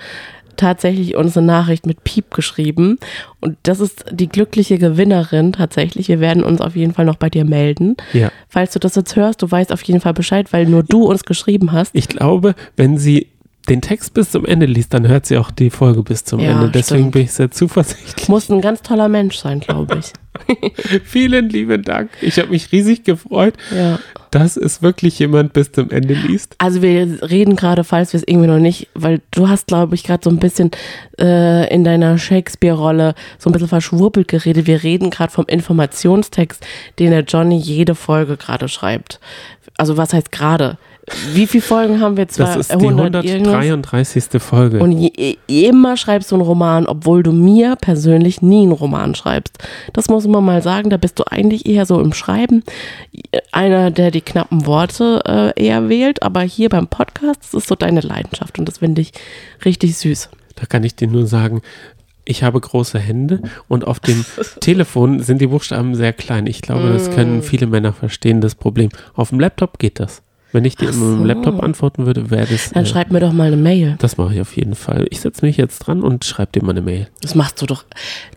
tatsächlich 0.59 1.15
uns 1.15 1.37
eine 1.37 1.47
Nachricht 1.47 1.85
mit 1.85 2.03
Piep 2.03 2.33
geschrieben. 2.33 2.99
Und 3.39 3.57
das 3.63 3.79
ist 3.79 4.05
die 4.11 4.27
glückliche 4.27 4.77
Gewinnerin 4.77 5.53
tatsächlich. 5.53 6.09
Wir 6.09 6.19
werden 6.19 6.43
uns 6.43 6.61
auf 6.61 6.75
jeden 6.75 6.93
Fall 6.93 7.05
noch 7.05 7.15
bei 7.15 7.29
dir 7.29 7.45
melden. 7.45 7.95
Ja. 8.13 8.29
Falls 8.49 8.73
du 8.73 8.79
das 8.79 8.95
jetzt 8.95 9.15
hörst, 9.15 9.41
du 9.41 9.49
weißt 9.49 9.71
auf 9.71 9.81
jeden 9.83 10.01
Fall 10.01 10.13
Bescheid, 10.13 10.51
weil 10.51 10.65
nur 10.65 10.83
du 10.83 11.05
uns 11.05 11.23
geschrieben 11.23 11.71
hast. 11.71 11.95
Ich 11.95 12.09
glaube, 12.09 12.55
wenn 12.75 12.97
sie 12.97 13.27
den 13.69 13.81
Text 13.81 14.13
bis 14.13 14.31
zum 14.31 14.45
Ende 14.45 14.65
liest, 14.65 14.93
dann 14.93 15.07
hört 15.07 15.25
sie 15.25 15.37
auch 15.37 15.51
die 15.51 15.69
Folge 15.69 16.03
bis 16.03 16.23
zum 16.25 16.39
Ja, 16.39 16.51
Ende. 16.51 16.69
Deswegen 16.71 17.01
stimmt. 17.01 17.11
bin 17.13 17.21
ich 17.23 17.31
sehr 17.31 17.51
zuversichtlich. 17.51 18.27
Muss 18.27 18.49
ein 18.49 18.61
ganz 18.61 18.81
toller 18.81 19.07
Mensch 19.09 19.37
sein, 19.37 19.59
glaube 19.59 19.99
ich. 19.99 20.13
Vielen 21.03 21.49
lieben 21.49 21.83
Dank. 21.83 22.09
Ich 22.21 22.39
habe 22.39 22.49
mich 22.49 22.71
riesig 22.71 23.03
gefreut, 23.03 23.55
Ja. 23.75 23.99
dass 24.31 24.57
es 24.57 24.81
wirklich 24.81 25.19
jemand 25.19 25.53
bis 25.53 25.71
zum 25.71 25.89
Ende 25.91 26.13
liest. 26.13 26.55
Also 26.59 26.81
wir 26.81 27.21
reden 27.29 27.55
gerade, 27.55 27.83
falls 27.83 28.13
wir 28.13 28.19
es 28.19 28.23
irgendwie 28.27 28.47
noch 28.47 28.59
nicht, 28.59 28.87
weil 28.93 29.21
du 29.31 29.49
hast, 29.49 29.67
glaube 29.67 29.95
ich, 29.95 30.03
gerade 30.03 30.23
so 30.23 30.29
ein 30.29 30.37
bisschen 30.39 30.71
äh, 31.19 31.71
in 31.73 31.83
deiner 31.83 32.17
Shakespeare-Rolle 32.17 33.15
so 33.37 33.49
ein 33.49 33.53
bisschen 33.53 33.67
verschwurbelt 33.67 34.27
geredet. 34.27 34.65
Wir 34.67 34.83
reden 34.83 35.09
gerade 35.09 35.31
vom 35.31 35.45
Informationstext, 35.47 36.65
den 36.99 37.11
der 37.11 37.21
Johnny 37.23 37.57
jede 37.57 37.95
Folge 37.95 38.37
gerade 38.37 38.67
schreibt. 38.67 39.19
Also 39.77 39.97
was 39.97 40.13
heißt 40.13 40.31
gerade? 40.31 40.77
Wie 41.33 41.47
viele 41.47 41.61
Folgen 41.61 41.99
haben 42.01 42.17
wir? 42.17 42.25
Das 42.25 42.55
ist 42.55 42.71
die 42.71 42.75
100 42.87 43.25
irgendwas? 43.25 43.53
133. 43.55 44.41
Folge. 44.41 44.79
Und 44.79 44.91
je, 44.91 45.37
immer 45.47 45.97
schreibst 45.97 46.31
du 46.31 46.35
einen 46.35 46.43
Roman, 46.43 46.85
obwohl 46.87 47.23
du 47.23 47.31
mir 47.31 47.75
persönlich 47.75 48.41
nie 48.41 48.63
einen 48.63 48.71
Roman 48.71 49.15
schreibst. 49.15 49.57
Das 49.93 50.07
muss 50.09 50.27
man 50.27 50.43
mal 50.43 50.61
sagen, 50.61 50.89
da 50.89 50.97
bist 50.97 51.19
du 51.19 51.23
eigentlich 51.29 51.65
eher 51.65 51.85
so 51.85 51.99
im 51.99 52.13
Schreiben. 52.13 52.63
Einer, 53.51 53.91
der 53.91 54.11
die 54.11 54.21
knappen 54.21 54.65
Worte 54.65 55.21
äh, 55.57 55.63
eher 55.65 55.89
wählt, 55.89 56.23
aber 56.23 56.41
hier 56.41 56.69
beim 56.69 56.87
Podcast, 56.87 57.41
das 57.43 57.53
ist 57.53 57.67
so 57.67 57.75
deine 57.75 58.01
Leidenschaft 58.01 58.59
und 58.59 58.65
das 58.67 58.79
finde 58.79 59.01
ich 59.01 59.11
richtig 59.65 59.97
süß. 59.97 60.29
Da 60.55 60.65
kann 60.65 60.83
ich 60.83 60.95
dir 60.95 61.07
nur 61.07 61.25
sagen, 61.27 61.61
ich 62.25 62.43
habe 62.43 62.59
große 62.59 62.99
Hände 62.99 63.41
und 63.67 63.87
auf 63.87 63.99
dem 63.99 64.23
Telefon 64.59 65.21
sind 65.21 65.41
die 65.41 65.47
Buchstaben 65.47 65.95
sehr 65.95 66.13
klein. 66.13 66.45
Ich 66.47 66.61
glaube, 66.61 66.89
das 66.91 67.09
Mm. 67.09 67.13
können 67.13 67.41
viele 67.43 67.65
Männer 67.65 67.93
verstehen, 67.93 68.39
das 68.41 68.53
Problem. 68.55 68.89
Auf 69.15 69.29
dem 69.29 69.39
Laptop 69.39 69.79
geht 69.79 69.99
das. 69.99 70.21
Wenn 70.51 70.65
ich 70.65 70.75
dir 70.75 70.91
so. 70.91 71.23
Laptop 71.23 71.61
antworten 71.61 72.05
würde, 72.05 72.31
wäre 72.31 72.47
das. 72.47 72.71
Dann 72.71 72.83
äh, 72.83 72.87
schreib 72.87 73.11
mir 73.11 73.19
doch 73.19 73.31
mal 73.33 73.47
eine 73.47 73.57
Mail. 73.57 73.95
das 73.99 74.17
mache 74.17 74.33
ich 74.33 74.41
auf 74.41 74.55
jeden 74.55 74.75
Fall. 74.75 75.05
Ich 75.11 75.21
setze 75.21 75.45
mich 75.45 75.57
jetzt 75.57 75.79
dran 75.79 76.01
und 76.01 76.25
schreibe 76.25 76.51
dir 76.53 76.63
mal 76.63 76.71
eine 76.71 76.81
Mail. 76.81 77.07
Das 77.21 77.35
machst 77.35 77.61
du 77.61 77.65
doch 77.67 77.83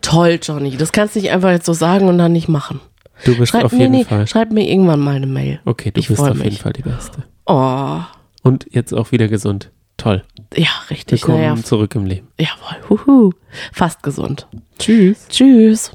toll, 0.03 0.39
Johnny. 0.43 0.77
Das 0.77 0.93
kannst 0.93 1.17
du 1.17 1.21
nicht 1.21 1.31
einfach 1.31 1.51
jetzt 1.51 1.67
so 1.67 1.73
sagen 1.73 2.09
und 2.09 2.19
dann 2.19 2.33
nicht 2.33 2.49
machen. 2.49 2.81
Du 3.25 3.37
bist 3.37 3.53
Schreib, 3.53 3.65
auf 3.65 3.73
jeden 3.73 3.93
nee, 3.93 4.05
Fall. 4.05 4.27
schreib 4.27 4.51
mir 4.53 4.69
irgendwann 4.69 5.01
mal 5.01 5.15
eine 5.17 5.27
Mail. 5.27 5.61
Okay, 5.65 5.91
du 5.93 6.01
ich 6.01 6.09
bist 6.09 6.21
auf 6.21 6.29
jeden 6.37 6.41
mich. 6.41 6.61
Fall 6.61 6.73
die 6.73 6.83
Beste. 6.83 7.23
Oh, 7.47 8.01
Und 8.43 8.67
jetzt 8.71 8.93
auch 8.93 9.13
wieder 9.13 9.29
gesund. 9.29 9.71
Toll. 9.97 10.23
ja, 10.57 10.69
richtig. 10.91 11.23
Willkommen 11.23 11.43
Naja, 11.43 11.57
zurück 11.63 11.95
im 11.95 12.07
Leben. 12.07 12.27
jawohl. 12.39 12.99
Huhu. 13.07 13.31
Fast 13.73 14.03
gesund. 14.03 14.49
Tschüss. 14.79 15.29
Tschüss. 15.29 15.93